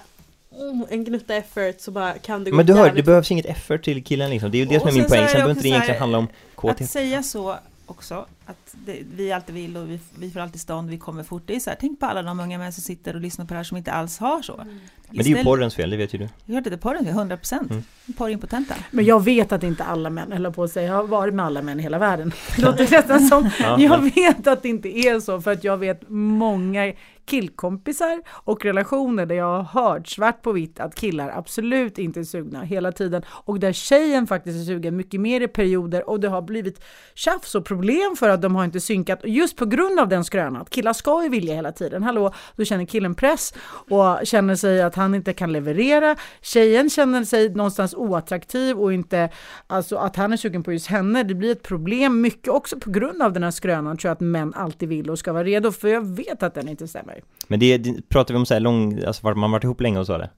mm, 0.59 0.85
en 0.89 1.03
gnutta 1.03 1.35
effort 1.35 1.75
så 1.81 1.91
bara 1.91 2.13
kan 2.13 2.43
det 2.43 2.51
gå 2.51 2.57
Men 2.57 2.65
du 2.65 2.73
hör, 2.73 2.79
det 2.81 2.87
jävligt 2.87 3.05
behövs 3.05 3.31
inget 3.31 3.45
effort 3.45 3.83
till 3.83 4.03
killen 4.03 4.29
liksom, 4.29 4.51
det 4.51 4.57
är 4.57 4.59
ju 4.59 4.65
det 4.65 4.79
som 4.79 4.87
är 4.89 4.93
min 4.93 5.03
poäng, 5.05 5.19
sen 5.19 5.27
det 5.27 5.33
behöver 5.33 5.49
inte 5.51 5.63
det 5.63 5.69
egentligen 5.69 5.99
handla 5.99 6.17
om 6.17 6.23
Att 6.25 6.55
kåthet. 6.55 6.89
säga 6.89 7.23
så 7.23 7.55
också, 7.85 8.25
att 8.45 8.75
det, 8.85 8.99
vi 9.15 9.31
alltid 9.31 9.55
vill 9.55 9.77
och 9.77 9.89
vi, 9.89 9.99
vi 10.19 10.31
får 10.31 10.39
alltid 10.39 10.61
stånd, 10.61 10.89
vi 10.89 10.97
kommer 10.97 11.23
fort. 11.23 11.43
Det 11.45 11.55
är 11.55 11.59
så 11.59 11.69
här, 11.69 11.77
tänk 11.79 11.99
på 11.99 12.05
alla 12.05 12.23
de 12.23 12.39
unga 12.39 12.57
män 12.57 12.73
som 12.73 12.83
sitter 12.83 13.13
och 13.15 13.21
lyssnar 13.21 13.45
på 13.45 13.53
det 13.53 13.57
här 13.57 13.63
som 13.63 13.77
inte 13.77 13.91
alls 13.91 14.17
har 14.19 14.41
så. 14.41 14.55
Men 14.57 14.79
det 15.09 15.31
är 15.31 15.37
ju 15.37 15.43
porrens 15.43 15.75
fel, 15.75 15.89
det 15.89 15.97
vet 15.97 16.13
ju 16.13 16.17
du. 16.17 16.29
Jag 16.45 16.53
hörde 16.55 16.69
det 16.69 16.75
är 16.75 16.77
porren, 16.77 17.07
100 17.07 17.37
procent. 17.37 17.71
Mm. 17.71 17.83
Porrimpotenta. 18.17 18.75
Men 18.91 19.05
jag 19.05 19.23
vet 19.23 19.51
att 19.51 19.63
inte 19.63 19.83
alla 19.83 20.09
män, 20.09 20.31
eller 20.31 20.51
på 20.51 20.63
att 20.63 20.71
säga, 20.71 20.87
jag 20.87 20.95
har 20.95 21.03
varit 21.03 21.33
med 21.33 21.45
alla 21.45 21.61
män 21.61 21.79
i 21.79 21.83
hela 21.83 21.97
världen. 21.97 22.31
Det 22.55 22.61
låter 22.61 22.91
nästan 22.91 23.27
som, 23.27 23.49
Ja, 23.59 23.79
jag 23.79 24.01
men- 24.01 24.09
vet 24.09 24.47
att 24.47 24.61
det 24.63 24.69
inte 24.69 24.97
är 24.97 25.19
så 25.19 25.41
för 25.41 25.51
att 25.51 25.63
jag 25.63 25.77
vet 25.77 26.01
många 26.09 26.93
killkompisar 27.25 28.21
och 28.29 28.65
relationer 28.65 29.25
där 29.25 29.35
jag 29.35 29.63
har 29.63 29.83
hört 29.83 30.07
svart 30.07 30.41
på 30.41 30.51
vitt 30.51 30.79
att 30.79 30.95
killar 30.95 31.29
absolut 31.29 31.97
inte 31.97 32.19
är 32.19 32.23
sugna 32.23 32.63
hela 32.63 32.91
tiden 32.91 33.21
och 33.29 33.59
där 33.59 33.73
tjejen 33.73 34.27
faktiskt 34.27 34.59
är 34.59 34.63
sugen 34.63 34.95
mycket 34.95 35.21
mer 35.21 35.41
i 35.41 35.47
perioder 35.47 36.09
och 36.09 36.19
det 36.19 36.27
har 36.27 36.41
blivit 36.41 36.83
tjafs 37.13 37.55
och 37.55 37.65
problem 37.65 38.15
för 38.19 38.29
att 38.29 38.41
de 38.41 38.55
har 38.55 38.65
inte 38.65 38.79
synkat 38.79 39.19
just 39.23 39.57
på 39.57 39.65
grund 39.65 39.99
av 39.99 40.07
den 40.07 40.23
skrönan 40.23 40.61
att 40.61 40.69
killar 40.69 40.93
ska 40.93 41.23
ju 41.23 41.29
vilja 41.29 41.55
hela 41.55 41.71
tiden. 41.71 42.03
Hallå, 42.03 42.33
då 42.55 42.65
känner 42.65 42.85
killen 42.85 43.15
press 43.15 43.53
och 43.89 44.19
känner 44.23 44.55
sig 44.55 44.81
att 44.81 44.95
han 44.95 45.15
inte 45.15 45.33
kan 45.33 45.51
leverera. 45.51 46.15
Tjejen 46.41 46.89
känner 46.89 47.23
sig 47.23 47.49
någonstans 47.49 47.93
oattraktiv 47.93 48.79
och 48.79 48.93
inte, 48.93 49.29
alltså 49.67 49.95
att 49.95 50.15
han 50.15 50.33
är 50.33 50.37
sugen 50.37 50.63
på 50.63 50.73
just 50.73 50.87
henne. 50.87 51.23
Det 51.23 51.35
blir 51.35 51.51
ett 51.51 51.63
problem 51.63 52.21
mycket 52.21 52.47
också 52.47 52.79
på 52.79 52.89
grund 52.89 53.21
av 53.21 53.33
den 53.33 53.43
här 53.43 53.51
skrönan 53.51 53.97
tror 53.97 54.09
jag 54.09 54.15
att 54.15 54.19
män 54.19 54.53
alltid 54.53 54.89
vill 54.89 55.09
och 55.09 55.19
ska 55.19 55.33
vara 55.33 55.43
redo 55.43 55.71
för 55.71 55.87
jag 55.87 56.15
vet 56.15 56.43
att 56.43 56.53
den 56.53 56.69
inte 56.69 56.87
stämmer. 56.87 57.14
Men 57.47 57.59
det, 57.59 57.77
det 57.77 58.09
pratar 58.09 58.33
vi 58.33 58.37
om 58.37 58.45
så 58.45 58.53
här 58.53 58.61
lång, 58.61 59.03
alltså 59.03 59.23
vart 59.23 59.37
man 59.37 59.51
varit 59.51 59.63
ihop 59.63 59.81
länge 59.81 59.99
och 59.99 60.05
så 60.05 60.13
eller? 60.13 60.29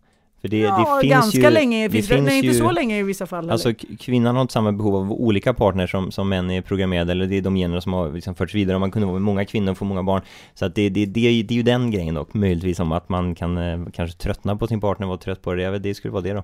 För 0.41 0.47
det, 0.47 0.57
ja, 0.57 0.77
det 0.77 1.01
finns 1.01 1.13
ganska 1.13 1.41
ju, 1.41 1.49
länge, 1.49 1.87
det 1.87 1.91
finns, 1.91 2.07
finns 2.07 2.25
nej 2.25 2.41
ju, 2.41 2.49
inte 2.49 2.59
så 2.59 2.71
länge 2.71 2.99
i 2.99 3.03
vissa 3.03 3.25
fall. 3.25 3.49
Alltså 3.49 3.69
eller? 3.69 3.97
kvinnan 3.97 4.35
har 4.35 4.41
inte 4.41 4.53
samma 4.53 4.71
behov 4.71 4.95
av 4.95 5.11
olika 5.11 5.53
partners 5.53 5.91
som, 5.91 6.11
som 6.11 6.29
män 6.29 6.49
är 6.51 6.61
programmerade, 6.61 7.11
eller 7.11 7.27
det 7.27 7.37
är 7.37 7.41
de 7.41 7.57
generna 7.57 7.81
som 7.81 7.93
har 7.93 8.11
liksom 8.11 8.35
förts 8.35 8.55
vidare, 8.55 8.75
och 8.75 8.81
man 8.81 8.91
kunde 8.91 9.05
vara 9.05 9.13
med 9.13 9.21
många 9.21 9.45
kvinnor 9.45 9.71
och 9.71 9.77
få 9.77 9.85
många 9.85 10.03
barn. 10.03 10.21
Så 10.53 10.65
att 10.65 10.75
det, 10.75 10.89
det, 10.89 11.05
det, 11.05 11.27
är 11.27 11.31
ju- 11.31 11.43
det 11.43 11.53
är 11.53 11.55
ju 11.55 11.63
den 11.63 11.91
grejen 11.91 12.15
dock, 12.15 12.33
möjligtvis 12.33 12.79
om 12.79 12.91
att 12.91 13.09
man 13.09 13.35
kan 13.35 13.57
eh, 13.57 13.79
kanske 13.93 14.17
tröttna 14.17 14.55
på 14.55 14.67
sin 14.67 14.81
partner, 14.81 15.07
vara 15.07 15.17
trött 15.17 15.41
på 15.41 15.53
det, 15.53 15.71
vet, 15.71 15.83
det 15.83 15.93
skulle 15.93 16.11
vara 16.11 16.23
det 16.23 16.33
då. 16.33 16.43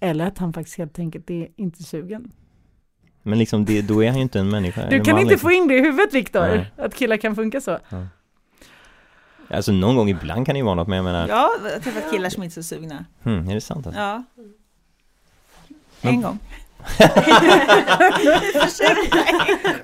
Eller 0.00 0.26
att 0.26 0.38
han 0.38 0.52
faktiskt 0.52 0.78
helt 0.78 0.98
enkelt 0.98 1.30
är 1.30 1.48
inte 1.56 1.82
sugen. 1.82 2.30
Men 3.22 3.38
liksom, 3.38 3.64
det, 3.64 3.82
då 3.82 4.04
är 4.04 4.08
han 4.08 4.16
ju 4.16 4.22
inte 4.22 4.38
en 4.40 4.50
människa. 4.50 4.90
Du 4.90 5.00
kan 5.00 5.14
man, 5.14 5.22
inte 5.22 5.32
liksom. 5.34 5.48
få 5.48 5.52
in 5.52 5.68
det 5.68 5.74
i 5.74 5.80
huvudet 5.80 6.14
Viktor, 6.14 6.66
att 6.76 6.94
killar 6.94 7.16
kan 7.16 7.36
funka 7.36 7.60
så. 7.60 7.78
Alltså 9.50 9.72
någon 9.72 9.96
gång 9.96 10.08
ibland 10.10 10.46
kan 10.46 10.54
det 10.54 10.58
ju 10.58 10.64
vara 10.64 10.74
något, 10.74 10.88
men 10.88 10.96
jag 10.96 11.04
menar, 11.04 11.28
Jag 11.28 11.36
har 11.36 11.80
träffat 11.80 12.10
killar 12.10 12.30
som 12.30 12.42
inte 12.42 12.60
är 12.60 12.62
så 12.62 12.68
sugna. 12.68 13.04
hmm, 13.22 13.48
är 13.50 13.54
det 13.54 13.60
sant 13.60 13.86
alltså? 13.86 14.00
Ja. 14.00 14.24
Men- 16.00 16.14
En 16.14 16.22
gång. 16.22 16.38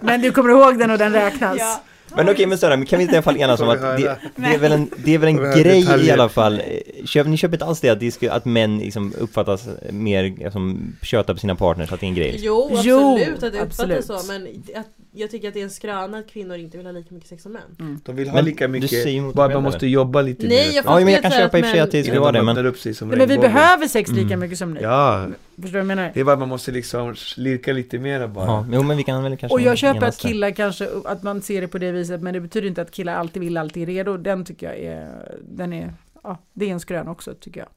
Men 0.01 0.21
du 0.21 0.33
kommer 0.33 0.51
ihåg 0.51 0.79
den 0.79 0.91
och 0.91 0.99
den 0.99 1.13
räknas. 1.13 1.57
Ja. 1.59 1.81
Men 2.17 2.29
okej, 2.29 2.47
men 2.47 2.59
Sara, 2.59 2.85
kan 2.85 2.99
vi 2.99 3.03
inte 3.03 3.15
i 3.15 3.17
alla 3.17 3.23
fall 3.23 3.37
enas 3.37 3.61
om 3.61 3.69
att 3.69 3.81
det, 3.81 4.17
det 4.37 4.47
är 4.55 4.59
väl 4.59 4.73
en, 4.73 4.91
det 5.05 5.15
är 5.15 5.19
väl 5.19 5.29
en 5.29 5.37
grej 5.37 6.07
i 6.07 6.11
alla 6.11 6.29
fall. 6.29 6.63
Köp, 7.05 7.27
ni 7.27 7.37
köper 7.37 7.55
inte 7.55 7.65
alls 7.65 7.81
det 7.81 7.89
att, 7.91 8.01
det 8.01 8.11
ska, 8.13 8.33
att 8.33 8.45
män 8.45 8.79
liksom 8.79 9.15
uppfattas 9.19 9.69
mer 9.91 10.51
som 10.51 10.93
tjötar 11.03 11.35
på 11.35 11.41
sina 11.41 11.55
partners, 11.55 11.93
att 11.93 12.01
det 12.01 12.07
är 12.07 12.09
en 12.09 12.15
grej? 12.15 12.37
Jo 12.39 12.71
Jo, 12.83 13.15
absolut 13.15 13.43
att 13.43 13.53
det 13.53 13.63
absolut. 13.63 13.99
uppfattas 13.99 14.27
så 14.27 14.33
men 14.33 14.47
att, 14.77 14.87
jag 15.17 15.31
tycker 15.31 15.49
att 15.49 15.55
det 15.55 15.61
är 15.61 15.65
en 15.65 15.71
skröna 15.71 16.19
att 16.19 16.27
kvinnor 16.31 16.57
inte 16.57 16.77
vill 16.77 16.87
ha 16.87 16.93
lika 16.93 17.15
mycket 17.15 17.29
sex 17.29 17.43
som 17.43 17.53
män. 17.53 18.01
De 18.05 18.17
vill 18.17 18.29
ha 18.29 18.35
Men 18.35 18.45
lika 18.45 18.69
mycket, 18.69 19.35
bara 19.35 19.49
man 19.49 19.63
måste 19.63 19.87
jobba 19.87 20.23
lite 20.23 20.47
Nej, 20.47 20.69
mer. 20.69 20.75
jag 20.77 20.85
Ja, 20.85 21.05
men 21.05 21.13
jag 21.13 21.23
kan 21.23 21.31
köpa 21.31 21.59
i 21.59 21.63
och 21.63 21.65
för 21.67 21.73
sig 21.73 21.81
att 21.81 21.91
det 21.91 22.05
skulle 22.05 22.21
vara 22.21 22.33
de 22.33 22.47
det, 22.47 22.55
men 22.55 22.67
upp 22.67 22.79
sig 22.79 22.95
som 22.95 23.09
men 23.09 23.29
vi 23.29 23.39
behöver 23.39 23.89
sex 23.89 24.11
lika 24.11 24.27
Mm. 24.27 24.41
mycket 24.41 24.59
som 24.59 24.75
ni. 24.75 24.81
Ja, 24.83 25.27
Förstår 25.57 25.67
du 25.67 25.71
vad 25.73 25.81
jag 25.81 25.87
menar? 25.87 26.11
det 26.15 26.21
är 26.21 26.25
bara 26.25 26.37
man 26.37 26.49
måste 26.49 26.71
liksom 26.73 27.15
lirka 27.37 27.73
lite 27.73 27.99
mera 27.99 28.29
bara. 28.29 28.47
Ja, 28.47 28.67
jo 28.73 28.83
men 28.83 28.97
vi 28.97 29.05
kan 29.05 29.23
väl 29.23 29.37
kanske 29.37 29.55
Och 29.55 29.61
jag 29.61 29.79
köper 29.79 30.07
att 30.07 30.19
killar 30.19 30.51
kanske, 30.51 30.89
att 31.05 31.23
man 31.23 31.43
ser 31.43 31.61
det 31.61 31.69
på 31.69 31.79
det 31.79 31.93
viset, 31.93 32.23
men 32.23 32.35
det 32.35 32.41
betyder 32.41 32.69
inte 32.69 32.83
att 32.83 32.91
killar 32.91 33.15
alltid 33.15 33.43
vill, 33.43 33.57
alltid 33.57 33.83
är 33.83 33.87
redo. 33.87 34.17
Den 34.17 34.45
tycker 34.45 34.67
jag 34.67 34.79
är, 34.79 35.39
den 35.49 35.73
är, 35.73 35.93
ja, 36.23 36.39
det 36.53 36.65
är 36.69 36.71
en 36.73 36.81
skröna 36.81 37.11
också 37.11 37.35
tycker 37.35 37.61
jag. 37.61 37.69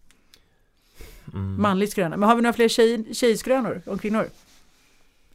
Mm. 1.34 1.62
Manlig 1.62 1.90
skröna. 1.90 2.18
Men 2.18 2.30
har 2.30 2.36
vi 2.36 2.42
några 2.42 2.54
fler 2.54 2.68
tjej, 2.68 3.14
tjejskrönor 3.14 3.82
om 3.86 3.98
kvinnor? 3.98 4.26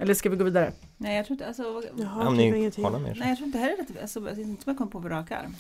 Eller 0.02 0.14
ska 0.14 0.30
vi 0.30 0.36
gå 0.36 0.44
vidare? 0.44 0.72
Nej 0.96 1.16
jag 1.16 1.26
tror 1.26 1.34
inte, 1.34 1.46
alltså, 1.46 1.82
Jaha, 1.96 2.28
om 2.28 2.36
ni 2.36 2.46
ingenting. 2.46 2.84
har 2.84 2.90
något 2.90 3.02
mer. 3.02 3.16
nej 3.18 3.28
jag 3.28 3.36
tror 3.36 3.46
inte 3.46 3.58
heller 3.58 3.76
att, 3.80 4.02
alltså, 4.02 4.20
jag 4.20 4.38
inte 4.38 4.62
jag 4.66 4.78
kom 4.78 4.90
på 4.90 5.02
på 5.02 5.08
rak 5.08 5.30
arm. 5.30 5.56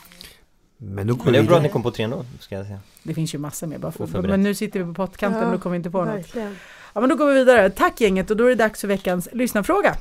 Men 0.76 1.06
nu 1.06 1.14
går 1.14 1.24
Men 1.24 1.32
det 1.32 1.38
vi 1.38 1.44
är 1.44 1.48
bra 1.48 1.56
att 1.56 1.62
ni 1.62 1.68
kom 1.68 1.82
på 1.82 1.90
tre 1.90 2.04
ändå, 2.04 2.24
ska 2.40 2.54
jag 2.54 2.66
säga. 2.66 2.80
Det 3.02 3.14
finns 3.14 3.34
ju 3.34 3.38
massor 3.38 3.66
mer 3.66 3.78
bara 3.78 3.92
för, 3.92 4.22
men 4.22 4.42
nu 4.42 4.54
sitter 4.54 4.80
vi 4.80 4.86
på 4.86 4.94
pottkanten 4.94 5.40
Ja, 5.40 5.46
och 5.46 5.52
då 5.52 5.58
kommer 5.58 5.72
vi 5.72 5.76
inte 5.76 5.90
på 5.90 6.04
något. 6.04 6.14
Verkligen. 6.14 6.56
Ja 6.94 7.00
men 7.00 7.10
då 7.10 7.16
går 7.16 7.26
vi 7.26 7.34
vidare. 7.34 7.70
Tack 7.70 8.00
gänget 8.00 8.30
och 8.30 8.36
då 8.36 8.44
är 8.44 8.48
det 8.48 8.54
dags 8.54 8.80
för 8.80 8.88
veckans 8.88 9.28
lyssnarfråga. 9.32 9.96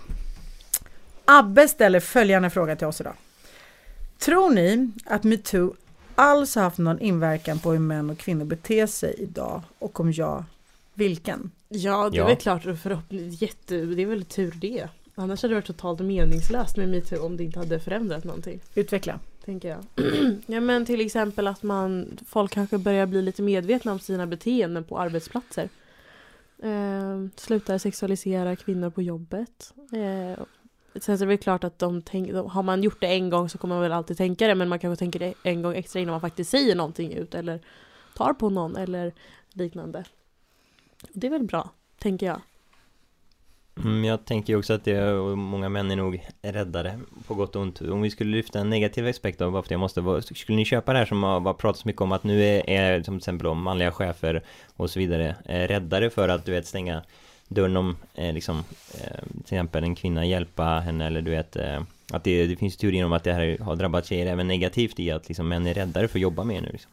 Abbe 1.25 1.67
ställer 1.67 1.99
följande 1.99 2.49
fråga 2.49 2.75
till 2.75 2.87
oss 2.87 3.01
idag. 3.01 3.13
Tror 4.17 4.49
ni 4.49 4.91
att 5.05 5.23
metoo 5.23 5.75
alls 6.15 6.55
har 6.55 6.63
haft 6.63 6.77
någon 6.77 6.99
inverkan 6.99 7.59
på 7.59 7.71
hur 7.71 7.79
män 7.79 8.09
och 8.09 8.17
kvinnor 8.17 8.45
beter 8.45 8.87
sig 8.87 9.15
idag? 9.17 9.61
Och 9.79 9.99
om 9.99 10.11
ja, 10.11 10.45
vilken? 11.01 11.51
Ja 11.69 12.09
det 12.09 12.17
är 12.17 12.19
Ja. 12.19 12.27
väl 12.27 12.35
klart 12.35 12.63
förhoppningsvis 12.63 13.41
jätte, 13.41 13.77
det 13.81 14.01
är 14.01 14.05
väl 14.05 14.25
tur 14.25 14.51
det. 14.61 14.87
Annars 15.15 15.41
hade 15.41 15.51
det 15.51 15.55
varit 15.55 15.65
totalt 15.65 15.99
meningslöst 15.99 16.77
med 16.77 16.89
metoo 16.89 17.25
om 17.25 17.37
det 17.37 17.43
inte 17.43 17.59
hade 17.59 17.79
förändrat 17.79 18.23
någonting. 18.23 18.59
Utveckla. 18.75 19.19
Tänker 19.45 19.69
jag. 19.69 19.79
ja 20.45 20.59
men 20.59 20.85
till 20.85 21.01
exempel 21.01 21.47
att 21.47 21.63
man, 21.63 22.17
folk 22.27 22.51
kanske 22.51 22.77
börjar 22.77 23.05
bli 23.05 23.21
lite 23.21 23.41
medvetna 23.41 23.91
om 23.91 23.99
sina 23.99 24.27
beteenden 24.27 24.83
på 24.83 24.99
arbetsplatser. 24.99 25.69
Eh, 26.63 27.25
slutar 27.35 27.77
sexualisera 27.77 28.55
kvinnor 28.55 28.89
på 28.89 29.01
jobbet. 29.01 29.73
Eh, 29.93 30.43
sen 30.95 31.17
så 31.17 31.23
är 31.23 31.25
det 31.25 31.25
väl 31.25 31.37
klart 31.37 31.63
att 31.63 31.79
de 31.79 32.01
tänk, 32.01 32.33
har 32.33 32.63
man 32.63 32.83
gjort 32.83 33.01
det 33.01 33.07
en 33.07 33.29
gång 33.29 33.49
så 33.49 33.57
kommer 33.57 33.75
man 33.75 33.81
väl 33.81 33.91
alltid 33.91 34.17
tänka 34.17 34.47
det 34.47 34.55
men 34.55 34.69
man 34.69 34.79
kanske 34.79 34.99
tänker 34.99 35.19
det 35.19 35.33
en 35.43 35.61
gång 35.61 35.75
extra 35.75 35.99
innan 35.99 36.11
man 36.11 36.21
faktiskt 36.21 36.51
säger 36.51 36.75
någonting 36.75 37.11
ut 37.13 37.35
eller 37.35 37.59
tar 38.17 38.33
på 38.33 38.49
någon 38.49 38.75
eller 38.75 39.13
liknande. 39.53 40.03
Det 41.09 41.27
är 41.27 41.31
väl 41.31 41.43
bra, 41.43 41.69
tänker 41.99 42.25
jag. 42.25 42.41
Mm, 43.83 44.03
jag 44.03 44.25
tänker 44.25 44.53
ju 44.53 44.59
också 44.59 44.73
att 44.73 44.83
det 44.83 44.91
är, 44.91 45.13
och 45.13 45.37
många 45.37 45.69
män 45.69 45.91
är 45.91 45.95
nog 45.95 46.27
räddare 46.41 46.99
på 47.27 47.33
gott 47.35 47.55
och 47.55 47.61
ont. 47.61 47.81
Om 47.81 48.01
vi 48.01 48.09
skulle 48.09 48.37
lyfta 48.37 48.59
en 48.59 48.69
negativ 48.69 49.07
aspekt 49.07 49.41
av 49.41 49.51
varför 49.51 49.71
jag 49.71 49.79
måste 49.79 50.01
vara, 50.01 50.21
skulle 50.21 50.55
ni 50.55 50.65
köpa 50.65 50.93
det 50.93 50.99
här 50.99 51.05
som 51.05 51.23
har 51.23 51.53
pratats 51.53 51.85
mycket 51.85 52.01
om 52.01 52.11
att 52.11 52.23
nu 52.23 52.43
är, 52.43 52.69
är 52.69 53.03
som 53.03 53.13
till 53.13 53.17
exempel 53.17 53.47
om 53.47 53.61
manliga 53.63 53.91
chefer 53.91 54.43
och 54.75 54.89
så 54.89 54.99
vidare 54.99 55.35
är 55.45 55.67
räddare 55.67 56.09
för 56.09 56.29
att 56.29 56.45
du 56.45 56.51
vet 56.51 56.67
stänga 56.67 57.03
dörren 57.47 57.77
om 57.77 57.97
eh, 58.13 58.33
liksom 58.33 58.57
eh, 58.93 59.19
till 59.23 59.41
exempel 59.41 59.83
en 59.83 59.95
kvinna 59.95 60.25
hjälpa 60.25 60.63
henne 60.63 61.05
eller 61.05 61.21
du 61.21 61.31
vet 61.31 61.55
eh, 61.55 61.81
att 62.11 62.23
det, 62.23 62.47
det 62.47 62.55
finns 62.55 62.77
teorier 62.77 63.05
om 63.05 63.13
att 63.13 63.23
det 63.23 63.33
här 63.33 63.57
har 63.59 63.75
drabbat 63.75 64.05
tjejer 64.05 64.25
även 64.25 64.47
negativt 64.47 64.99
i 64.99 65.11
att 65.11 65.27
liksom 65.27 65.47
män 65.47 65.67
är 65.67 65.73
räddare 65.73 66.07
för 66.07 66.17
att 66.17 66.21
jobba 66.21 66.43
med 66.43 66.63
nu 66.63 66.69
liksom. 66.71 66.91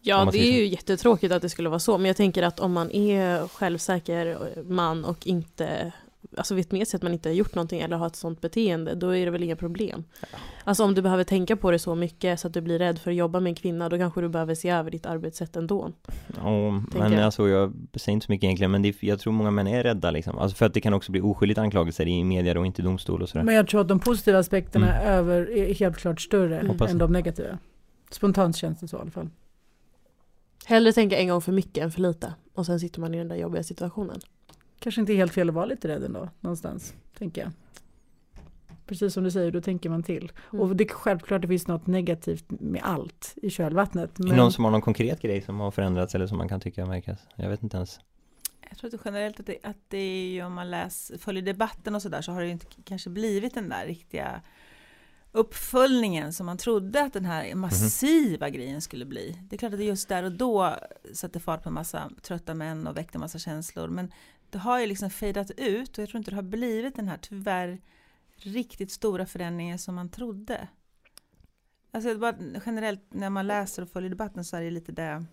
Ja, 0.00 0.28
det 0.32 0.38
är 0.38 0.52
ju 0.52 0.66
jättetråkigt 0.66 1.32
att 1.32 1.42
det 1.42 1.48
skulle 1.48 1.68
vara 1.68 1.78
så, 1.78 1.98
men 1.98 2.06
jag 2.06 2.16
tänker 2.16 2.42
att 2.42 2.60
om 2.60 2.72
man 2.72 2.90
är 2.90 3.48
självsäker 3.48 4.38
man 4.68 5.04
och 5.04 5.26
inte 5.26 5.92
Alltså 6.36 6.54
vet 6.54 6.72
med 6.72 6.88
sig 6.88 6.96
att 6.98 7.02
man 7.02 7.12
inte 7.12 7.28
har 7.28 7.34
gjort 7.34 7.54
någonting 7.54 7.80
eller 7.80 7.96
har 7.96 8.06
ett 8.06 8.16
sånt 8.16 8.40
beteende, 8.40 8.94
då 8.94 9.16
är 9.16 9.24
det 9.24 9.30
väl 9.30 9.42
inga 9.42 9.56
problem. 9.56 10.04
Alltså 10.64 10.84
om 10.84 10.94
du 10.94 11.02
behöver 11.02 11.24
tänka 11.24 11.56
på 11.56 11.70
det 11.70 11.78
så 11.78 11.94
mycket 11.94 12.40
så 12.40 12.48
att 12.48 12.54
du 12.54 12.60
blir 12.60 12.78
rädd 12.78 12.98
för 12.98 13.10
att 13.10 13.16
jobba 13.16 13.40
med 13.40 13.50
en 13.50 13.54
kvinna, 13.54 13.88
då 13.88 13.98
kanske 13.98 14.20
du 14.20 14.28
behöver 14.28 14.54
se 14.54 14.70
över 14.70 14.90
ditt 14.90 15.06
arbetssätt 15.06 15.56
ändå. 15.56 15.92
Ja, 16.36 16.70
men 16.70 17.12
jag. 17.12 17.22
alltså 17.22 17.48
jag 17.48 17.72
säger 17.94 18.12
inte 18.12 18.26
så 18.26 18.32
mycket 18.32 18.44
egentligen 18.44 18.70
men 18.70 18.82
det, 18.82 19.02
jag 19.02 19.20
tror 19.20 19.32
många 19.32 19.50
män 19.50 19.66
är 19.66 19.82
rädda 19.82 20.10
liksom. 20.10 20.38
Alltså 20.38 20.56
för 20.56 20.66
att 20.66 20.74
det 20.74 20.80
kan 20.80 20.94
också 20.94 21.12
bli 21.12 21.20
oskyldigt 21.20 21.58
anklagelser 21.58 22.08
i 22.08 22.24
media 22.24 22.58
och 22.58 22.66
inte 22.66 22.82
i 22.82 22.84
domstol 22.84 23.22
och 23.22 23.28
sådär. 23.28 23.44
Men 23.44 23.54
jag 23.54 23.68
tror 23.68 23.80
att 23.80 23.88
de 23.88 24.00
positiva 24.00 24.38
aspekterna 24.38 24.94
Mm. 24.94 25.08
över 25.12 25.50
är 25.50 25.74
helt 25.74 25.96
klart 25.96 26.20
större 26.20 26.66
Hoppas 26.66 26.90
än 26.90 26.98
de 26.98 27.12
negativa. 27.12 27.58
Spontant 28.10 28.56
känns 28.56 28.80
det 28.80 28.88
så 28.88 28.96
i 28.96 29.00
alla 29.00 29.10
fall. 29.10 29.28
Hellre 30.64 30.92
tänka 30.92 31.18
en 31.18 31.28
gång 31.28 31.40
för 31.40 31.52
mycket 31.52 31.84
än 31.84 31.90
för 31.90 32.00
lite, 32.00 32.34
och 32.54 32.66
sen 32.66 32.80
sitter 32.80 33.00
man 33.00 33.14
i 33.14 33.18
den 33.18 33.28
där 33.28 33.36
jobbiga 33.36 33.62
situationen. 33.62 34.20
Kanske 34.78 35.00
inte 35.00 35.14
helt 35.14 35.32
fel 35.32 35.48
att 35.48 35.54
vara 35.54 35.66
lite 35.66 35.88
rädd 35.88 36.04
ändå, 36.04 36.28
någonstans, 36.40 36.94
tänker 37.18 37.40
jag. 37.40 37.50
Precis 38.86 39.14
som 39.14 39.24
du 39.24 39.30
säger, 39.30 39.50
då 39.50 39.60
tänker 39.60 39.90
man 39.90 40.02
till. 40.02 40.32
Mm. 40.52 40.60
Och 40.60 40.76
det 40.76 40.84
är 40.84 40.88
självklart 40.88 41.42
det 41.42 41.48
finns 41.48 41.66
något 41.66 41.86
negativt 41.86 42.44
med 42.48 42.82
allt 42.84 43.34
i 43.42 43.50
kölvattnet. 43.50 44.18
Är 44.18 44.22
det 44.22 44.28
Men 44.28 44.36
någon 44.36 44.52
som 44.52 44.64
har 44.64 44.70
någon 44.70 44.80
konkret 44.80 45.22
grej 45.22 45.40
som 45.42 45.60
har 45.60 45.70
förändrats 45.70 46.14
eller 46.14 46.26
som 46.26 46.38
man 46.38 46.48
kan 46.48 46.60
tycka 46.60 46.86
märkas? 46.86 47.18
Jag 47.36 47.48
vet 47.48 47.62
inte 47.62 47.76
ens. 47.76 48.00
Jag 48.68 48.78
tror 48.78 48.88
att 48.88 48.92
det 48.92 49.10
generellt 49.10 49.40
att 49.40 49.46
det, 49.46 49.58
att 49.62 49.76
det 49.88 49.98
är 49.98 50.26
ju 50.26 50.44
om 50.44 50.54
man 50.54 50.70
läser, 50.70 51.18
följer 51.18 51.42
debatten 51.42 51.94
och 51.94 52.02
sådär 52.02 52.22
så 52.22 52.32
har 52.32 52.40
det 52.40 52.46
ju 52.46 52.52
inte 52.52 52.66
kanske 52.84 53.10
blivit 53.10 53.54
den 53.54 53.68
där 53.68 53.86
riktiga 53.86 54.40
uppföljningen 55.32 56.32
som 56.32 56.46
man 56.46 56.56
trodde 56.56 57.02
att 57.02 57.12
den 57.12 57.24
här 57.24 57.54
massiva 57.54 58.50
grejen 58.50 58.80
skulle 58.80 59.04
bli. 59.04 59.38
Det 59.42 59.56
är 59.56 59.58
klart 59.58 59.72
att 59.72 59.78
det 59.78 59.84
just 59.84 60.08
där 60.08 60.22
och 60.22 60.32
då 60.32 60.76
satte 61.12 61.40
fart 61.40 61.62
på 61.62 61.68
en 61.68 61.74
massa 61.74 62.10
trötta 62.22 62.54
män 62.54 62.86
och 62.86 62.96
väckte 62.96 63.16
en 63.16 63.20
massa 63.20 63.38
känslor. 63.38 63.88
Men 63.88 64.12
det 64.50 64.58
har 64.58 64.80
ju 64.80 64.86
liksom 64.86 65.10
fejdat 65.10 65.50
ut 65.50 65.98
och 65.98 66.02
jag 66.02 66.08
tror 66.08 66.18
inte 66.18 66.30
det 66.30 66.36
har 66.36 66.42
blivit 66.42 66.96
den 66.96 67.08
här 67.08 67.18
tyvärr 67.22 67.80
riktigt 68.36 68.92
stora 68.92 69.26
förändringen 69.26 69.78
som 69.78 69.94
man 69.94 70.08
trodde. 70.08 70.68
Alltså 71.90 72.08
det 72.08 72.18
bara, 72.18 72.36
generellt 72.66 73.02
när 73.08 73.30
man 73.30 73.46
läser 73.46 73.82
och 73.82 73.88
följer 73.88 74.10
debatten 74.10 74.44
så 74.44 74.56
är 74.56 74.60
det 74.60 74.70
lite 74.70 74.92
det 74.92 75.24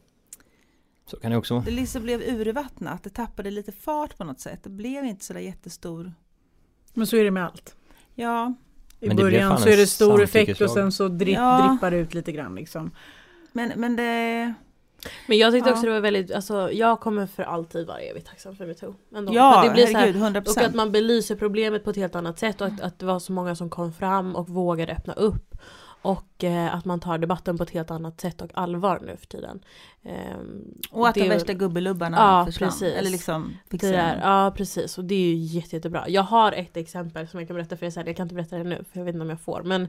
Så 1.06 1.18
kan 1.20 1.32
det 1.32 1.38
också 1.38 1.54
vara. 1.54 1.66
det 1.66 1.72
liksom 1.72 2.04
blev 2.04 2.22
urvattnat, 2.22 3.04
det 3.04 3.10
tappade 3.10 3.52
lite 3.52 3.72
fart 3.72 4.18
på 4.18 4.24
något 4.24 4.40
sätt. 4.40 4.64
Det 4.64 4.70
blev 4.70 5.06
inte 5.06 5.26
sådär 5.26 5.40
jättestor. 5.42 6.14
Men 6.94 7.08
så 7.08 7.18
är 7.18 7.24
det 7.24 7.32
med 7.32 7.46
allt. 7.46 7.76
Ja, 8.16 8.54
I 9.00 9.08
Men 9.08 9.18
början 9.18 9.58
så 9.58 9.70
är 9.70 9.78
det 9.78 9.88
stor 9.88 10.24
effekt 10.24 10.62
och 10.62 10.70
sen 10.72 10.92
så 10.92 11.08
dri- 11.08 11.34
Ja. 11.34 11.68
drippar 11.70 11.92
det 11.92 11.98
ut 11.98 12.14
lite 12.14 12.32
grann 12.32 12.56
liksom. 12.56 12.92
men, 13.54 13.72
men 13.76 13.96
det... 13.96 14.54
Men 15.28 15.38
jag 15.38 15.54
tyckte 15.54 15.70
Ja. 15.70 15.74
också 15.74 15.86
det 15.86 15.92
var 15.92 16.00
väldigt, 16.00 16.32
alltså 16.32 16.72
jag 16.72 17.00
kommer 17.00 17.26
för 17.28 17.44
alltid 17.44 17.88
vara 17.88 18.00
evigt 18.00 18.28
tacksam 18.28 18.56
för 18.56 18.66
metoo. 18.66 18.96
Ändå. 19.16 19.34
Ja, 19.34 19.64
det 19.64 19.70
blir 19.70 19.86
så 19.86 19.92
här, 19.92 20.00
herregud, 20.00 20.22
100 20.22 20.42
Och 20.48 20.58
att 20.58 20.76
man 20.76 20.92
belyser 20.92 21.36
problemet 21.36 21.84
på 21.84 21.90
ett 21.90 21.96
helt 21.96 22.16
annat 22.16 22.40
sätt 22.40 22.62
och 22.62 22.68
att, 22.68 22.82
att 22.82 23.00
det 23.00 23.06
var 23.06 23.20
så 23.20 23.32
många 23.32 23.56
som 23.56 23.70
kom 23.70 23.94
fram 23.94 24.36
och 24.36 24.50
vågade 24.50 24.92
öppna 24.94 25.14
upp. 25.14 25.56
Och 26.02 26.44
eh, 26.44 26.76
att 26.76 26.86
man 26.86 27.00
tar 27.00 27.18
debatten 27.18 27.58
på 27.58 27.64
ett 27.64 27.70
helt 27.70 27.92
annat 27.92 28.22
sätt 28.22 28.42
och 28.42 28.50
allvar 28.54 29.00
nu 29.06 29.18
för 29.18 29.26
tiden. 29.26 29.60
Ehm, 30.04 30.64
Och 30.92 31.08
att 31.08 31.16
de 31.16 31.22
är- 31.22 31.30
värsta 31.30 31.54
gubbelubbarna 31.54 32.18
Ja, 32.18 32.46
försvann. 32.46 32.70
precis. 32.70 32.94
Eller 32.94 33.10
liksom 33.10 33.54
den. 33.70 34.20
ja 34.20 34.54
precis 34.58 34.98
och 34.98 35.04
det 35.06 35.16
är 35.16 35.20
ju 35.30 35.36
jätte, 35.36 35.76
jättebra. 35.76 36.10
Jag 36.10 36.22
har 36.24 36.52
ett 36.52 36.78
exempel 36.78 37.28
som 37.28 37.40
jag 37.40 37.48
kan 37.48 37.56
berätta 37.56 37.78
för 37.78 37.86
er 37.86 37.90
sen. 37.90 38.08
Jag 38.08 38.16
kan 38.16 38.26
inte 38.26 38.36
berätta 38.36 38.58
det 38.58 38.64
nu 38.64 38.84
för 38.92 39.00
jag 39.00 39.06
vet 39.06 39.16
inte 39.16 39.24
om 39.24 39.30
jag 39.30 39.42
får. 39.42 39.62
Men 39.64 39.88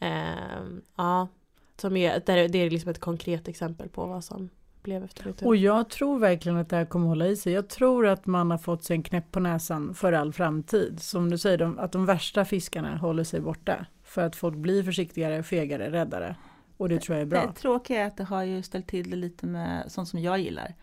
ehm, 0.00 0.82
ja, 0.96 1.28
som 1.76 1.96
är, 1.96 2.22
där, 2.26 2.48
det 2.48 2.58
är 2.58 2.70
liksom 2.70 2.90
ett 2.90 3.00
konkret 3.00 3.48
exempel 3.48 3.88
på 3.88 4.06
vad 4.06 4.24
som 4.24 4.48
blev 4.82 5.04
efter 5.04 5.24
metoo. 5.26 5.46
Och 5.48 5.56
jag 5.56 5.90
tror 5.90 6.18
verkligen 6.18 6.58
att 6.58 6.68
det 6.68 6.76
här 6.76 6.84
kommer 6.84 7.06
hålla 7.08 7.26
i 7.26 7.36
sig. 7.36 7.52
Jag 7.52 7.68
tror 7.68 8.06
att 8.06 8.26
man 8.26 8.50
har 8.50 8.58
fått 8.58 8.84
sig 8.84 8.96
en 8.96 9.02
knäpp 9.02 9.32
på 9.32 9.40
näsan 9.40 9.94
för 9.94 10.12
all 10.12 10.32
framtid. 10.32 11.02
Som 11.02 11.30
du 11.30 11.38
säger, 11.38 11.58
de, 11.58 11.78
att 11.78 11.92
de 11.92 12.06
värsta 12.06 12.44
fiskarna 12.44 12.96
håller 12.96 13.24
sig 13.24 13.40
borta. 13.40 13.86
För 14.12 14.22
att 14.22 14.36
folk 14.36 14.56
blir 14.56 14.82
försiktigare, 14.82 15.42
fegare, 15.42 15.90
räddare. 15.90 16.36
Och 16.76 16.88
det 16.88 17.00
tror 17.00 17.16
jag 17.16 17.22
är 17.22 17.26
bra. 17.26 17.46
Det 17.46 17.52
tråkiga 17.52 18.00
är 18.00 18.06
att 18.06 18.16
det 18.16 18.24
har 18.24 18.42
ju 18.42 18.62
ställt 18.62 18.86
till 18.86 19.10
det 19.10 19.16
lite 19.16 19.46
med 19.46 19.92
sånt 19.92 20.08
som 20.08 20.18
jag 20.18 20.38
gillar. 20.38 20.74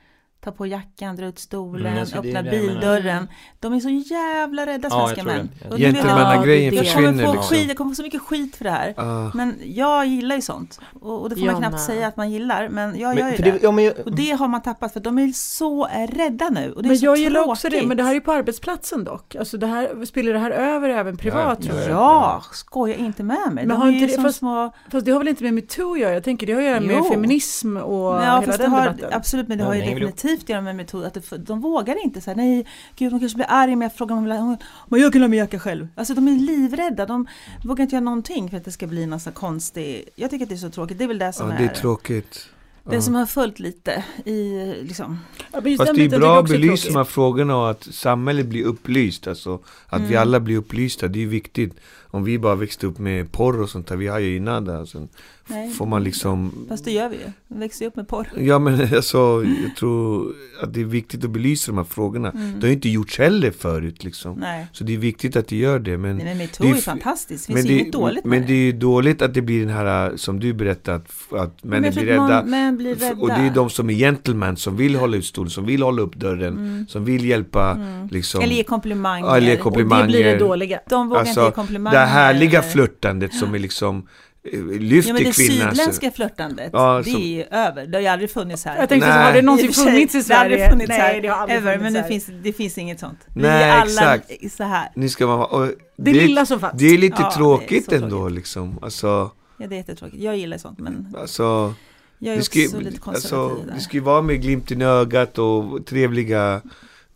Ta 0.43 0.51
på 0.51 0.65
jackan, 0.67 1.15
dra 1.15 1.25
ut 1.25 1.39
stolen, 1.39 1.93
Mm, 1.93 2.05
det 2.05 2.15
är 2.15 2.19
öppna 2.37 2.51
bildörren. 2.51 3.27
De 3.59 3.73
är 3.73 3.79
så 3.79 3.89
jävla 3.89 4.65
rädda 4.65 4.89
svenska 4.89 5.23
män. 5.23 5.49
Gentlemannagrejen 5.77 6.73
Ja, 6.75 6.81
det. 6.81 6.87
Jag 6.87 6.95
kommer 6.95 7.07
försvinner 7.07 7.25
få 7.25 7.33
liksom. 7.33 7.55
skit, 7.57 7.67
jag 7.67 7.77
kommer 7.77 7.91
få 7.91 7.95
så 7.95 8.03
mycket 8.03 8.21
skit 8.21 8.55
för 8.55 8.63
det 8.63 8.71
här. 8.71 8.93
Ah. 8.97 9.31
Men 9.33 9.55
jag 9.65 10.05
gillar 10.05 10.35
ju 10.35 10.41
sånt. 10.41 10.79
Och, 11.01 11.21
och 11.21 11.29
det 11.29 11.35
får 11.35 11.45
man 11.45 11.49
Jag 11.55 11.57
knappt 11.63 11.83
säga 11.83 12.07
att 12.07 12.17
man 12.17 12.31
gillar. 12.31 12.69
Men 12.69 12.99
jag 12.99 13.15
gör 13.15 13.23
Men, 13.23 13.31
ju 13.31 13.35
för 13.37 13.43
det. 13.43 13.51
det, 13.51 13.59
ja, 13.63 13.71
men 13.71 13.85
jag, 13.85 13.93
Och 14.05 14.15
det 14.15 14.31
har 14.31 14.47
man 14.47 14.61
tappat 14.61 14.93
för 14.93 14.99
de 14.99 15.17
är 15.19 15.27
så 15.33 15.87
rädda 16.09 16.49
nu. 16.49 16.71
Och 16.71 16.83
det 16.83 16.87
är 16.87 16.89
Men 16.89 16.97
så 16.99 17.05
jag 17.05 17.17
gillar 17.17 17.47
också 17.49 17.67
det, 17.67 17.71
tråkigt. 17.71 17.87
men 17.87 17.97
det 17.97 18.03
här 18.03 18.09
är 18.09 18.13
ju 18.15 18.21
på 18.21 18.31
arbetsplatsen 18.31 19.03
dock. 19.03 19.35
Alltså 19.35 19.57
det 19.57 19.67
här, 19.67 20.05
spiller 20.05 20.33
det 20.33 20.39
här 20.39 20.51
över 20.51 20.89
även 20.89 21.17
privat 21.17 21.57
Ja, 21.61 21.65
tror 21.71 21.81
jag? 21.81 21.89
Ja, 21.91 22.43
skoja 22.53 22.95
inte 22.95 23.23
med 23.23 23.37
mig. 23.51 23.65
Men 23.65 23.67
de 23.67 23.75
har 23.81 23.87
är 23.87 23.91
inte 23.91 24.05
ju 24.05 24.17
det- 24.17 24.23
fast- 24.23 24.37
små... 24.37 24.73
Fast 24.91 25.05
det 25.05 25.11
har 25.11 25.19
väl 25.19 25.27
inte 25.27 25.43
med 25.43 25.53
metoo 25.53 25.93
att 25.93 25.99
göra? 25.99 26.13
Jag 26.13 26.23
tänker 26.23 26.47
det 26.47 26.53
har 26.53 26.61
att 26.61 26.67
göra 26.67 26.79
med 26.79 26.95
Jo. 26.97 27.03
feminism 27.11 27.77
och 27.77 28.15
Ja, 28.15 28.39
hela 28.39 28.57
den 28.57 28.71
har, 28.71 28.81
debatten. 28.85 29.09
absolut, 29.13 29.47
men 29.47 29.57
det 29.57 29.63
har 29.63 29.73
ju 29.73 29.81
definitivt 29.81 30.28
gör 30.29 30.55
de 30.55 30.67
en 30.67 30.77
metod 30.77 31.03
att 31.05 31.13
det, 31.13 31.37
de 31.37 31.61
vågar 31.61 32.03
inte 32.03 32.21
säga 32.21 32.35
nej, 32.35 32.65
gud 32.95 33.11
de 33.11 33.19
kanske 33.19 33.35
blir 33.35 33.45
arga 33.49 33.73
om 33.73 33.81
jag 33.81 33.95
frågar 33.95 34.15
om 34.15 34.23
de 34.23 34.29
vill 34.29 34.39
ha- 34.39 34.57
men 34.87 35.01
jag 35.01 35.13
kan 35.13 35.21
ha 35.21 35.27
mjölka 35.29 35.59
själv. 35.59 35.87
Alltså 35.95 36.13
de 36.13 36.27
är 36.27 36.31
livrädda, 36.39 37.05
de 37.05 37.27
vågar 37.63 37.83
inte 37.83 37.95
göra 37.95 38.03
någonting 38.03 38.49
för 38.49 38.57
att 38.57 38.65
det 38.65 38.71
ska 38.71 38.87
bli 38.87 39.05
någon 39.05 39.19
sån 39.19 39.33
konstig, 39.33 40.09
jag 40.15 40.29
tycker 40.29 40.45
att 40.45 40.49
det 40.49 40.55
är 40.55 40.57
så 40.57 40.69
tråkigt, 40.69 40.97
det 40.97 41.03
är 41.03 41.07
väl 41.07 41.17
det 41.19 41.33
som 41.33 41.47
Ja, 41.49 41.53
är, 41.53 41.57
det 41.59 41.65
är 41.65 41.73
tråkigt. 41.75 42.49
det 42.83 42.95
Ja. 42.95 43.01
som 43.01 43.15
har 43.15 43.25
följt 43.25 43.59
lite 43.59 44.03
i 44.25 44.65
liksom, 44.81 45.19
Ja, 45.37 45.61
Fast 45.77 45.85
den 45.85 45.95
det 46.09 46.15
är 46.15 46.19
bra 46.19 46.39
att 46.39 46.49
belysa 46.49 46.87
de 46.89 46.95
här 46.95 47.03
frågorna 47.03 47.57
och 47.57 47.69
att 47.69 47.83
samhället 47.83 48.45
blir 48.45 48.63
upplyst. 48.65 49.27
Alltså, 49.27 49.59
att 49.87 50.01
vi 50.01 50.05
Mm. 50.05 50.21
alla 50.21 50.39
blir 50.39 50.57
upplysta, 50.57 51.07
det 51.07 51.23
är 51.23 51.27
viktigt. 51.27 51.73
Om 52.11 52.23
vi 52.23 52.39
bara 52.39 52.55
växte 52.55 52.87
upp 52.87 52.97
med 52.99 53.31
porr 53.31 53.61
och 53.61 53.69
sånt 53.69 53.87
där, 53.87 53.95
vi 53.95 54.07
har 54.07 54.19
ju 54.19 54.35
innan 54.35 54.65
det. 54.65 54.77
Alltså, 54.79 55.07
nej. 55.49 55.69
får 55.71 55.85
man 55.85 56.03
liksom 56.03 56.65
Fast 56.69 56.85
det 56.85 56.91
gör 56.91 57.09
vi 57.09 57.15
ju, 57.15 57.21
vi 57.47 57.59
växer 57.59 57.85
upp 57.85 57.95
med 57.95 58.07
porr. 58.07 58.27
Ja 58.37 58.59
men 58.59 58.81
alltså, 58.95 59.17
jag 59.63 59.75
tror 59.77 60.33
att 60.63 60.73
det 60.73 60.81
är 60.81 60.85
viktigt 60.85 61.23
att 61.23 61.29
belysa 61.29 61.71
de 61.71 61.77
här 61.77 61.83
frågorna. 61.85 62.31
Mm. 62.31 62.51
Det 62.59 62.61
har 62.61 62.67
ju 62.67 62.73
inte 62.73 62.89
gjorts 62.89 63.17
heller 63.19 63.51
förut 63.51 64.03
liksom. 64.03 64.39
Nej. 64.39 64.67
Så 64.71 64.83
det 64.83 64.93
är 64.93 64.97
viktigt 64.97 65.35
att 65.35 65.47
det 65.47 65.55
gör 65.55 65.79
det. 65.79 65.97
Men, 65.97 66.15
Nej 66.17 66.25
men 66.25 66.37
metoo 66.37 66.63
det 66.63 66.69
är 66.71 66.75
är 66.77 66.81
fantastiskt, 66.81 67.47
det 67.47 67.53
finns 67.53 67.67
det, 67.67 67.73
inget 67.73 67.93
dåligt 67.93 68.25
med 68.25 68.39
men 68.39 68.47
det. 68.47 68.53
är 68.53 68.57
ju 68.57 68.71
dåligt 68.71 69.21
att 69.21 69.33
det 69.33 69.41
blir 69.41 69.59
den 69.65 69.75
här, 69.75 70.17
som 70.17 70.39
du 70.39 70.53
berättade, 70.53 70.95
att, 70.97 71.33
att 71.39 71.57
jag 71.61 71.81
blir 71.81 71.91
rädda. 72.05 72.43
Män 72.43 72.77
blir 72.77 72.95
rädda. 72.95 73.21
Och 73.21 73.27
det 73.27 73.33
är 73.35 73.49
de 73.51 73.69
som 73.69 73.89
är 73.89 73.93
gentlemen, 73.93 74.57
som 74.57 74.77
vill 74.77 74.95
hålla 74.95 75.17
ut 75.17 75.25
stolen, 75.25 75.49
som 75.49 75.65
vill 75.65 75.81
hålla 75.81 76.01
upp 76.01 76.15
dörren, 76.15 76.53
Mm. 76.57 76.85
som 76.87 77.05
vill 77.05 77.25
hjälpa 77.25 77.71
Mm. 77.71 78.07
liksom. 78.11 78.41
Eller 78.41 78.55
ge 78.55 78.63
komplimanger. 78.63 79.25
Ja, 79.27 79.37
eller 79.37 79.47
ge 79.47 79.53
Och 79.53 79.57
det 79.57 79.63
komplimanger. 79.63 80.07
blir 80.07 80.23
det 80.23 80.37
dåliga. 80.37 80.79
De 80.89 81.07
vågar 81.09 81.19
Alltså, 81.21 81.39
inte 81.39 81.49
ge 81.49 81.55
komplimanger. 81.55 81.99
Det 81.99 82.05
härliga 82.05 82.61
flörtandet 82.61 83.33
som 83.33 83.53
är 83.55 83.59
liksom 83.59 84.07
eh, 84.43 84.59
lyfter 84.63 85.09
Ja 85.09 85.13
men 85.13 85.23
det 85.23 85.35
kvinnan. 85.35 85.69
sydländska 85.75 86.11
flörtandet, 86.11 86.69
Ja, 86.73 86.97
det 86.97 87.03
som- 87.11 87.21
är 87.21 87.25
ju 87.25 87.43
över. 87.43 87.85
Det 87.87 87.97
har 87.97 88.01
ju 88.01 88.07
aldrig 88.07 88.31
funnits 88.31 88.65
här. 88.65 88.77
Jag 88.77 88.89
tänkte 88.89 89.07
så, 89.07 89.13
har 89.13 89.33
det 89.33 89.41
någonsin 89.41 89.73
funnits 89.73 90.15
i 90.15 90.21
Det 90.21 90.33
har 90.33 90.41
aldrig 90.43 90.59
Sverige? 90.59 90.71
funnits 90.71 90.89
Nej, 90.89 90.99
här, 90.99 91.21
det 91.21 91.27
har 91.27 91.35
aldrig 91.37 91.59
funnits 91.61 91.81
men 91.83 91.93
det 91.93 91.99
här. 92.01 92.07
finns, 92.07 92.29
det 92.43 92.53
finns 92.53 92.77
inget 92.77 92.99
sånt. 92.99 93.19
Vi 93.35 93.41
Nej, 93.41 93.63
är 93.63 93.71
alla 93.77 94.15
exakt. 94.15 94.51
så 94.57 94.63
här. 94.63 94.89
Ni 94.95 95.09
ska 95.09 95.25
vara, 95.27 95.45
och 95.45 95.71
Det 95.97 96.13
lilla 96.13 96.45
som 96.45 96.59
fanns. 96.59 96.79
det 96.79 96.85
är 96.85 96.97
lite 96.97 97.15
Ja, 97.19 97.27
det 97.29 97.33
är 97.33 97.37
tråkigt 97.37 97.85
så 97.85 97.95
ändå 97.95 98.09
tråkigt. 98.09 98.35
liksom. 98.35 98.79
Alltså, 98.81 99.31
Ja 99.57 99.67
det 99.67 99.75
är 99.75 99.77
jättetråkigt. 99.77 100.23
Jag 100.23 100.37
gillar 100.37 100.57
sånt 100.57 100.79
men 100.79 101.15
alltså 101.19 101.73
jag 102.19 102.31
är 102.31 102.35
det 102.35 102.41
också 102.41 102.69
ska, 102.69 102.77
lite 102.79 102.97
konservativ 103.01 103.37
alltså, 103.55 103.65
där. 103.67 103.73
det 103.73 103.79
ska 103.81 103.93
ju 103.93 103.99
vara 104.03 104.21
med 104.21 104.41
glimten 104.41 104.81
i 104.81 104.85
ögat 104.85 105.37
och 105.37 105.85
trevliga 105.85 106.61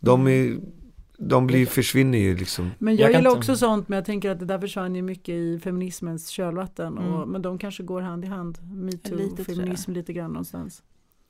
De 0.00 0.28
är 0.28 0.56
De 1.18 1.46
blir, 1.46 1.66
försvinner 1.66 2.18
ju 2.18 2.36
liksom 2.36 2.70
Men 2.78 2.96
Jag 2.96 3.12
gillar 3.12 3.30
också 3.36 3.56
sånt, 3.56 3.88
men 3.88 3.96
jag 3.96 4.04
tänker 4.04 4.30
att 4.30 4.38
det 4.38 4.44
där 4.46 4.58
försvann 4.58 4.94
ju 4.94 5.02
mycket 5.02 5.34
i 5.34 5.58
feminismens 5.64 6.28
kölvatten. 6.28 6.98
Och, 6.98 7.16
Mm. 7.16 7.28
men 7.30 7.42
de 7.42 7.58
kanske 7.58 7.82
går 7.82 8.00
hand 8.00 8.24
i 8.24 8.28
hand, 8.28 8.58
metoo 8.72 9.32
och 9.32 9.46
feminism 9.46 9.92
lite 9.92 10.12
grann 10.12 10.30
någonstans. 10.30 10.82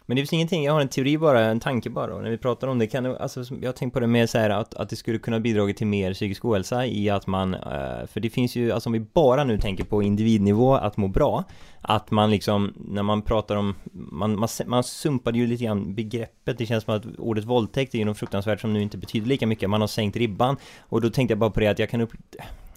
Men 0.07 0.17
det 0.17 0.23
finns 0.23 0.33
ingenting, 0.33 0.65
jag 0.65 0.73
har 0.73 0.81
en 0.81 0.89
teori 0.89 1.19
bara, 1.19 1.41
en 1.41 1.61
tanke 1.61 1.91
bara 1.91 2.15
och 2.15 2.23
när 2.23 2.31
vi 2.31 2.39
pratar 2.39 2.69
om 2.69 2.79
det 2.79 2.87
kan 2.87 3.05
det, 3.05 3.19
alltså 3.19 3.45
jag 3.61 3.69
har 3.69 3.73
tänkt 3.73 3.93
på 3.93 4.01
det 4.01 4.07
mer 4.07 4.27
så 4.27 4.39
här 4.39 4.51
att, 4.51 4.75
att 4.75 4.89
det 4.89 4.97
skulle 4.97 5.19
kunna 5.19 5.41
bidra 5.41 5.73
till 5.73 5.87
mer 5.87 6.15
psykisk 6.15 6.45
ohälsa 6.45 6.87
i 6.87 7.11
att 7.11 7.27
man, 7.27 7.55
eh, 7.55 8.07
för 8.07 8.21
det 8.21 8.31
finns 8.31 8.57
ju, 8.57 8.73
alltså 8.73 8.89
om 8.89 8.93
vi 8.93 9.01
bara 9.01 9.45
nu 9.45 9.59
tänker 9.59 9.85
på 9.85 10.03
individnivå 10.03 10.75
att 10.75 10.97
må 10.97 11.09
bra, 11.09 11.45
att 11.81 12.11
man 12.11 12.31
liksom, 12.31 12.73
när 12.77 13.03
man 13.03 13.23
pratar 13.23 13.57
om, 13.57 13.75
man, 13.93 14.39
man, 14.39 14.49
man 14.67 14.85
sumpade 14.85 15.39
ju 15.39 15.47
lite 15.47 15.65
grann 15.65 15.95
begreppet, 15.95 16.59
det 16.59 16.67
känns 16.67 16.85
som 16.85 16.95
att 16.95 17.07
ordet 17.19 17.45
våldtäkt 17.45 17.95
är 17.95 17.99
ju 17.99 18.05
något 18.05 18.19
fruktansvärt 18.19 18.61
som 18.61 18.73
nu 18.73 18.83
inte 18.83 18.99
betyder 18.99 19.27
lika 19.27 19.47
mycket, 19.47 19.71
man 19.71 19.81
har 19.81 19.89
sänkt 19.89 20.17
ribban 20.17 20.57
och 20.81 21.01
då 21.01 21.11
tänkte 21.11 21.33
jag 21.33 21.39
bara 21.39 21.51
på 21.51 21.61
det 21.61 21.67
att 21.67 21.79
jag 21.79 21.91
kan 21.91 22.01
upp, 22.01 22.13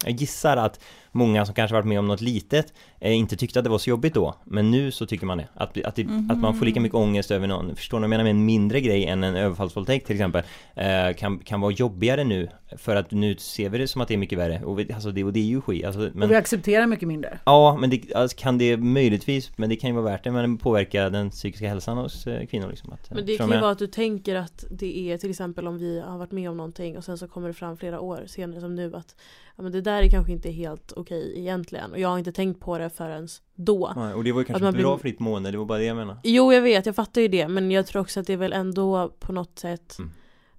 jag 0.04 0.12
gissar 0.12 0.56
att 0.56 0.80
många 1.12 1.46
som 1.46 1.54
kanske 1.54 1.74
varit 1.74 1.86
med 1.86 1.98
om 1.98 2.06
något 2.06 2.20
litet 2.20 2.72
eh, 3.00 3.16
inte 3.16 3.36
tyckte 3.36 3.58
att 3.60 3.64
det 3.64 3.70
var 3.70 3.78
så 3.78 3.90
jobbigt 3.90 4.14
då, 4.14 4.34
men 4.44 4.70
nu 4.70 4.90
så 4.90 5.06
tycker 5.06 5.26
man 5.26 5.38
det. 5.38 5.48
Att, 5.54 5.84
att, 5.84 5.96
det, 5.96 6.06
att 6.30 6.38
man 6.38 6.54
får 6.54 6.66
lika 6.66 6.80
mycket 6.80 6.96
ångest 6.96 7.30
över 7.30 7.46
någon, 7.46 7.76
förstår 7.76 7.98
ni 7.98 8.00
vad 8.00 8.04
jag 8.04 8.10
menar 8.10 8.24
med 8.24 8.30
en 8.30 8.44
mindre 8.44 8.80
grej 8.80 9.06
än 9.06 9.24
en 9.24 9.34
överfallsvåldtäkt 9.34 10.06
till 10.06 10.16
exempel, 10.16 10.42
eh, 10.74 11.16
kan, 11.16 11.38
kan 11.38 11.60
vara 11.60 11.72
jobbigare 11.72 12.24
nu, 12.24 12.48
för 12.76 12.96
att 12.96 13.10
nu 13.10 13.36
ser 13.36 13.68
vi 13.68 13.78
det 13.78 13.88
som 13.88 14.00
att 14.00 14.08
det 14.08 14.14
är 14.14 14.18
mycket 14.18 14.38
värre, 14.38 14.64
och, 14.64 14.78
vi, 14.78 14.92
alltså 14.92 15.10
det, 15.10 15.24
och 15.24 15.32
det 15.32 15.40
är 15.40 15.44
ju 15.44 15.60
skit, 15.60 15.84
alltså, 15.84 16.00
och 16.00 16.06
vi 16.06 16.10
men 16.14 16.34
accepterar 16.34 16.86
mycket 16.86 17.08
mindre. 17.08 17.38
Ja, 17.44 17.76
men 17.80 17.90
det, 17.90 18.14
alltså, 18.14 18.36
kan 18.36 18.58
det 18.58 18.76
möjligtvis, 18.76 19.58
men 19.58 19.68
det 19.68 19.76
kan 19.76 19.90
ju 19.90 19.96
vara 19.96 20.04
värt 20.04 20.24
det, 20.24 20.30
men 20.30 20.58
påverka 20.58 21.10
den 21.10 21.30
psykiska 21.30 21.68
hälsan 21.68 21.98
hos 21.98 22.26
eh, 22.26 22.46
kvinnor 22.46 22.68
liksom 22.68 22.92
att, 22.92 23.10
eh, 23.10 23.14
Men 23.14 23.26
det 23.26 23.36
kan 23.36 23.50
ju 23.50 23.60
vara 23.60 23.70
att 23.70 23.78
du 23.78 23.86
tänker 23.86 24.34
att 24.34 24.64
det 24.70 24.98
är 24.98 25.18
till 25.18 25.30
exempel 25.30 25.66
om 25.66 25.78
vi 25.78 26.00
har 26.00 26.18
varit 26.18 26.32
med 26.32 26.50
om 26.50 26.56
någonting 26.56 26.96
och 26.96 27.04
sen 27.04 27.18
så 27.18 27.28
kommer 27.28 27.48
det 27.48 27.54
fram 27.54 27.76
flera 27.76 28.00
år 28.00 28.22
senare 28.26 28.60
som 28.60 28.74
nu 28.74 28.96
att 28.96 29.16
ja, 29.56 29.62
men 29.62 29.72
det 29.72 29.80
där 29.80 30.02
är 30.02 30.10
kanske 30.10 30.32
inte 30.32 30.50
helt 30.50 30.92
okej 30.98 31.32
egentligen 31.38 31.92
och 31.92 31.98
jag 31.98 32.08
har 32.08 32.18
inte 32.18 32.32
tänkt 32.32 32.60
på 32.60 32.78
det 32.78 32.90
förrän 32.90 33.28
då. 33.54 33.88
menar? 33.94 34.04
Nej, 34.06 34.14
och 34.14 34.24
det 34.24 34.32
var 34.32 34.40
ju 34.40 34.44
kanske 34.44 34.64
man 34.64 34.72
blir- 34.72 34.82
bra 34.84 34.98
för 34.98 35.04
ditt 35.08 35.20
mående, 35.20 35.50
det 35.50 35.58
var 35.58 35.64
bara 35.64 35.78
det 35.78 35.84
jag 35.84 35.96
menade 35.96 36.20
Jo 36.24 36.52
jag 36.52 36.62
vet, 36.62 36.86
jag 36.86 36.94
fattar 36.94 37.20
ju 37.20 37.28
det 37.28 37.48
men 37.48 37.70
jag 37.70 37.86
tror 37.86 38.02
också 38.02 38.20
att 38.20 38.26
det 38.26 38.32
är 38.32 38.36
väl 38.36 38.52
ändå 38.52 39.08
på 39.20 39.32
något 39.32 39.58
sätt 39.58 39.96
Mm. 39.98 40.10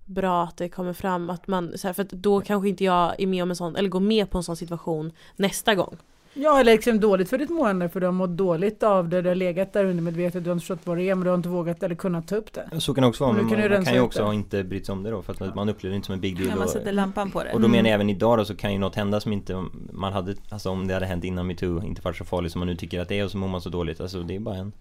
bra 0.05 0.43
att 0.43 0.57
det 0.57 0.69
kommer 0.69 0.93
fram 0.93 1.29
att 1.29 1.47
man, 1.47 1.77
så 1.77 1.87
här, 1.87 1.93
för 1.93 2.03
att 2.03 2.09
då 2.09 2.41
kanske 2.41 2.69
inte 2.69 2.83
jag 2.83 3.15
är 3.21 3.27
med 3.27 3.43
om 3.43 3.49
en 3.49 3.55
sån, 3.55 3.75
eller 3.75 3.89
går 3.89 3.99
med 3.99 4.29
på 4.29 4.37
en 4.37 4.43
sån 4.43 4.55
situation 4.55 5.11
nästa 5.35 5.75
gång. 5.75 5.97
Ja, 6.41 6.59
eller 6.59 6.71
liksom 6.71 6.99
dåligt 6.99 7.29
för 7.29 7.37
ditt 7.37 7.49
mående 7.49 7.89
för 7.89 7.99
du 7.99 8.05
har 8.05 8.11
mått 8.13 8.29
dåligt 8.29 8.83
av 8.83 9.09
det, 9.09 9.21
du 9.21 9.27
har 9.29 9.35
legat 9.35 9.73
där 9.73 9.85
undermedvetet, 9.85 10.43
du 10.43 10.49
har 10.49 10.53
inte 10.55 10.61
förstått 10.65 10.79
vad 10.87 10.97
det 10.97 11.09
är 11.09 11.15
men 11.15 11.23
du 11.23 11.29
har 11.29 11.37
inte 11.37 11.49
vågat 11.49 11.83
eller 11.83 11.95
kunnat 11.95 12.27
ta 12.27 12.35
upp 12.35 12.53
det. 12.53 12.81
Så 12.81 12.93
kan 12.93 13.01
det 13.01 13.07
också 13.07 13.23
vara, 13.23 13.33
Men 13.33 13.43
du 13.43 13.49
kan 13.49 13.59
man, 13.61 13.71
man 13.71 13.85
kan 13.85 13.93
ju 13.93 13.99
också 14.01 14.29
det. 14.29 14.35
inte 14.35 14.63
brytt 14.63 14.85
sig 14.85 14.93
om 14.93 15.03
det 15.03 15.09
då, 15.09 15.21
för 15.21 15.33
att 15.45 15.55
man 15.55 15.69
upplever 15.69 15.91
det 15.91 15.95
inte 15.95 16.05
som 16.05 16.13
en 16.13 16.21
big 16.21 16.35
deal 16.37 16.47
När 16.49 16.55
man 16.55 16.63
och, 16.63 16.69
sätter 16.69 16.91
lampan 16.91 17.31
på 17.31 17.43
det. 17.43 17.53
och 17.53 17.61
då 17.61 17.67
menar 17.67 17.89
jag 17.89 17.95
även 17.95 18.09
idag 18.09 18.37
då 18.37 18.45
så 18.45 18.55
kan 18.55 18.73
ju 18.73 18.79
något 18.79 18.95
hända 18.95 19.19
som 19.19 19.33
inte 19.33 19.65
man 19.91 20.13
hade, 20.13 20.35
alltså 20.49 20.69
om 20.69 20.87
det 20.87 20.93
hade 20.93 21.05
hänt 21.05 21.23
innan 21.23 21.47
metoo, 21.47 21.83
inte 21.83 22.01
varit 22.01 22.17
så 22.17 22.25
farligt 22.25 22.51
som 22.51 22.59
man 22.59 22.67
nu 22.67 22.75
tycker 22.75 22.99
att 22.99 23.09
det 23.09 23.19
är 23.19 23.23
och 23.25 23.31
så 23.31 23.37
mår 23.37 23.47
man 23.47 23.61
så 23.61 23.69
dåligt, 23.69 24.01
alltså 24.01 24.23
det 24.23 24.35
är 24.35 24.39
bara 24.39 24.55
en 24.55 24.71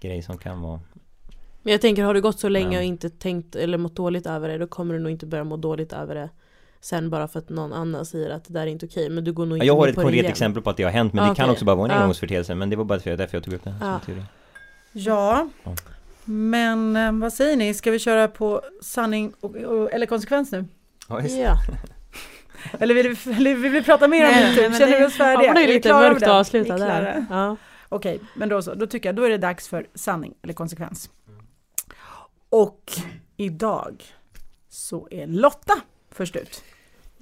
grej 0.00 0.22
som 0.22 0.38
kan 0.38 0.60
vara 0.62 0.80
Men 1.62 1.72
jag 1.72 1.80
tänker 1.80 2.04
har 2.04 2.14
du 2.14 2.20
gått 2.20 2.38
så 2.40 2.48
länge 2.48 2.72
Ja. 2.76 2.78
och 2.78 2.84
inte 2.84 3.10
tänkt 3.10 3.56
eller 3.56 3.78
mått 3.78 3.96
dåligt 3.96 4.26
över 4.26 4.48
det 4.48 4.58
då 4.58 4.66
kommer 4.66 4.94
du 4.94 5.00
nog 5.00 5.12
inte 5.12 5.26
börja 5.26 5.44
må 5.44 5.56
dåligt 5.56 5.92
över 5.92 6.14
det 6.14 6.28
sen 6.80 7.10
bara 7.10 7.28
för 7.28 7.38
att 7.38 7.48
någon 7.48 7.72
annan 7.72 8.06
säger 8.06 8.30
att 8.30 8.44
det 8.44 8.52
där 8.52 8.62
är 8.62 8.66
inte 8.66 8.86
okej 8.86 9.10
men 9.10 9.24
du 9.24 9.32
går 9.32 9.46
nog 9.46 9.52
Ja, 9.52 9.62
inte 9.62 9.66
Jag 9.66 9.76
har 9.76 9.88
ett 9.88 9.94
konkret 9.94 10.26
exempel 10.26 10.62
på 10.62 10.70
att 10.70 10.76
det 10.76 10.82
har 10.82 10.90
hänt 10.90 11.12
men 11.12 11.24
Ja, 11.24 11.30
det 11.30 11.36
kan 11.36 11.50
också 11.50 11.64
bara 11.64 11.76
vara 11.76 11.88
en 11.88 11.94
Ja. 11.96 12.00
engångsföreteelse 12.02 12.54
men 12.54 12.70
det 12.70 12.76
var 12.76 12.84
bara 12.84 12.98
därför 12.98 13.36
jag 13.36 13.44
tog 13.44 13.54
upp 13.54 13.64
det 13.64 13.74
som 13.78 13.88
Ja. 13.88 14.00
teori. 14.06 14.22
Ja, 14.92 15.48
Ja. 15.64 15.74
men 16.24 16.96
eh, 16.96 17.12
vad 17.12 17.32
säger 17.32 17.56
ni? 17.56 17.74
Ska 17.74 17.90
vi 17.90 17.98
köra 17.98 18.28
på 18.28 18.62
sanning 18.82 19.32
och, 19.40 19.56
och, 19.56 19.92
eller 19.92 20.06
konsekvens 20.06 20.52
nu? 20.52 20.64
Ja, 21.08 21.22
just. 21.22 21.36
Ja, 21.38 21.54
Eller 22.78 22.94
vill 22.94 23.08
vi, 23.08 23.54
vill 23.54 23.72
vi 23.72 23.82
prata 23.82 24.08
mer 24.08 24.24
om 24.28 24.30
det? 24.34 24.40
nej, 24.40 24.54
Typ? 24.56 24.70
men 24.70 24.78
Känner 24.80 24.92
det- 24.92 24.98
vi 24.98 25.06
oss 25.06 25.14
ja 25.18 25.24
färdiga? 25.24 25.52
men 25.52 25.62
det 25.62 25.70
är 25.70 25.74
lite 25.74 25.92
mörkt 25.92 26.22
att 26.22 26.28
avsluta 26.28 26.76
där. 26.78 27.26
Ja. 27.30 27.56
Okej, 27.88 28.20
men 28.36 28.48
då 28.48 28.62
så. 28.62 28.74
Då 28.74 28.86
tycker 28.86 29.08
jag 29.08 29.16
då 29.16 29.22
är 29.22 29.30
det 29.30 29.38
dags 29.38 29.68
för 29.68 29.86
sanning 29.94 30.34
eller 30.42 30.54
konsekvens. 30.54 31.10
Och 32.48 32.92
idag 33.36 34.04
så 34.68 35.08
är 35.10 35.26
Lotta 35.26 35.74
först 36.18 36.36
ut. 36.36 36.64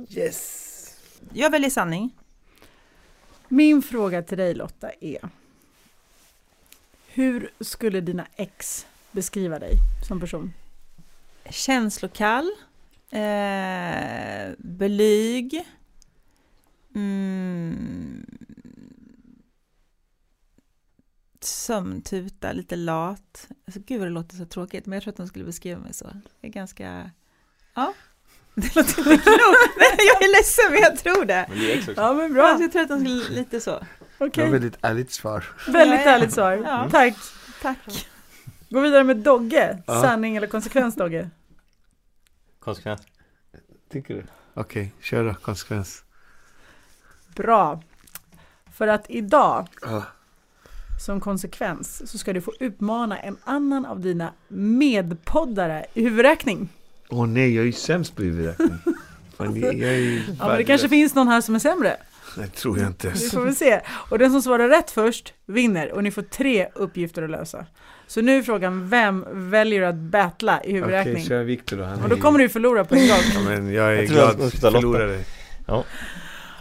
Yes 0.09 0.97
Jag 1.33 1.51
väljer 1.51 1.71
sanning. 1.71 2.11
Min 3.49 3.83
fråga 3.83 4.23
till 4.23 4.39
dig 4.39 4.55
Lotta 4.55 4.91
är 5.01 5.29
Hur 7.07 7.51
skulle 7.61 8.01
dina 8.01 8.27
ex 8.37 8.87
beskriva 9.13 9.59
dig 9.59 9.73
som 10.09 10.21
person? 10.21 10.53
Känslokall. 11.51 12.51
Eh, 13.11 14.53
blyg. 14.59 15.65
Mm, 16.95 18.27
sömntuta, 21.41 22.53
lite 22.53 22.77
lat. 22.77 23.49
Alltså, 23.65 23.81
gud 23.87 23.99
vad 23.99 24.09
det 24.09 24.13
låter 24.13 24.37
så 24.37 24.47
tråkigt, 24.47 24.87
men 24.87 24.97
jag 24.97 25.03
tror 25.03 25.13
att 25.13 25.17
de 25.17 25.29
skulle 25.29 25.45
beskriva 25.45 25.81
mig 25.81 25.93
så. 25.93 26.05
Jag 26.41 26.49
är 26.49 26.53
ganska... 26.53 27.11
Ja. 27.75 27.95
Det 28.59 28.77
låter 28.77 28.99
inte 28.99 29.17
klokt. 29.17 29.77
Nej, 29.79 29.97
jag 30.07 30.23
är 30.23 30.37
ledsen, 30.37 30.65
men 30.71 30.81
jag 30.81 30.99
tror 30.99 31.25
det. 31.25 31.47
Men 31.49 31.59
det. 31.59 31.93
Ja 31.97 32.13
men 32.13 32.23
Ja, 32.23 32.29
bra, 32.35 32.47
alltså, 32.47 32.63
jag 32.63 32.73
tror 32.73 32.83
att 32.83 32.89
de 32.89 32.99
skulle 32.99 33.37
lite 33.41 33.61
så. 33.61 33.77
okej. 34.19 34.31
Det 34.35 34.43
var 34.43 34.51
väldigt 34.51 34.77
ärligt 34.83 35.13
svar 35.13 35.45
Väldigt 35.69 36.01
Ja, 36.01 36.05
ja. 36.07 36.11
ärligt 36.17 36.33
svar. 36.35 36.53
Ja. 36.53 36.89
Tack. 36.91 37.15
Tack. 37.63 38.09
Gå 38.71 38.81
vidare 38.81 39.05
med 39.05 39.17
Dogge. 39.17 39.83
Ja. 39.87 40.03
Sanning 40.03 40.37
eller 40.37 40.47
konsekvens 40.47 40.95
Dogge? 40.95 41.31
Konsekvens. 42.61 43.01
Tycker 43.93 44.15
du? 44.15 44.25
Okej, 44.55 44.93
kör 45.01 45.25
då, 45.25 45.35
konsekvens 45.35 46.03
Bra. 47.37 47.83
För 48.75 48.89
att 48.89 49.05
idag 49.09 49.69
Ja. 49.83 50.03
som 51.07 51.21
konsekvens 51.21 52.11
så 52.11 52.19
ska 52.19 52.33
du 52.33 52.41
få 52.41 52.53
uppmana 52.61 53.19
en 53.19 53.37
annan 53.45 53.87
av 53.87 54.01
dina 54.01 54.33
medpoddare 54.49 55.87
i 55.95 56.03
huvudräkning. 56.03 56.69
Åh 57.09 57.27
nej, 57.27 57.55
jag 57.55 57.63
är 57.63 57.67
ju 57.67 57.73
sämst 57.73 58.17
på 58.17 58.23
huvudräkning 58.23 58.69
Fan, 59.37 59.61
jag, 59.61 59.75
jag 59.75 59.91
är 59.91 59.97
ju 59.99 60.23
Ja, 60.39 60.49
men 60.49 60.57
det 60.57 60.65
kanske 60.65 60.89
finns 60.89 61.15
någon 61.15 61.29
här 61.29 61.41
som 61.41 61.55
är 61.55 61.59
sämre. 61.59 61.97
Nej, 62.37 62.49
tror 62.49 62.79
jag 62.79 62.87
inte 62.87 63.09
Vi 63.09 63.29
får 63.31 63.41
väl 63.45 63.57
se. 63.57 63.81
Och 64.11 64.19
den 64.19 64.31
som 64.31 64.43
svarar 64.43 64.69
rätt 64.69 64.91
först 64.91 65.35
vinner 65.47 65.93
och 65.93 66.05
ni 66.05 66.11
får 66.11 66.23
tre 66.23 66.69
uppgifter 66.75 67.23
att 67.23 67.31
lösa. 67.31 67.67
Så 68.07 68.21
nu 68.21 68.39
är 68.39 68.43
frågan, 68.43 68.89
vem 68.89 69.25
väljer 69.51 69.83
att 69.83 69.95
battla 69.95 70.53
i 70.57 70.59
Okej, 70.61 70.73
huvudräkning? 70.75 71.25
kör 71.25 71.43
Viktor 71.45 71.77
då 71.77 71.85
han 71.85 72.03
och 72.03 72.09
då 72.09 72.17
kommer 72.17 72.39
du 72.39 72.49
förlora 72.49 72.85
på 72.85 72.95
en 72.95 73.01
gång. 73.09 73.19
Ja, 73.35 73.41
men 73.41 73.73
jag 73.73 73.87
är 73.87 73.93
Jag 73.93 74.03
jag 74.05 74.09
glad 74.09 74.39
Lotta. 74.39 74.71
förlorare 74.73 75.21
Ja. 75.67 75.85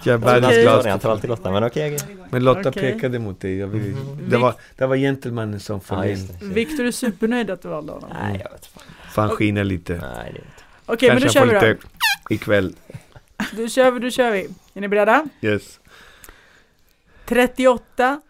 Jag 0.04 0.14
är 0.14 0.18
världens 0.18 0.46
Okej. 0.52 0.62
glad, 0.64 0.86
jag 0.86 1.02
tar 1.02 1.12
alltid 1.12 1.30
Lotta, 1.30 1.52
men 1.52 1.64
okej, 1.64 1.96
okej. 1.96 2.18
Men 2.30 2.44
Lotta 2.44 2.70
Okej. 2.70 2.94
pekade 2.94 3.20
mot 3.20 3.40
dig, 3.42 3.58
jag 3.58 3.68
vill, 3.68 3.82
Mhm. 3.92 4.20
det, 4.30 4.38
var, 4.38 4.54
det 4.78 4.86
var 4.88 4.96
gentlemannen 4.96 5.60
som 5.60 5.82
föll 5.82 6.06
in 6.10 6.28
det. 6.40 6.46
Viktor 6.46 6.86
är 6.86 6.92
supernöjd 6.92 7.50
att 7.50 7.62
du 7.62 7.68
valde 7.68 7.92
honom. 7.92 8.10
Nej, 8.22 8.42
jag 8.44 8.52
vet 8.52 8.66
fan. 8.66 8.84
Fan 9.16 9.30
skiner 9.30 9.64
lite. 9.64 9.94
Nej, 9.94 10.32
det 10.34 10.40
är 10.40 10.46
inte. 10.46 10.64
Okej, 10.86 11.10
men 11.10 11.18
då 11.18 11.22
Kanske 11.22 11.40
kör 11.40 11.46
vi 11.46 11.54
då. 11.54 11.60
lite 11.60 11.88
ikväll. 12.30 12.76
Då 13.52 13.68
kör 13.68 13.92
vi, 13.92 14.00
då 14.00 14.10
kör 14.10 14.32
vi. 14.32 14.50
Är 14.74 14.82
ni 14.82 14.88
beredda? 14.88 15.28
Yes. 15.42 15.80
38 17.26 18.22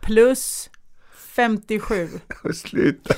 plus 0.00 0.70
57. 1.16 2.08
Sluta. 2.54 3.14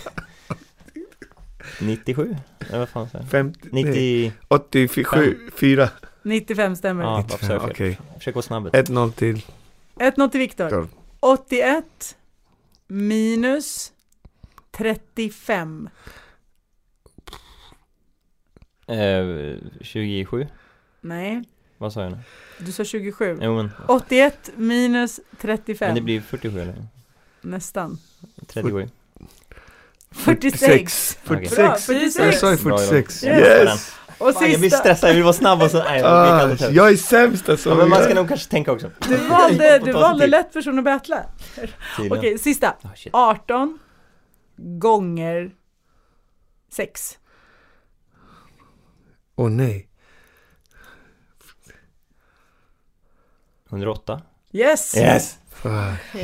97? 1.80 2.36
Eller 2.68 2.78
vad 2.78 2.88
fan 2.88 3.10
sa 3.10 3.18
jag? 3.18 3.30
50, 3.30 3.68
nej, 3.72 3.84
90... 3.84 4.32
87, 4.48 5.04
4. 5.56 5.88
95 6.22 6.76
stämmer. 6.76 7.04
Ja, 7.04 7.24
varför 7.30 7.46
sa 7.46 7.52
jag 7.52 7.62
fel? 7.62 7.70
Okej. 7.70 7.98
Försök 8.18 8.34
vara 8.34 8.42
snabb. 8.42 8.66
1-0 8.66 9.12
till. 9.12 9.42
1-0 9.96 10.28
till 10.30 10.40
Viktor. 10.40 10.64
Viktor. 10.64 10.88
81 11.20 12.16
minus 12.88 13.92
35. 14.70 15.88
Eh, 18.86 19.56
27? 19.80 20.46
Nej, 21.00 21.42
Vad 21.78 21.92
sa 21.92 22.02
jag 22.02 22.12
nu? 22.12 22.18
du 22.58 22.72
sa 22.72 22.84
27. 22.84 23.38
Jo 23.42 23.56
men, 23.56 23.70
81 23.88 24.50
minus 24.56 25.20
35. 25.40 25.86
men 25.88 25.94
det 25.94 26.00
blir 26.00 26.20
47 26.20 26.60
eller? 26.60 26.74
Nästan. 27.40 27.98
37? 28.46 28.88
46. 30.10 31.18
Okej. 31.24 31.48
46. 31.48 31.56
Bra, 31.56 31.74
46. 31.76 32.18
Jag 32.18 32.34
sa 32.34 32.50
ju 32.50 32.56
Bra 32.56 32.78
46. 32.78 33.22
jobbat. 33.24 33.38
Yes! 33.38 33.92
Och 34.18 34.32
Fan, 34.34 34.50
jag 34.50 34.60
blir 34.60 34.70
sista, 34.70 34.78
stressad, 34.78 35.10
jag 35.10 35.14
vill 35.14 35.22
vara 35.22 35.32
snabb 35.32 35.62
och 35.62 35.70
så... 35.70 35.82
Nej, 35.82 36.00
jag 36.00 36.06
Ah, 36.36 36.40
kan 36.40 36.50
inte. 36.50 36.64
jag 36.64 36.90
är 36.90 36.96
sämst 36.96 37.48
alltså. 37.48 37.68
Ja, 37.68 37.74
men 37.74 37.88
man 37.88 38.02
ska 38.04 38.14
nog 38.14 38.28
kanske 38.28 38.50
tänka 38.50 38.72
också. 38.72 38.90
du 39.08 39.16
valde, 39.16 39.78
du 39.84 39.92
valde 39.92 40.26
lätt 40.26 40.52
person 40.52 40.78
att 40.78 40.84
battla. 40.84 41.22
Tydligen. 41.96 42.18
Okej, 42.18 42.38
sista. 42.38 42.76
Ah, 42.82 42.88
shit. 42.96 43.14
18 43.14 43.78
gånger 44.56 45.50
6. 46.72 47.18
Åh 49.36 49.50
nej. 49.50 49.88
108? 53.70 54.22
Yes! 54.52 54.96
Yes! 54.96 55.38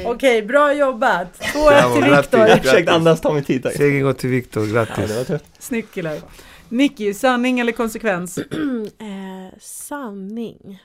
Okej, 0.05 0.43
bra 0.43 0.75
jobbat. 0.75 1.41
2-1 1.41 1.53
Bravo, 1.69 1.95
till. 1.95 2.11
Viktor. 2.17 2.41
Jag 2.41 2.63
försökte 2.63 2.93
andas, 2.93 3.21
ta 3.21 3.35
min 3.35 3.45
tid 3.45 3.63
tack. 3.63 3.73
Segern 3.77 4.03
går 4.03 4.13
till 4.13 4.31
Viktor, 4.31 4.63
Ja, 4.63 4.69
det 4.69 4.73
grattis. 4.73 5.17
var 5.17 5.25
tufft. 5.25 5.63
Snyggt 5.63 5.95
killar. 5.95 6.21
Nicky, 6.69 7.15
sanning 7.15 7.61
eller 7.61 7.73
konsekvens? 7.73 8.39
eh, 8.99 9.59
sanning, 9.61 10.83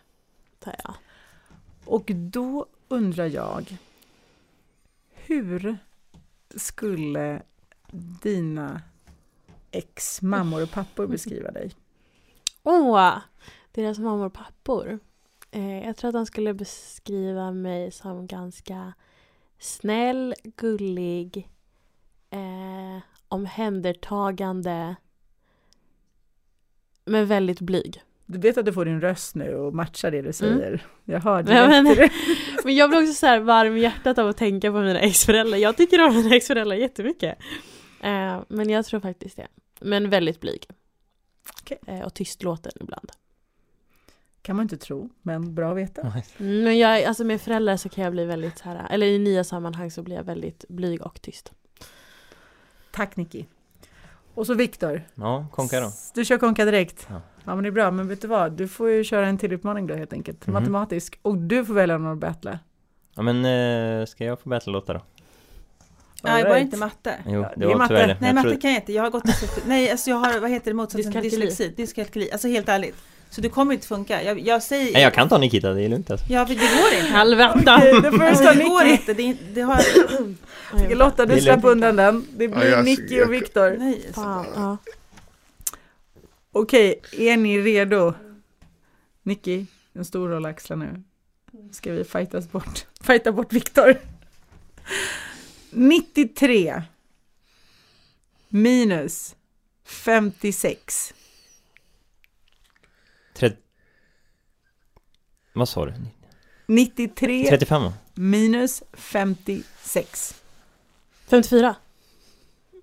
tar 0.60 0.76
jag. 0.84 0.94
Och 1.86 2.12
då 2.14 2.66
undrar 2.88 3.26
jag, 3.26 3.78
hur 5.14 5.78
skulle 6.56 7.42
dina 8.22 8.82
ex 9.72 10.22
mammor 10.22 10.64
och 10.64 10.72
pappor 10.72 11.08
beskriva 11.08 11.52
dig? 11.52 11.72
Åh, 12.70 13.18
deras 13.72 14.00
mammor 14.00 14.26
och 14.26 14.34
pappor. 14.34 15.00
Eh, 15.52 15.86
jag 15.86 15.98
tror 15.98 16.10
att 16.10 16.14
de 16.14 16.26
skulle 16.26 16.54
beskriva 16.54 17.52
mig 17.52 17.92
som 17.92 18.28
ganska 18.28 18.94
snäll, 19.60 20.36
gullig, 20.44 21.50
eh, 22.30 23.04
omhändertagande, 23.28 24.96
men 27.06 27.26
väldigt 27.26 27.62
blyg. 27.62 28.02
Du 28.26 28.40
vet 28.40 28.58
att 28.58 28.66
du 28.66 28.74
får 28.74 28.86
din 28.86 29.02
röst 29.02 29.36
nu 29.36 29.56
och 29.56 29.74
matchar 29.74 30.12
det 30.12 30.22
du 30.22 30.34
säger. 30.34 30.86
Jag 31.04 31.20
hör 31.20 31.44
det. 31.44 31.54
Ja, 31.54 31.68
men-. 31.68 31.86
Men 32.64 32.76
jag 32.76 32.90
blir 32.90 33.00
också 33.00 33.14
så 33.14 33.26
här 33.26 33.40
varm 33.40 33.78
i 33.78 33.80
hjärtat 33.80 34.18
av 34.18 34.28
att 34.28 34.38
tänka 34.38 34.72
på 34.72 34.80
mina 34.80 35.00
exföräldrar. 35.00 35.58
Jag 35.58 35.78
tycker 35.78 36.08
om 36.08 36.16
mina 36.16 36.36
exföräldrar 36.36 36.76
jättemycket. 36.76 37.38
Eh, 38.02 38.42
men 38.48 38.70
jag 38.70 38.86
tror 38.86 39.00
faktiskt 39.00 39.38
det. 39.38 39.48
Men 39.80 40.10
väldigt 40.10 40.42
blyg. 40.42 40.68
Okej. 41.62 41.78
Eh, 41.88 42.02
och 42.02 42.14
tystlåten 42.14 42.72
ibland. 42.82 43.12
kan 44.42 44.56
man 44.56 44.64
inte 44.64 44.78
tro, 44.78 45.10
men 45.22 45.56
bra 45.56 45.72
att 45.72 45.78
veta. 45.78 46.02
Mm, 46.38 46.64
Men 46.64 46.78
jag, 46.78 47.04
alltså 47.04 47.24
med 47.24 47.42
föräldrar 47.42 47.78
så 47.78 47.90
kan 47.90 48.04
jag 48.04 48.14
bli 48.14 48.26
väldigt 48.26 48.58
så 48.58 48.64
här, 48.64 48.88
eller 48.90 49.08
i 49.08 49.20
nya 49.20 49.44
sammanhang 49.44 49.92
så 49.92 50.04
blir 50.04 50.16
jag 50.16 50.24
väldigt 50.24 50.66
blyg 50.70 51.02
och 51.02 51.22
tyst. 51.22 51.52
Tack 52.92 53.16
Nicky. 53.16 53.46
Och 54.34 54.46
så 54.48 54.54
Viktor. 54.54 55.02
Ja, 55.16 55.48
konka 55.52 55.80
då. 55.80 55.92
Du 56.14 56.26
kör 56.26 56.38
konka 56.38 56.66
direkt. 56.66 57.08
Ja. 57.10 57.22
Ja 57.46 57.56
men 57.56 57.64
det 57.64 57.70
är 57.70 57.72
bra, 57.72 57.92
men 57.92 58.08
vet 58.08 58.22
du 58.22 58.28
vad? 58.28 58.52
Du 58.52 58.68
får 58.68 58.90
ju 58.90 59.04
köra 59.04 59.28
en 59.28 59.38
till 59.38 59.54
utmaning 59.54 59.88
då 59.88 59.96
helt 59.96 60.14
enkelt. 60.14 60.48
Mhm. 60.48 60.54
Matematisk. 60.54 61.20
Och 61.22 61.38
du 61.38 61.66
får 61.66 61.74
välja 61.74 61.98
någon 61.98 62.12
att 62.14 62.18
battla. 62.18 62.60
Ja 63.16 63.22
men, 63.22 63.46
eh, 63.46 64.06
ska 64.06 64.26
jag 64.26 64.40
få 64.40 64.50
battle-låta 64.50 64.94
då? 64.94 65.02
Nej, 66.28 66.42
All 66.42 66.48
bara 66.48 66.54
right. 66.56 66.66
inte 66.66 66.78
matte. 66.78 67.16
Jo, 67.28 67.42
det, 67.42 67.54
det 67.58 67.66
var 67.66 67.76
matte. 67.76 67.88
tyvärr 67.88 68.08
det. 68.08 68.18
Nej, 68.22 68.30
Jag 68.30 68.36
matte 68.36 68.56
kan 68.56 68.72
jag 68.72 68.82
inte. 68.82 68.94
Jag 68.94 69.04
har 69.04 69.10
gått. 69.10 69.24
Nej, 69.66 69.92
alltså 69.92 70.10
jag 70.10 70.18
har, 70.18 70.40
vad 70.40 70.50
heter 70.52 70.72
det, 70.72 70.76
motsatsen 70.76 71.12
till 71.12 71.22
dyslexi. 71.22 71.70
Dyskalkyli. 71.78 72.32
Alltså 72.32 72.48
helt 72.48 72.70
ärligt. 72.70 72.96
Så 73.30 73.42
det 73.42 73.50
kommer 73.50 73.74
inte 73.74 73.88
funka. 73.88 74.24
Jag, 74.24 74.40
jag 74.40 74.64
säger... 74.64 74.94
Nej, 74.94 75.02
jag 75.02 75.14
kan 75.14 75.30
ta 75.30 75.38
Nikita, 75.38 75.74
det 75.74 75.84
är 75.84 75.90
lugnt 75.90 76.12
alltså. 76.12 76.26
Ja, 76.30 76.46
det 76.46 76.56
går 76.56 76.66
inte. 77.00 77.12
Helvete! 77.12 77.76
Okej, 77.78 77.94
då 77.94 78.12
får 78.12 78.18
du 78.18 78.26
Alltså, 78.26 78.54
det 78.54 78.64
går 78.64 78.84
inte. 78.86 79.14
Det, 79.14 79.34
det 79.54 79.62
har... 79.62 80.96
Lotta, 80.96 81.26
Det 81.26 81.36
du 81.36 81.42
lugnt. 81.42 81.66
undan 81.66 81.96
den. 81.96 82.26
Det 82.38 82.48
blir 82.48 82.66
Ja, 82.72 82.82
Nicky 82.82 83.22
och 83.22 83.34
Viktor. 83.34 83.76
Nej. 83.80 84.10
Fan, 84.14 84.46
ja. 84.56 84.78
Okej, 86.52 87.02
är 87.18 87.38
ni 87.38 87.62
redo? 87.62 88.14
Nicky, 89.24 89.66
en 89.94 90.06
stor 90.06 90.30
roll 90.30 90.46
att 90.46 90.50
axla 90.52 90.76
nu. 90.76 91.04
Ska 91.72 91.92
vi 91.92 92.04
fightas 92.04 92.52
bort, 92.52 92.86
fighta 93.02 93.32
bort 93.32 93.54
Viktor. 93.54 93.96
93 95.78 96.84
minus 98.50 99.36
56. 99.84 101.14
Tret... 103.34 103.58
Vad 105.54 105.70
sa 105.70 105.86
du? 105.86 105.94
93 106.68 107.50
35 107.50 107.84
va? 107.84 107.94
minus 108.14 108.84
56. 108.94 110.36
54. 111.28 111.76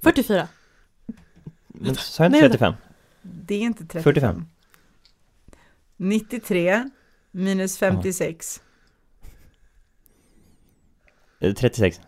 44. 0.03 0.49
Men 1.67 1.95
sa 1.95 2.25
jag 2.25 2.29
inte 2.29 2.41
Nej, 2.41 2.51
35? 2.51 2.75
Det 3.23 3.55
är 3.55 3.61
inte 3.61 3.87
35. 3.87 4.03
45. 4.03 4.47
93 5.97 6.91
minus 7.31 7.79
56. 7.79 8.63
Eh, 11.41 11.55
36. 11.55 12.01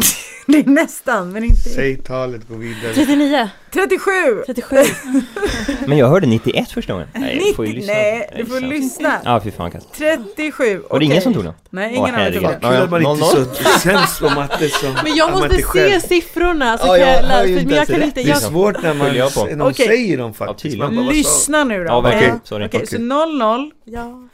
Det 0.46 0.58
är 0.58 0.64
nästan, 0.64 1.32
men 1.32 1.44
inte. 1.44 1.56
Säg 1.68 1.96
talet, 1.96 2.48
gå 2.48 2.54
vidare. 2.54 2.94
39. 2.94 3.48
37! 3.72 4.10
37. 4.46 4.76
Men 5.86 5.98
jag 5.98 6.08
hörde 6.08 6.26
91 6.26 6.70
första 6.70 6.92
gången. 6.92 7.08
Nej, 7.14 7.40
jag 7.46 7.56
får 7.56 7.66
ju 7.66 7.72
90, 7.72 7.80
lyssna. 7.80 7.94
nej, 7.94 8.30
du 8.36 8.46
får 8.46 8.60
lyssna. 8.60 9.20
Ja, 9.24 9.40
fy 9.44 9.50
fan 9.50 9.70
kast. 9.70 9.86
37. 9.94 10.82
Var 10.90 10.98
det 10.98 11.04
ingen 11.04 11.14
okej. 11.14 11.22
som 11.22 11.34
tog 11.34 11.44
den? 11.44 11.54
Nej, 11.70 11.94
ingen 11.94 12.14
annan 12.14 12.32
tog 12.32 12.42
den. 12.42 12.60
Kul 12.60 12.72
att 12.72 12.90
man 12.90 13.00
inte 13.06 13.20
Noll, 13.20 13.46
så 13.54 13.78
sämst 13.78 14.20
på 14.20 14.28
matte 14.30 14.68
som 14.68 14.94
Men 15.04 15.16
jag 15.16 15.26
att 15.26 15.32
man 15.32 15.40
måste 15.42 15.54
inte 15.56 15.66
själv- 15.68 16.00
se 16.00 16.08
siffrorna 16.08 16.78
så 16.78 16.86
Ja, 16.86 16.90
kan 16.92 17.00
jag 17.00 17.08
jag 17.08 17.16
har 17.16 17.22
lära 17.28 17.46
ju 17.46 17.52
inte 17.52 17.64
Men 17.66 17.74
jag 17.74 17.76
ens 17.76 17.88
kan 17.90 18.02
inte, 18.02 18.22
Det 18.22 18.26
är 18.26 18.28
jag, 18.28 18.42
svårt 18.42 18.82
när 18.82 18.94
man, 18.94 19.06
Följer 19.06 19.22
jag 19.22 19.34
på. 19.34 19.44
när 19.44 19.56
de 19.56 19.70
Okej. 19.70 19.86
säger 19.86 20.18
dem 20.18 20.34
faktiskt. 20.34 20.62
tydligen. 20.62 20.86
Man 20.86 20.96
bara, 20.96 21.06
vad 21.06 21.14
sa- 21.14 21.18
Lyssna 21.18 21.64
nu 21.64 21.78
då. 21.84 21.90
Ja, 21.90 22.00
verkligen. 22.00 22.34
Eh, 22.34 22.40
Sorry. 22.44 22.66
Okej, 22.66 22.86
så 22.86 22.98
00 22.98 23.70
ja. 23.84 24.28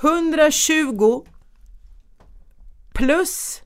120 0.00 1.22
plus 2.94 3.62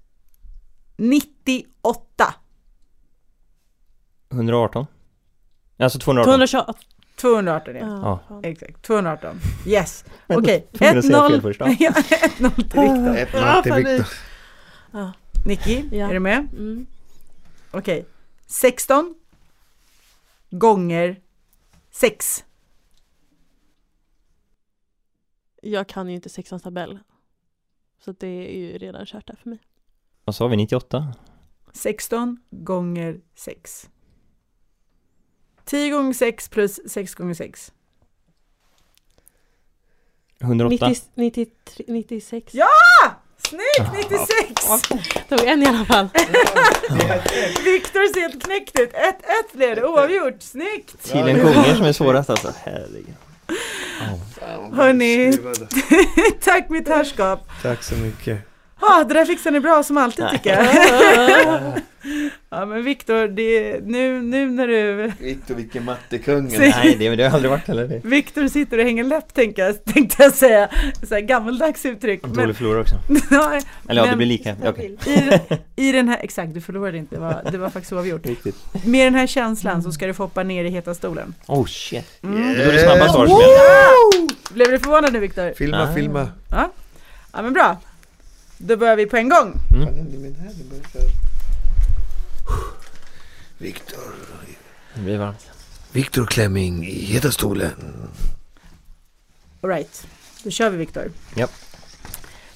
98. 0.96 2.34
118? 4.32 4.86
Alltså 5.78 5.98
218? 5.98 6.24
228. 6.32 6.74
218 7.16 7.76
ja. 7.76 8.20
Ja. 8.28 8.40
Exakt, 8.42 8.82
218. 8.82 9.36
Yes. 9.66 10.04
Okej, 10.26 10.68
fel 10.72 10.96
1-0 11.00 11.40
först, 11.40 11.60
ja. 11.60 11.66
Ja, 11.78 11.90
1-0 11.90 12.54
till 12.54 12.80
Viktor. 12.80 13.16
Ett 13.16 13.32
noll 13.32 13.62
till 13.62 13.72
Viktor. 13.72 14.06
Ja. 14.92 15.12
Nicky, 15.46 15.84
Ja. 15.92 16.08
är 16.08 16.14
du 16.14 16.20
med? 16.20 16.38
Mm. 16.52 16.86
Okej. 17.70 18.06
16 18.46 19.14
gånger 20.50 21.20
6. 21.90 22.44
Jag 25.62 25.88
kan 25.88 26.08
ju 26.08 26.14
inte 26.14 26.28
sexans 26.28 26.62
tabell. 26.62 26.98
Så 27.98 28.12
det 28.12 28.26
är 28.26 28.58
ju 28.58 28.78
redan 28.78 29.06
kört 29.06 29.26
där 29.26 29.36
för 29.42 29.48
mig. 29.50 29.58
Vad 30.26 30.34
sa 30.34 30.46
vi? 30.46 30.56
98? 30.56 31.14
16 31.72 32.36
gånger 32.50 33.16
6. 33.34 33.88
10 35.64 35.90
gånger 35.90 36.12
6 36.12 36.48
plus 36.48 36.80
6 36.88 37.14
gånger 37.14 37.34
6. 37.34 37.72
108? 40.40 40.88
90, 40.88 41.02
93, 41.14 41.84
96. 41.88 42.54
Ja! 42.54 42.66
Snyggt! 43.38 43.92
96! 44.10 44.88
Tog 45.28 45.40
en 45.40 45.62
i 45.62 45.66
alla 45.66 45.84
fall. 45.84 46.08
Viktor 47.64 48.12
ser 48.14 48.20
helt 48.20 48.44
knäckt 48.44 48.80
ut. 48.80 48.92
1-1 48.92 49.56
blev 49.56 49.76
det, 49.76 49.84
oavgjort. 49.86 50.42
Snyggt! 50.42 51.02
Tydligen 51.12 51.42
gånger 51.42 51.74
som 51.74 51.84
är 51.84 51.92
svårast 51.92 52.30
alltså. 52.30 52.52
Herregud. 52.56 53.14
Hörni. 54.72 55.38
Tack 56.40 56.68
mitt 56.68 56.88
herrskap. 56.88 57.48
Tack 57.62 57.82
så 57.82 57.94
mycket. 57.94 58.55
Ah, 58.80 59.04
det 59.04 59.14
där 59.14 59.24
fixar 59.24 59.50
ni 59.50 59.60
bra 59.60 59.82
som 59.82 59.96
alltid 59.96 60.28
tycker 60.32 60.50
jag. 60.50 61.72
Ja 62.50 62.66
men 62.66 62.84
Viktor, 62.84 63.28
det- 63.28 63.80
nu, 63.86 64.22
nu 64.22 64.46
när 64.50 64.66
du 64.68 65.12
Victor, 65.20 65.54
vilken 65.54 65.84
mattekungen. 65.84 66.50
Säg- 66.50 66.70
Nej, 66.76 66.96
det, 66.98 67.16
det 67.16 67.24
har 67.24 67.34
aldrig 67.34 67.50
varit 67.50 67.68
heller. 67.68 67.84
Det. 67.88 68.00
Viktor 68.04 68.48
sitter 68.48 68.78
och 68.78 68.84
hänger 68.84 69.04
läpp 69.04 69.34
tänkte 69.34 69.60
jag, 69.62 69.84
tänkte 69.84 70.22
jag 70.22 70.34
säga. 70.34 70.68
Så 71.08 71.14
här 71.14 71.20
gammaldags 71.22 71.86
uttryck. 71.86 72.22
Och 72.22 72.28
Men, 72.28 72.36
dålig 72.38 72.56
förlorare 72.56 72.80
också. 72.80 72.94
ja, 73.30 73.60
Eller 73.88 74.04
ja, 74.04 74.10
det 74.10 74.16
blir 74.16 74.26
lika. 74.26 74.56
Okej. 74.64 74.96
i, 75.76 75.88
I 75.88 75.92
den 75.92 76.08
här, 76.08 76.18
exakt 76.22 76.54
du 76.54 76.60
förlorade 76.60 76.98
inte, 76.98 77.14
det 77.14 77.20
var, 77.20 77.42
det 77.52 77.58
var 77.58 77.70
faktiskt 77.70 77.92
oavgjort. 77.92 78.26
Riktigt. 78.26 78.56
Med 78.84 79.06
den 79.06 79.14
här 79.14 79.26
känslan 79.26 79.82
så 79.82 79.92
ska 79.92 80.06
du 80.06 80.14
få 80.14 80.22
hoppa 80.22 80.42
ner 80.42 80.64
i 80.64 80.68
heta 80.70 80.94
stolen. 80.94 81.34
Oh 81.46 81.66
shit. 81.66 82.18
Mm. 82.22 82.54
Det 82.58 82.66
var 82.66 82.72
det 82.72 82.78
snabba 82.78 83.08
svaret 83.12 83.30
som 83.30 83.40
jag... 83.40 84.54
Blev 84.54 84.70
du 84.70 84.78
förvånad 84.78 85.12
nu 85.12 85.18
Viktor? 85.20 85.52
Filma, 85.56 85.82
Ah. 85.82 85.94
filma. 85.94 86.28
Ja. 86.50 86.70
ja 87.32 87.42
men 87.42 87.52
bra. 87.52 87.76
Då 88.58 88.76
börjar 88.76 88.96
vi 88.96 89.06
på 89.06 89.16
en 89.16 89.28
gång. 89.28 89.52
Mm. 89.74 89.94
Viktor. 93.58 94.14
Det 94.94 95.00
blir 95.00 95.18
varmt. 95.18 95.50
Viktor 95.92 96.26
Klemming 96.26 96.86
i 96.86 97.04
Heta 97.04 97.30
stolen. 97.30 97.72
Alright, 99.60 100.06
då 100.44 100.50
kör 100.50 100.70
vi 100.70 100.76
Viktor. 100.76 101.10
Japp. 101.36 101.50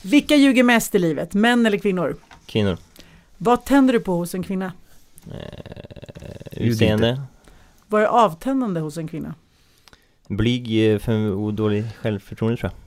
Vilka 0.02 0.36
ljuger 0.36 0.62
mest 0.62 0.94
i 0.94 0.98
livet, 0.98 1.34
män 1.34 1.66
eller 1.66 1.78
kvinnor? 1.78 2.16
Kvinnor. 2.46 2.78
Vad 3.36 3.64
tänder 3.64 3.92
du 3.92 4.00
på 4.00 4.16
hos 4.16 4.34
en 4.34 4.42
kvinna? 4.42 4.72
Eh, 5.26 5.36
utseende. 6.52 7.22
Vad 7.86 8.02
är 8.02 8.06
avtändande 8.06 8.80
hos 8.80 8.96
en 8.96 9.08
kvinna? 9.08 9.34
Blyg 10.28 10.92
eh, 10.92 10.98
för 10.98 11.32
odålig 11.32 11.84
självförtroende 12.00 12.56
tror 12.56 12.72
jag. 12.72 12.79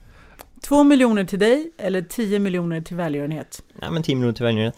Två 0.63 0.83
miljoner 0.83 1.25
till 1.25 1.39
dig 1.39 1.71
eller 1.77 2.01
10 2.01 2.39
miljoner 2.39 2.81
till 2.81 2.95
välgörenhet? 2.95 3.63
Ja 3.81 3.91
men 3.91 4.03
10 4.03 4.15
minuter 4.15 4.37
till 4.37 4.45
välgörenhet. 4.45 4.75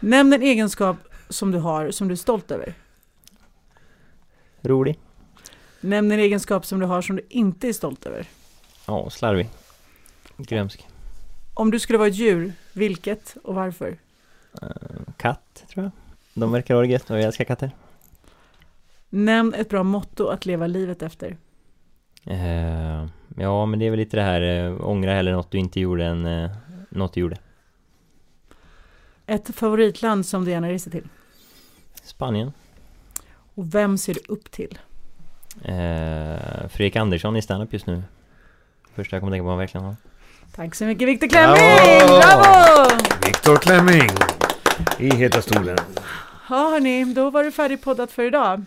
Nämn 0.00 0.32
en 0.32 0.42
egenskap 0.42 0.96
som 1.28 1.50
du 1.50 1.58
har 1.58 1.90
som 1.90 2.08
du 2.08 2.12
är 2.12 2.16
stolt 2.16 2.50
över. 2.50 2.74
Rolig. 4.62 4.98
Nämn 5.80 6.12
en 6.12 6.18
egenskap 6.18 6.66
som 6.66 6.80
du 6.80 6.86
har 6.86 7.02
som 7.02 7.16
du 7.16 7.26
inte 7.28 7.68
är 7.68 7.72
stolt 7.72 8.06
över. 8.06 8.26
Ja, 8.86 9.10
slarvig. 9.10 9.48
Glömsk. 10.36 10.88
Om 11.54 11.70
du 11.70 11.80
skulle 11.80 11.98
vara 11.98 12.08
ett 12.08 12.14
djur, 12.14 12.52
vilket 12.72 13.36
och 13.44 13.54
varför? 13.54 13.98
Eh, 14.62 14.68
katt 15.16 15.64
tror 15.68 15.84
jag. 15.84 15.92
De 16.34 16.52
verkar 16.52 16.74
ha 16.74 16.82
det 16.82 16.88
gött 16.88 17.10
och 17.10 17.16
jag 17.16 17.24
älskar 17.24 17.44
katter. 17.44 17.70
Nämn 19.08 19.54
ett 19.54 19.68
bra 19.68 19.82
motto 19.82 20.26
att 20.26 20.46
leva 20.46 20.66
livet 20.66 21.02
efter. 21.02 21.36
Eh, 22.26 23.06
ja 23.36 23.66
men 23.66 23.78
det 23.78 23.86
är 23.86 23.90
väl 23.90 23.98
lite 23.98 24.16
det 24.16 24.22
här, 24.22 24.40
eh, 24.42 24.88
ångra 24.88 25.14
hellre 25.14 25.32
något 25.32 25.50
du 25.50 25.58
inte 25.58 25.80
gjorde 25.80 26.04
än 26.04 26.26
eh, 26.26 26.50
något 26.88 27.12
du 27.12 27.20
gjorde. 27.20 27.36
Ett 29.26 29.54
favoritland 29.54 30.26
som 30.26 30.44
du 30.44 30.50
gärna 30.50 30.68
reser 30.68 30.90
till. 30.90 31.08
Spanien. 32.02 32.52
Och 33.54 33.74
vem 33.74 33.98
ser 33.98 34.14
du 34.14 34.20
upp 34.28 34.50
till? 34.50 34.78
Eh, 35.64 36.68
Fredrik 36.68 36.96
Andersson 36.96 37.36
i 37.36 37.42
standup 37.42 37.72
just 37.72 37.86
nu. 37.86 38.02
Första 38.94 39.16
jag 39.16 39.22
kommer 39.22 39.32
tänka 39.32 39.44
på 39.44 39.56
verkligen 39.56 39.84
har. 39.86 39.96
Tack 40.54 40.74
så 40.74 40.84
mycket 40.84 41.08
Viktor 41.08 41.28
Klemming! 41.28 41.56
Bravo! 42.06 42.20
Bravo! 42.20 42.90
Viktor 43.26 43.56
Klemming 43.56 44.10
i 44.98 45.16
Heta 45.16 45.42
stolen. 45.42 45.78
Ja 46.48 46.70
hörni, 46.70 47.04
då 47.14 47.30
var 47.30 47.44
det 47.44 47.50
färdigpoddat 47.50 48.12
för 48.12 48.22
idag. 48.22 48.64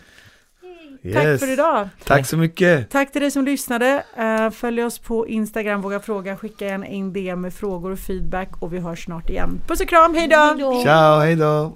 Tack 1.12 1.24
Yes. 1.24 1.40
för 1.40 1.52
idag! 1.52 1.88
Tack 2.04 2.26
så 2.26 2.36
mycket. 2.36 2.90
Tack 2.90 3.12
till 3.12 3.20
dig 3.20 3.30
som 3.30 3.44
lyssnade. 3.44 4.02
Eh, 4.16 4.50
följ 4.50 4.84
oss 4.84 4.98
på 4.98 5.28
Instagram, 5.28 5.80
våga 5.82 6.00
fråga, 6.00 6.36
skicka 6.36 6.64
gärna 6.66 6.86
in 6.86 7.12
DM 7.12 7.40
med 7.40 7.54
frågor 7.54 7.90
och 7.92 7.98
feedback 7.98 8.48
och 8.58 8.72
vi 8.74 8.78
hörs 8.78 9.04
snart 9.04 9.30
igen. 9.30 9.60
Puss 9.68 9.80
och 9.80 9.88
kram, 9.88 10.14
hej 10.14 10.28
då! 10.28 10.36
Hejdå. 10.36 10.82
Ciao, 10.84 11.20
hej 11.20 11.36
då. 11.36 11.72